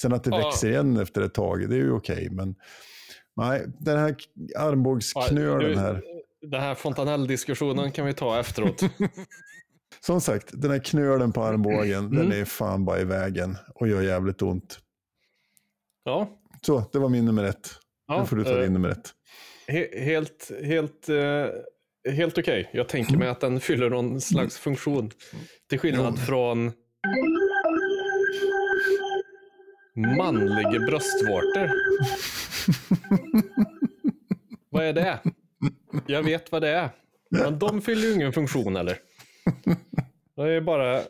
Sen 0.00 0.12
att 0.12 0.24
det 0.24 0.30
Ja. 0.30 0.36
växer 0.48 0.68
igen 0.70 0.96
efter 0.96 1.22
ett 1.22 1.34
tag, 1.34 1.68
det 1.68 1.74
är 1.74 1.78
ju 1.80 1.92
okej. 1.92 2.28
men 2.30 2.54
nej, 3.36 3.64
den 3.78 3.98
här 3.98 4.16
armbågsknölen 4.56 5.78
här. 5.78 6.02
Den 6.42 6.60
här 6.60 6.74
fontanell-diskussionen 6.74 7.92
kan 7.92 8.06
vi 8.06 8.14
ta 8.14 8.40
efteråt. 8.40 8.82
Som 10.00 10.20
sagt, 10.20 10.48
den 10.52 10.70
här 10.70 10.78
knölen 10.78 11.32
på 11.32 11.42
armbågen, 11.42 12.10
den 12.10 12.26
Mm. 12.26 12.40
är 12.40 12.44
fan 12.44 12.84
bara 12.84 13.00
i 13.00 13.04
vägen 13.04 13.56
och 13.74 13.88
gör 13.88 14.02
jävligt 14.02 14.42
ont. 14.42 14.78
Ja, 16.04 16.30
Så, 16.62 16.84
det 16.92 16.98
var 16.98 17.08
min 17.08 17.24
nummer 17.24 17.44
ett. 17.44 17.70
ja 18.08 18.20
nu 18.20 18.26
får 18.26 18.36
du 18.36 18.44
ta 18.44 18.50
eh, 18.56 18.60
din 18.60 18.72
nummer 18.72 18.88
ett. 18.88 19.10
he- 19.68 20.00
helt, 20.04 20.50
helt, 20.64 21.08
eh, 21.08 22.12
helt 22.12 22.38
okej. 22.38 22.70
Jag 22.72 22.88
tänker 22.88 23.16
mig 23.16 23.28
att 23.32 23.40
den 23.40 23.60
fyller 23.60 23.90
någon 23.90 24.20
slags 24.20 24.58
funktion. 24.58 25.10
Till 25.68 25.78
skillnad 25.78 26.18
från 26.18 26.72
manliga 29.98 30.80
bröstvårtor. 30.86 31.70
vad 34.70 34.84
är 34.84 34.92
det? 34.92 35.18
Jag 36.06 36.22
vet 36.22 36.52
vad 36.52 36.62
det 36.62 36.68
är. 36.68 36.88
Men 37.30 37.58
de 37.58 37.80
fyller 37.80 38.02
ju 38.02 38.14
ingen 38.14 38.32
funktion 38.32 38.76
eller? 38.76 38.98
Det 40.36 40.42
är 40.42 40.60
bara 40.60 41.00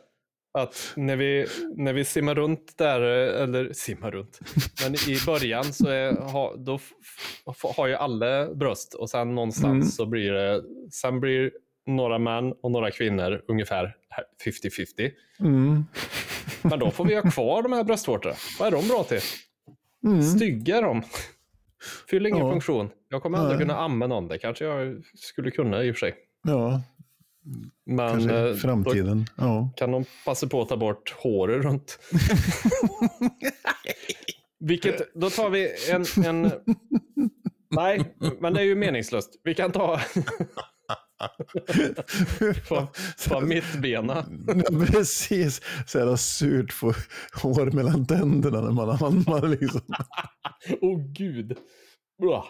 att 0.59 0.93
när 0.97 1.17
vi, 1.17 1.47
när 1.77 1.93
vi 1.93 2.05
simmar 2.05 2.35
runt 2.35 2.79
där, 2.79 3.01
eller 3.01 3.73
simmar 3.73 4.11
runt, 4.11 4.39
men 4.83 4.95
i 4.95 5.19
början 5.27 5.65
så 5.65 5.89
är, 5.89 6.13
ha, 6.13 6.55
då 6.57 6.79
har 7.77 7.87
ju 7.87 7.95
alla 7.95 8.55
bröst 8.55 8.95
och 8.95 9.11
sen 9.11 9.35
någonstans 9.35 9.73
Mm. 9.73 9.83
så 9.87 10.07
blir 10.07 10.33
det, 10.33 10.63
sen 10.93 11.21
blir 11.21 11.51
några 11.87 12.19
män 12.19 12.55
och 12.63 12.71
några 12.71 12.91
kvinnor 12.91 13.43
ungefär 13.49 13.95
50-50. 14.45 15.11
Mm. 15.41 15.85
Men 16.71 16.79
då 16.79 16.91
får 16.91 17.05
vi 17.05 17.15
ha 17.15 17.31
kvar 17.31 17.63
de 17.63 17.73
här 17.73 17.85
bröstvårtorna. 17.85 18.35
Vad 18.59 18.69
är 18.69 18.73
de 18.73 18.89
bra 18.89 19.05
till? 19.05 19.21
Mm. 20.07 20.23
Stygga 20.23 20.81
de. 20.81 21.03
Fyller 22.11 22.31
ingen 22.31 22.47
Ja. 22.47 22.53
funktion. 22.53 22.91
Jag 23.09 23.23
kommer 23.23 23.39
aldrig 23.39 23.61
kunna 23.61 23.77
amma 23.77 24.07
någon. 24.07 24.29
Det 24.29 24.39
kanske 24.39 24.65
jag 24.65 25.03
skulle 25.15 25.51
kunna 25.51 25.85
i 25.85 25.91
och 25.91 25.95
för 25.97 26.01
sig. 26.07 26.15
Ja, 26.43 26.83
Men 27.87 28.09
kanske 28.11 28.39
eh, 28.39 28.47
i 28.51 28.55
framtiden. 28.57 29.27
Ja. 29.37 29.71
Kan 29.77 29.91
de 29.91 30.05
passa 30.25 30.47
på 30.47 30.63
att 30.63 30.69
ta 30.69 30.77
bort 30.77 31.15
håret 31.23 31.65
runt. 31.65 31.99
Vilket, 34.61 35.15
då 35.15 35.31
tar 35.31 35.51
vi 35.51 35.69
en, 35.91 36.25
en... 36.27 36.53
Nej, 37.71 38.15
men 38.41 38.55
det 38.55 38.61
är 38.61 38.65
ju 38.65 38.75
meningslöst. 38.75 39.41
Vi 39.45 39.55
kan 39.55 39.73
ta... 39.73 40.01
på, 42.69 42.87
på 43.29 43.41
mittbena. 43.41 44.25
Ja, 44.47 44.87
Precis, 44.87 45.61
så 45.87 45.99
jävla 45.99 46.17
surt 46.17 46.73
få 46.73 46.95
hår 47.43 47.71
mellan 47.71 48.07
tänderna 48.07 48.61
när 48.61 48.71
man 48.73 48.91
ammar. 48.91 49.49
Liksom. 49.49 49.81
Åh 50.81 50.91
oh, 50.97 51.13
gud. 51.13 51.57
Bra. 52.23 52.49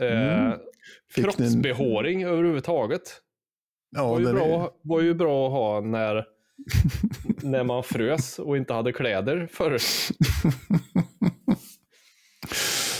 Mm. 0.00 0.18
Eh, 0.18 0.48
ni 1.16 1.22
en- 1.22 1.24
kroppsbehåring 1.24 2.24
överhuvudtaget. 2.24 3.02
Ja, 3.96 4.08
var, 4.08 4.18
ju 4.18 4.24
den 4.24 4.36
är- 4.36 4.40
bra, 4.40 4.70
var 4.82 5.00
ju 5.00 5.14
bra 5.14 5.46
att 5.46 5.52
ha 5.52 5.80
när, 5.80 6.24
när 7.42 7.64
man 7.64 7.82
frös 7.84 8.38
och 8.38 8.56
inte 8.56 8.74
hade 8.74 8.92
kläder 8.92 9.48
förr. 9.52 9.78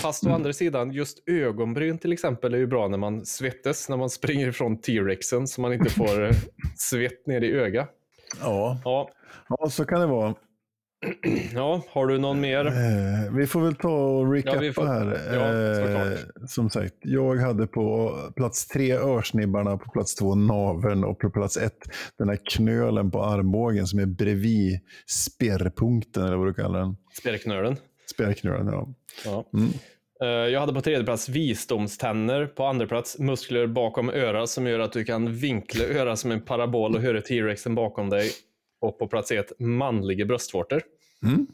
Fast 0.01 0.27
å 0.27 0.29
andra 0.33 0.53
sidan, 0.53 0.91
just 0.91 1.23
ögonbryn 1.29 1.97
till 1.97 2.13
exempel 2.13 2.53
är 2.53 2.57
ju 2.57 2.67
bra 2.67 2.87
när 2.87 2.97
man 2.97 3.25
svettas, 3.25 3.89
när 3.89 3.97
man 3.97 4.09
springer 4.09 4.47
ifrån 4.47 4.81
T-rexen 4.81 5.47
så 5.47 5.61
man 5.61 5.73
inte 5.73 5.89
får 5.89 6.23
eh, 6.25 6.31
svett 6.77 7.27
ner 7.27 7.41
i 7.41 7.51
öga. 7.53 7.87
Ja. 8.41 8.81
Ja, 8.83 9.09
ja, 9.49 9.69
så 9.69 9.85
kan 9.85 9.99
det 10.01 10.07
vara. 10.07 10.35
ja, 11.53 11.81
har 11.89 12.07
du 12.07 12.17
någon 12.17 12.41
mer? 12.41 12.65
Eh, 12.67 13.33
vi 13.35 13.47
får 13.47 13.61
väl 13.61 13.75
ta 13.75 13.89
och 14.17 14.33
recappa 14.33 14.63
Ja, 14.65 14.73
får- 14.73 14.85
här. 14.85 15.33
ja, 15.33 16.11
Eh, 16.11 16.17
som 16.47 16.69
sagt, 16.69 16.93
jag 17.01 17.35
hade 17.35 17.67
på 17.67 18.15
plats 18.35 18.67
tre 18.67 18.93
örsnibbarna, 18.93 19.77
på 19.77 19.91
plats 19.91 20.15
två 20.15 20.35
naveln 20.35 21.03
och 21.03 21.19
på 21.19 21.29
plats 21.29 21.57
ett 21.57 21.77
den 22.17 22.29
här 22.29 22.39
knölen 22.55 23.11
på 23.11 23.23
armbågen 23.23 23.87
som 23.87 23.99
är 23.99 24.05
bredvid 24.05 24.79
spärrpunkten, 25.07 26.23
eller 26.23 26.35
vad 26.37 26.47
du 26.47 26.53
kallar 26.53 26.79
den. 26.79 26.95
Spjärknölen. 27.13 27.77
Spärrknölen, 28.11 28.67
ja. 28.67 28.87
Ja. 29.25 29.45
Mm. 29.53 29.69
Eh, 30.21 30.27
Jag 30.51 30.59
hade 30.59 30.73
på 30.73 30.81
tredje 30.81 31.03
plats 31.03 31.29
visdomständer, 31.29 32.45
på 32.45 32.65
andra 32.65 32.87
plats 32.87 33.19
muskler 33.19 33.67
bakom 33.67 34.09
örat 34.09 34.49
som 34.49 34.67
gör 34.67 34.79
att 34.79 34.93
du 34.93 35.03
kan 35.05 35.33
vinkla 35.35 35.85
örat 35.85 36.19
som 36.19 36.31
en 36.31 36.41
parabol 36.41 36.95
och 36.95 37.01
höra 37.01 37.21
T-rexen 37.21 37.75
bakom 37.75 38.09
dig. 38.09 38.31
Och 38.81 38.99
på 38.99 39.07
plats 39.07 39.31
ett 39.31 39.59
manliga 39.59 40.25
bröstvårtor. 40.25 40.81
Mm. 41.23 41.47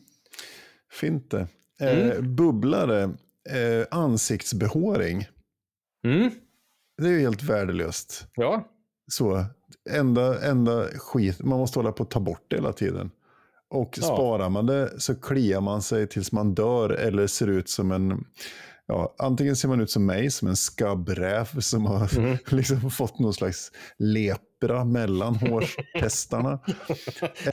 Fint 0.92 1.32
det. 1.32 1.48
Eh, 1.82 2.06
Mm. 2.12 2.36
bubblare, 2.36 3.04
eh, 3.50 3.86
ansiktsbehåring. 3.92 5.28
Mm. 6.06 6.30
Det 6.98 7.08
är 7.08 7.12
ju 7.12 7.20
helt 7.20 7.44
värdelöst. 7.44 8.28
Ja, 8.36 8.68
Så, 9.12 9.46
enda, 9.90 10.42
enda 10.50 10.88
skit, 10.88 11.44
man 11.44 11.60
måste 11.60 11.80
hålla 11.80 11.92
på 11.92 12.04
att 12.04 12.10
ta 12.12 12.20
bort 12.20 12.44
det 12.48 12.56
hela 12.56 12.74
tiden. 12.74 13.12
Och 13.70 13.94
Ja. 13.98 14.04
sparar 14.04 14.50
man 14.50 14.66
det 14.66 15.00
så 15.02 15.16
kliar 15.16 15.62
man 15.62 15.82
sig 15.82 16.08
tills 16.08 16.32
man 16.32 16.54
dör 16.56 16.90
eller 16.90 17.28
ser 17.28 17.48
ut 17.48 17.70
som 17.70 17.92
en, 17.92 18.24
ja, 18.88 19.16
antingen 19.18 19.56
ser 19.56 19.68
man 19.68 19.82
ut 19.82 19.92
som 19.92 20.06
mig, 20.06 20.32
som 20.32 20.48
en 20.48 20.56
skabbräv 20.56 21.60
som 21.60 21.86
har 21.86 22.20
Mhm. 22.20 22.38
liksom 22.58 22.92
fått 22.92 23.20
någon 23.20 23.34
slags 23.34 23.72
lepra 23.98 24.86
mellan 24.86 25.36
hårtestarna. 25.96 26.60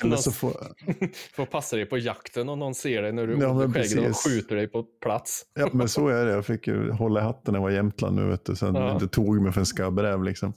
eller 0.00 0.16
så 0.16 0.32
får, 0.32 0.52
får 1.36 1.46
passa 1.46 1.76
dig 1.76 1.86
på 1.86 1.98
jakten 1.98 2.48
om 2.48 2.58
någon 2.58 2.74
ser 2.74 3.02
dig 3.02 3.12
när 3.12 3.26
du 3.26 3.38
Ja, 3.40 3.68
skäggen 3.72 4.10
och 4.10 4.16
skjuter 4.24 4.56
dig 4.56 4.68
på 4.68 4.82
plats. 4.82 5.42
ja 5.54 5.68
men 5.72 5.88
så 5.88 6.08
är 6.08 6.24
det, 6.26 6.32
jag 6.32 6.46
fick 6.46 6.66
ju 6.66 6.90
hålla 6.90 7.20
i 7.20 7.22
hatten 7.22 7.52
när 7.52 7.58
jag 7.58 7.62
var 7.62 7.70
i 7.70 7.74
Jämtland 7.74 8.16
nu, 8.16 8.24
vet 8.28 8.44
du, 8.44 8.56
sen 8.56 8.74
Ja. 8.74 8.92
inte 8.94 9.08
tog 9.08 9.40
mig 9.42 9.52
för 9.52 9.60
en 9.60 9.66
skabbräv 9.66 10.22
liksom. 10.24 10.52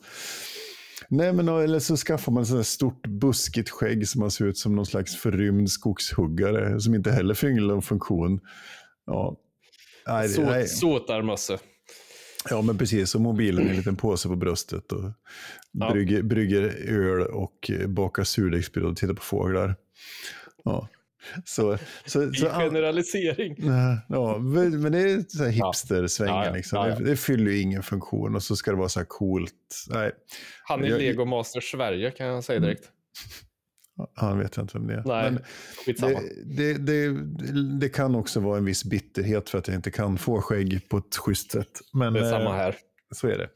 Nej, 1.09 1.33
men 1.33 1.47
eller 1.47 1.79
så 1.79 1.97
skaffar 1.97 2.31
man 2.31 2.43
ett 2.59 2.67
stort 2.67 3.07
buskigt 3.07 3.69
skägg 3.69 4.07
som 4.07 4.21
man 4.21 4.31
ser 4.31 4.45
ut 4.45 4.57
som 4.57 4.75
någon 4.75 4.85
slags 4.85 5.15
förrymd 5.15 5.71
skogshuggare 5.71 6.79
som 6.81 6.95
inte 6.95 7.11
heller 7.11 7.33
fyller 7.33 7.67
någon 7.73 7.81
funktion. 7.81 8.39
Ja. 9.05 9.35
Nej, 10.07 10.67
sotarmössa. 10.67 11.57
ja, 12.49 12.61
men 12.61 12.77
precis. 12.77 13.15
Och 13.15 13.21
mobilen 13.21 13.65
är 13.65 13.69
en 13.69 13.75
liten 13.77 13.95
påse 13.95 14.27
på 14.29 14.35
bröstet 14.35 14.91
och 14.91 15.11
Ja. 15.71 15.91
brygger, 15.91 16.21
brygger 16.21 16.61
öl 16.87 17.21
och 17.21 17.71
eh, 17.71 17.87
bakar 17.87 18.23
surdegsbröd 18.23 18.85
och 18.85 18.97
tittar 18.97 19.13
på 19.13 19.21
fåglar. 19.21 19.75
Ja. 20.63 20.87
Så, 21.45 21.77
så, 22.05 22.33
så, 22.33 22.45
generalisering. 22.49 23.55
Nej, 23.59 23.97
Ja, 24.09 24.37
men 24.37 24.91
det 24.91 24.99
är 24.99 25.25
så 25.27 25.43
här 25.43 25.51
hipster-svängen. 25.51 26.35
Ja, 26.35 26.45
ja. 26.45 26.53
Liksom. 26.53 26.77
Ja, 26.79 26.89
ja. 26.89 26.95
Det, 26.95 27.03
det 27.03 27.17
fyller 27.17 27.51
ju 27.51 27.59
ingen 27.59 27.83
funktion 27.83 28.35
och 28.35 28.43
så 28.43 28.55
ska 28.55 28.71
det 28.71 28.77
vara 28.77 28.89
så 28.89 28.99
här 28.99 29.05
coolt. 29.05 29.85
Nej, 29.89 30.11
Han 30.63 30.83
är 30.83 30.87
Jag- 30.89 30.99
Lego 30.99 31.25
Master 31.25 31.61
Sverige 31.61 32.11
kan 32.11 32.27
jag 32.27 32.43
säga 32.43 32.59
direkt. 32.59 32.89
han 34.15 34.39
vet 34.39 34.57
jag 34.57 34.63
inte 34.63 34.77
vem 34.77 34.87
det 34.87 34.93
är. 34.93 35.03
Nej, 35.05 35.37
det, 36.45 36.73
det, 36.73 36.77
det, 36.77 37.79
det 37.79 37.89
kan 37.89 38.15
också 38.15 38.39
vara 38.39 38.57
en 38.57 38.65
viss 38.65 38.83
bitterhet 38.85 39.49
för 39.49 39.57
att 39.57 39.67
jag 39.67 39.75
inte 39.75 39.91
kan 39.91 40.17
få 40.17 40.41
skägg 40.41 40.89
på 40.89 40.97
ett 40.97 41.15
schysst 41.15 41.51
sätt. 41.51 41.79
Men, 41.93 42.13
Det 42.13 42.19
är 42.19 42.23
eh, 42.23 42.29
samma 42.29 42.53
här. 42.53 42.75
Så 43.15 43.27
är 43.27 43.37
det. 43.37 43.49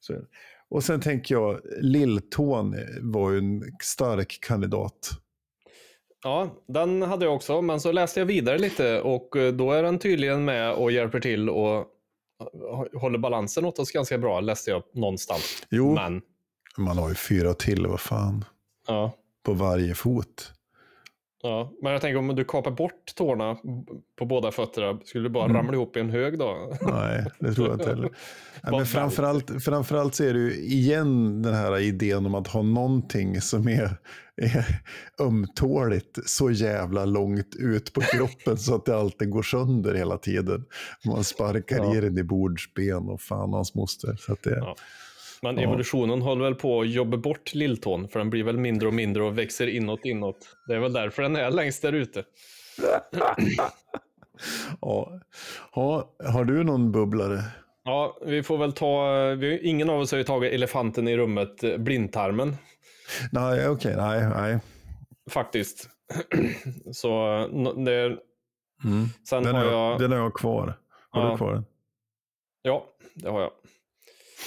Så 0.00 0.12
är 0.12 0.16
det. 0.16 0.26
Och 0.70 0.84
sen 0.84 1.00
tänker 1.00 1.34
jag, 1.34 1.60
Lilltån 1.80 2.76
var 3.00 3.30
ju 3.30 3.38
en 3.38 3.62
stark 3.82 4.38
kandidat. 4.42 5.10
Ja, 6.24 6.48
den 6.66 7.02
hade 7.02 7.24
jag 7.24 7.34
också, 7.34 7.62
men 7.62 7.80
så 7.80 7.92
läste 7.92 8.20
jag 8.20 8.26
vidare 8.26 8.58
lite 8.58 9.00
och 9.00 9.36
eh, 9.36 9.52
då 9.52 9.72
är 9.72 9.82
den 9.82 9.98
tydligen 9.98 10.44
med 10.44 10.72
och 10.72 10.92
hjälper 10.92 11.20
till 11.20 11.50
och 11.50 11.76
eh, 11.76 13.00
håller 13.00 13.18
balansen 13.18 13.64
åt 13.64 13.78
oss 13.78 13.90
ganska 13.92 14.18
bra, 14.18 14.40
läste 14.40 14.70
jag 14.70 14.82
någonstans. 14.94 15.66
Jo, 15.70 15.94
Men, 15.94 16.22
man 16.76 16.98
har 16.98 17.08
ju 17.08 17.14
fyra 17.14 17.54
till, 17.54 17.86
vad 17.86 18.00
fan, 18.00 18.44
ja, 18.86 19.12
på 19.44 19.52
varje 19.52 19.94
fot. 19.94 20.52
ja. 21.42 21.72
men 21.82 21.92
jag 21.92 22.00
tänker 22.00 22.18
om 22.18 22.28
du 22.36 22.44
kapar 22.44 22.70
bort 22.70 23.14
tårna 23.16 23.56
på 24.18 24.24
båda 24.24 24.50
fötterna, 24.52 24.98
skulle 25.04 25.24
du 25.24 25.28
bara 25.30 25.44
Mm. 25.44 25.56
ramla 25.56 25.72
ihop 25.72 25.96
i 25.96 26.00
en 26.00 26.10
hög 26.10 26.38
då? 26.38 26.72
Nej, 26.82 27.24
det 27.38 27.54
tror 27.54 27.66
jag 27.68 27.76
inte 27.76 27.88
heller. 27.90 28.10
Nej, 28.62 28.72
men 28.72 28.86
framförallt, 28.86 29.64
framförallt 29.64 30.14
så 30.14 30.24
är 30.24 30.34
det 30.34 30.40
ju 30.40 30.52
igen 30.54 31.42
den 31.42 31.54
här 31.54 31.78
idén 31.78 32.26
om 32.26 32.34
att 32.34 32.46
ha 32.48 32.62
någonting 32.62 33.40
som 33.40 33.68
är, 33.68 33.96
är 34.36 34.66
ömtåligt 35.20 36.18
så 36.30 36.50
jävla 36.50 37.04
långt 37.04 37.54
ut 37.58 37.92
på 37.92 38.00
kroppen 38.00 38.56
så 38.58 38.74
att 38.74 38.84
det 38.84 38.96
alltid 38.96 39.30
går 39.30 39.42
sönder 39.42 39.94
hela 39.94 40.18
tiden. 40.18 40.64
Man 41.06 41.24
sparkar 41.24 41.76
Ja. 41.76 41.96
i 41.96 42.00
den 42.00 42.18
i 42.18 42.22
bordsben 42.22 43.08
och 43.08 43.20
fan 43.20 43.52
hans 43.52 43.74
moster. 43.74 44.16
Så 44.18 44.36
det, 44.42 44.56
Ja. 44.56 44.76
Men 45.42 45.56
Ja. 45.56 45.62
evolutionen 45.62 46.22
håller 46.22 46.44
väl 46.44 46.54
på 46.54 46.80
att 46.80 46.90
jobba 46.90 47.16
bort 47.16 47.54
lilltån, 47.54 48.08
för 48.08 48.18
den 48.18 48.30
blir 48.30 48.44
väl 48.44 48.58
mindre 48.58 48.88
och 48.88 48.94
mindre 48.94 49.22
och 49.22 49.38
växer 49.38 49.66
inåt 49.66 50.04
inåt. 50.04 50.36
Det 50.68 50.74
är 50.74 50.78
väl 50.78 50.92
därför 50.92 51.22
den 51.22 51.36
är 51.36 51.50
längst 51.50 51.82
där 51.82 51.92
ute. 51.92 52.24
ja. 54.80 55.20
Ja, 55.74 56.10
har 56.24 56.44
du 56.44 56.64
någon 56.64 56.92
bubblare? 56.92 57.40
Ja, 57.84 58.18
vi 58.26 58.42
får 58.42 58.58
väl 58.58 58.72
ta, 58.72 59.14
vi, 59.38 59.58
ingen 59.62 59.90
av 59.90 60.00
oss 60.00 60.10
har 60.10 60.18
ju 60.18 60.24
tagit 60.24 60.52
elefanten 60.52 61.08
i 61.08 61.16
rummet, 61.16 61.78
blindtarmen, 61.78 62.56
Nej, 63.32 63.68
okej, 63.68 63.96
nej, 63.96 64.28
nej. 64.28 64.58
faktiskt. 65.30 65.88
Så 66.92 67.36
det, 67.86 68.16
Mm. 68.84 69.06
sen 69.28 69.42
Den, 69.42 69.54
har 69.54 69.64
jag, 69.64 69.72
jag, 69.72 70.00
den 70.00 70.12
har 70.12 70.18
jag 70.18 70.34
kvar. 70.34 70.78
Har 71.10 71.24
Ja. 71.24 71.30
du 71.30 71.36
kvar 71.36 71.52
den? 71.52 71.64
ja, 72.62 72.86
det 73.14 73.28
har 73.30 73.40
jag, 73.40 73.50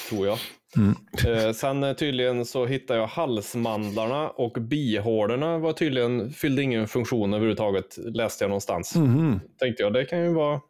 tror 0.09 0.27
jag. 0.27 0.37
Mm. 0.77 0.95
Eh, 1.27 1.51
sen 1.53 1.83
eh, 1.83 1.93
tydligen 1.95 2.45
så 2.45 2.65
hittade 2.65 2.99
jag 2.99 3.07
halsmandlarna 3.07 4.29
och 4.29 4.51
bihålorna 4.51 5.57
var 5.57 5.73
tydligen, 5.73 6.31
fyllde 6.33 6.61
ingen 6.63 6.87
funktion 6.87 7.33
överhuvudtaget, 7.33 7.97
läste 7.97 8.43
jag 8.43 8.49
någonstans. 8.49 8.95
Mhm. 8.95 9.39
Tänkte 9.59 9.83
jag, 9.83 9.93
det 9.93 10.05
kan 10.05 10.19
ju 10.23 10.33
vara 10.33 10.61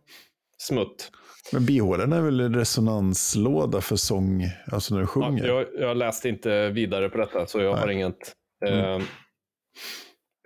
smutt. 0.58 1.12
Men 1.54 1.66
bihålen 1.66 2.14
är 2.14 2.22
väl 2.22 2.40
en 2.40 2.56
resonanslåda 2.56 3.82
för 3.82 3.96
sång, 3.96 4.44
alltså 4.72 4.94
när 4.94 5.02
du 5.02 5.06
Ja, 5.06 5.08
sjunger? 5.08 5.48
jag, 5.48 5.66
jag 5.80 5.98
läste 5.98 6.30
inte 6.30 6.70
vidare 6.70 7.10
på 7.10 7.18
detta, 7.18 7.48
så 7.48 7.60
jag 7.62 7.72
Nej. 7.74 7.82
har 7.82 7.88
inget. 7.88 8.34
Mm. 8.68 9.02
Eh, 9.02 9.08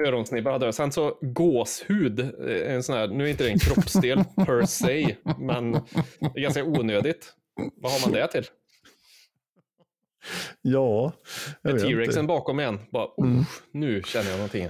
öronsnibbar 0.08 0.52
hade 0.52 0.66
jag. 0.66 0.76
Sen 0.76 0.92
så 0.92 1.18
gåshud, 1.22 2.20
eh, 2.20 2.74
en 2.74 2.84
sån 2.84 2.96
här, 2.96 3.08
nu 3.08 3.24
är 3.26 3.28
inte 3.28 3.44
det 3.44 3.50
en 3.50 3.60
kroppsdel 3.60 4.24
per 4.46 4.66
se, 4.66 5.16
men 5.40 5.72
det 5.72 5.80
är 6.36 6.42
ganska 6.42 6.64
onödigt. 6.64 7.34
Vad 7.76 7.92
har 7.92 8.00
man 8.10 8.12
det 8.12 8.28
till? 8.28 8.46
Ja, 10.62 11.12
jag 11.62 11.74
vet 11.74 11.82
T-rexen 11.82 12.28
bakom 12.28 12.60
igen. 12.60 12.80
Bara, 12.92 13.06
oh, 13.18 13.28
Mm. 13.28 13.44
Nu 13.74 14.02
känner 14.06 14.30
jag 14.30 14.36
någonting. 14.38 14.68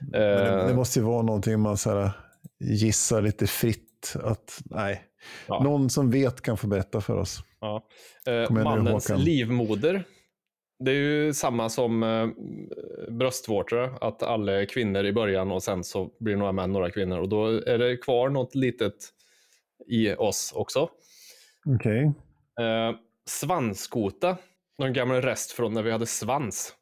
Men 0.00 0.10
det, 0.20 0.48
Eh, 0.60 0.66
det 0.68 0.74
måste 0.74 0.98
ju 0.98 1.04
vara 1.04 1.22
någonting 1.22 1.60
man 1.60 1.76
så 1.76 1.90
här, 1.90 2.10
gissar 2.60 3.22
lite 3.22 3.46
fritt. 3.46 4.14
Att, 4.22 4.60
nej. 4.64 5.02
Ja. 5.46 5.62
Någon 5.62 5.90
som 5.90 6.10
vet 6.10 6.40
kan 6.40 6.56
få 6.56 6.66
berätta 6.66 7.00
för 7.00 7.16
oss. 7.16 7.38
ja. 7.60 7.86
Eh, 8.26 8.32
nu, 8.32 8.62
mannens 8.62 9.08
Håkan. 9.08 9.24
livmoder. 9.24 10.04
Det 10.78 10.90
är 10.90 10.94
ju 10.94 11.34
samma 11.34 11.68
som 11.68 12.02
eh, 12.02 12.28
bröstvårtor, 13.10 13.98
att 14.00 14.22
alla 14.22 14.52
är 14.52 14.64
kvinnor 14.64 15.04
i 15.04 15.12
början 15.12 15.52
och 15.52 15.62
sen 15.62 15.84
så 15.84 16.10
blir 16.20 16.36
några 16.36 16.52
män, 16.52 16.72
några 16.72 16.90
kvinnor. 16.90 17.18
Och 17.18 17.28
då 17.28 17.46
är 17.46 17.78
det 17.78 17.96
kvar 17.96 18.28
något 18.28 18.54
litet 18.54 18.94
i 19.88 20.14
oss 20.14 20.52
också. 20.56 20.88
Okej. 21.66 22.12
Eh, 22.60 22.96
svanskota, 23.26 24.36
någon 24.78 24.92
gammal 24.92 25.22
rest 25.22 25.50
från 25.50 25.74
när 25.74 25.82
vi 25.82 25.90
hade 25.90 26.06
svans. 26.06 26.74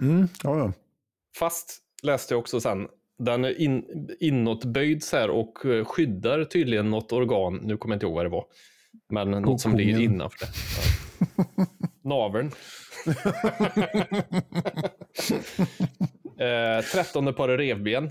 Mm, 0.00 0.28
ja, 0.42 0.58
ja. 0.58 0.72
Fast 1.38 1.78
läste 2.02 2.34
jag 2.34 2.38
också 2.38 2.60
sen, 2.60 2.88
den 3.18 3.44
är 3.44 3.60
in, 3.60 4.08
inåtböjd 4.20 5.02
så 5.02 5.16
här 5.16 5.30
och 5.30 5.66
eh, 5.66 5.84
skyddar 5.84 6.44
tydligen 6.44 6.90
något 6.90 7.12
organ. 7.12 7.60
Nu 7.62 7.76
kommer 7.76 7.94
jag 7.94 7.96
inte 7.96 8.06
ihåg 8.06 8.14
vad 8.14 8.24
det 8.24 8.30
var. 8.30 8.44
Men 9.10 9.30
något 9.30 9.60
som 9.60 9.76
ligger 9.76 10.00
innanför 10.00 10.38
det. 10.38 10.52
Ja. 11.56 11.66
Naveln. 12.04 12.46
eh, 16.38 16.84
trettonde 16.92 17.32
paret 17.32 17.60
revben. 17.60 18.10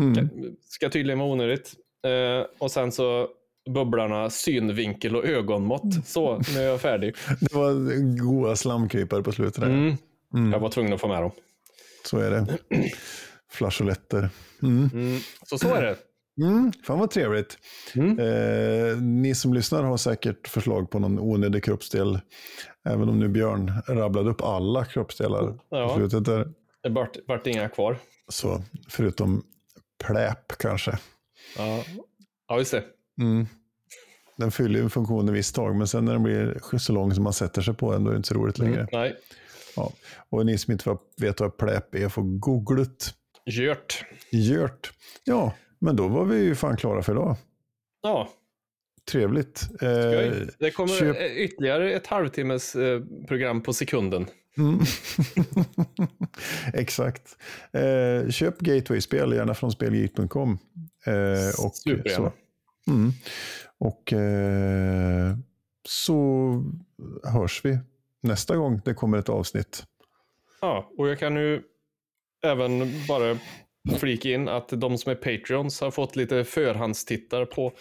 Mm. 0.00 0.28
Ska 0.60 0.88
tydligen 0.88 1.18
vara 1.18 1.30
onödigt. 1.30 1.74
Eh, 2.06 2.46
och 2.58 2.70
sen 2.70 2.92
så 2.92 3.28
bubblarna 3.70 4.30
synvinkel 4.30 5.16
och 5.16 5.24
ögonmått. 5.24 6.06
Så, 6.06 6.42
nu 6.54 6.60
är 6.60 6.66
jag 6.68 6.80
färdig. 6.80 7.14
Det 7.40 7.54
var 7.54 7.72
goa 8.18 8.56
slamkrypare 8.56 9.22
på 9.22 9.32
slutet. 9.32 9.60
Där. 9.60 9.68
Mm. 9.68 9.96
Mm. 10.34 10.52
Jag 10.52 10.60
var 10.60 10.68
tvungen 10.68 10.92
att 10.92 11.00
få 11.00 11.08
med 11.08 11.22
dem. 11.22 11.30
Så 12.04 12.18
är 12.18 12.30
det. 12.30 12.58
Flageoletter. 13.50 14.28
Mm. 14.62 14.90
Mm. 14.92 15.20
Så 15.46 15.58
så 15.58 15.74
är 15.74 15.82
det. 15.82 15.96
Mm, 16.44 16.72
fan 16.86 16.98
vad 16.98 17.10
trevligt. 17.10 17.58
Mm. 17.94 18.18
Eh, 18.18 18.96
ni 19.02 19.34
som 19.34 19.54
lyssnar 19.54 19.82
har 19.82 19.96
säkert 19.96 20.48
förslag 20.48 20.90
på 20.90 20.98
någon 20.98 21.18
onödig 21.18 21.64
kroppsdel. 21.64 22.20
Även 22.84 23.08
om 23.08 23.18
nu 23.18 23.28
Björn 23.28 23.72
rabblade 23.88 24.30
upp 24.30 24.42
alla 24.42 24.84
kroppsdelar 24.84 25.42
på 25.52 25.58
Ja. 25.70 25.94
slutet 25.96 26.24
där. 26.24 26.48
Det 26.82 26.88
vart, 26.88 27.16
vart 27.26 27.46
inga 27.46 27.68
kvar. 27.68 27.96
Så, 28.28 28.62
förutom 28.88 29.42
pläp 30.04 30.58
kanske. 30.58 30.98
Ja, 31.58 31.84
ja 32.48 32.58
just 32.58 32.70
det. 32.70 32.84
Mm. 33.20 33.46
Den 34.36 34.50
fyller 34.50 34.78
ju 34.78 34.82
en 34.84 34.90
funktion 34.90 35.28
ett 35.28 35.34
visst 35.34 35.54
tag, 35.54 35.76
men 35.76 35.86
sen 35.86 36.04
när 36.04 36.12
den 36.12 36.22
blir 36.22 36.78
så 36.78 36.92
lång 36.92 37.14
som 37.14 37.24
man 37.24 37.32
sätter 37.32 37.62
sig 37.62 37.74
på 37.74 37.92
den, 37.92 38.04
då 38.04 38.10
är 38.10 38.12
det 38.12 38.16
inte 38.16 38.28
så 38.28 38.34
roligt 38.34 38.58
längre. 38.58 38.80
Mm. 38.80 38.88
Nej, 38.92 39.16
Ja. 39.76 39.92
Och 40.30 40.46
ni 40.46 40.58
som 40.58 40.72
inte 40.72 40.96
vet 41.20 41.40
vad 41.40 41.56
pläp 41.56 41.94
är 41.94 42.08
får 42.08 42.22
googlat. 42.22 43.14
Gjört. 43.46 44.04
Gjort. 44.30 44.92
Ja, 45.24 45.54
men 45.78 45.96
då 45.96 46.08
var 46.08 46.24
vi 46.24 46.38
ju 46.38 46.54
fan 46.54 46.76
klara 46.76 47.02
för 47.02 47.12
idag. 47.12 47.36
Ja, 48.02 48.28
Trevligt. 49.10 49.68
Eh. 49.82 49.88
Det 50.58 50.70
kommer 50.70 50.92
köp- 50.92 51.30
ytterligare 51.36 51.92
ett 51.92 52.06
halvtimmes 52.06 52.74
eh, 52.74 53.00
program 53.28 53.62
på 53.62 53.72
sekunden. 53.72 54.26
Mm. 54.58 54.80
Exakt. 56.74 57.36
Eh, 57.72 58.30
köp 58.30 58.58
Gateway-spel, 58.58 59.32
gärna 59.32 59.54
från 59.54 59.72
spelgeek.com. 59.72 60.58
Eh, 61.06 61.64
och 61.66 61.74
Supergärna. 61.76 62.32
så, 62.84 62.90
mm. 62.90 63.12
och 63.78 64.12
eh, 64.12 65.36
så 65.88 66.64
hörs 67.24 67.60
vi 67.64 67.78
nästa 68.20 68.56
gång 68.56 68.80
det 68.84 68.94
kommer 68.94 69.18
ett 69.18 69.28
avsnitt. 69.28 69.84
Ja, 70.60 70.90
och 70.98 71.08
jag 71.08 71.18
kan 71.18 71.36
ju 71.36 71.62
även 72.44 72.92
bara 73.08 73.38
flika 73.98 74.28
in 74.28 74.48
att 74.48 74.68
de 74.68 74.98
som 74.98 75.12
är 75.12 75.16
Patreons 75.16 75.80
har 75.80 75.90
fått 75.90 76.16
lite 76.16 76.44
förhandstittar 76.44 77.44
på, 77.44 77.72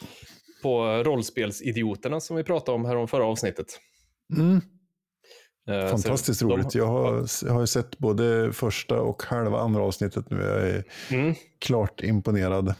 på 0.64 0.86
rollspelsidioterna 1.06 2.20
som 2.20 2.36
vi 2.38 2.44
pratade 2.44 2.76
om 2.76 2.86
här 2.86 2.96
om 2.96 3.08
förra 3.08 3.26
avsnittet. 3.26 3.80
Mm. 4.38 4.56
Eh, 5.70 5.82
så 5.86 5.98
Fantastiskt 5.98 6.40
de- 6.40 6.50
roligt. 6.52 6.76
Jag 6.76 6.86
har, 6.86 7.26
jag 7.46 7.54
har 7.54 7.62
ju 7.62 7.68
sett 7.68 7.98
både 7.98 8.54
första 8.54 9.02
och 9.02 9.24
halva 9.24 9.60
andra 9.60 9.82
avsnittet 9.84 10.30
nu. 10.30 10.38
Jag 10.38 10.70
är 10.70 10.84
Mm, 11.12 11.34
klart 11.60 12.04
imponerad. 12.04 12.74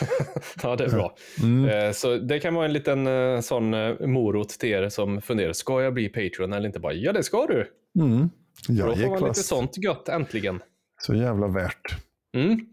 ja, 0.62 0.76
det 0.76 0.84
är 0.84 0.88
bra. 0.90 1.16
Mm. 1.42 1.68
Eh, 1.68 1.92
Så 1.92 2.16
det 2.16 2.40
kan 2.40 2.54
vara 2.54 2.64
en 2.66 2.72
liten 2.72 3.06
eh, 3.06 3.40
sån 3.40 3.70
morot 4.12 4.48
till 4.48 4.68
er 4.68 4.88
som 4.88 5.20
funderar, 5.22 5.52
ska 5.52 5.82
jag 5.82 5.94
bli 5.94 6.08
Patreon 6.08 6.52
eller 6.52 6.66
inte? 6.66 6.80
Bara, 6.80 6.92
ja, 6.92 7.12
det 7.12 7.22
ska 7.22 7.46
du. 7.46 7.70
Mm. 8.00 8.30
Då 8.68 8.96
får 8.96 9.08
man 9.20 9.28
lite 9.28 9.42
sånt 9.42 9.78
gött 9.84 10.08
äntligen. 10.08 10.60
Så 11.02 11.14
jävla 11.14 11.48
värt. 11.48 11.96
Mm. 12.36 12.66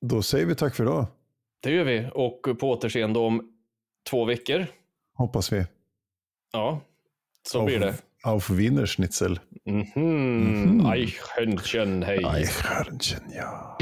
Då 0.00 0.22
säger 0.22 0.46
vi 0.46 0.54
tack 0.54 0.74
för 0.74 0.84
idag. 0.84 1.06
Det 1.62 1.70
gör 1.70 1.84
vi. 1.84 2.10
Och 2.14 2.58
på 2.60 2.70
återseende 2.70 3.18
om 3.18 3.52
två 4.10 4.24
veckor. 4.24 4.66
Hoppas 5.14 5.52
vi. 5.52 5.66
Ja, 6.52 6.80
så 7.42 7.60
auf, 7.60 7.66
blir 7.66 7.80
det. 7.80 7.94
Auf 8.22 8.50
Wienerschnitzel. 8.50 9.40
Mhm. 9.66 9.86
Mm 9.96 10.78
mhm. 10.78 10.86
Eichhörnchen, 10.86 12.02
hej. 12.02 12.24
Eichhörnchen, 12.24 13.22
ja. 13.34 13.78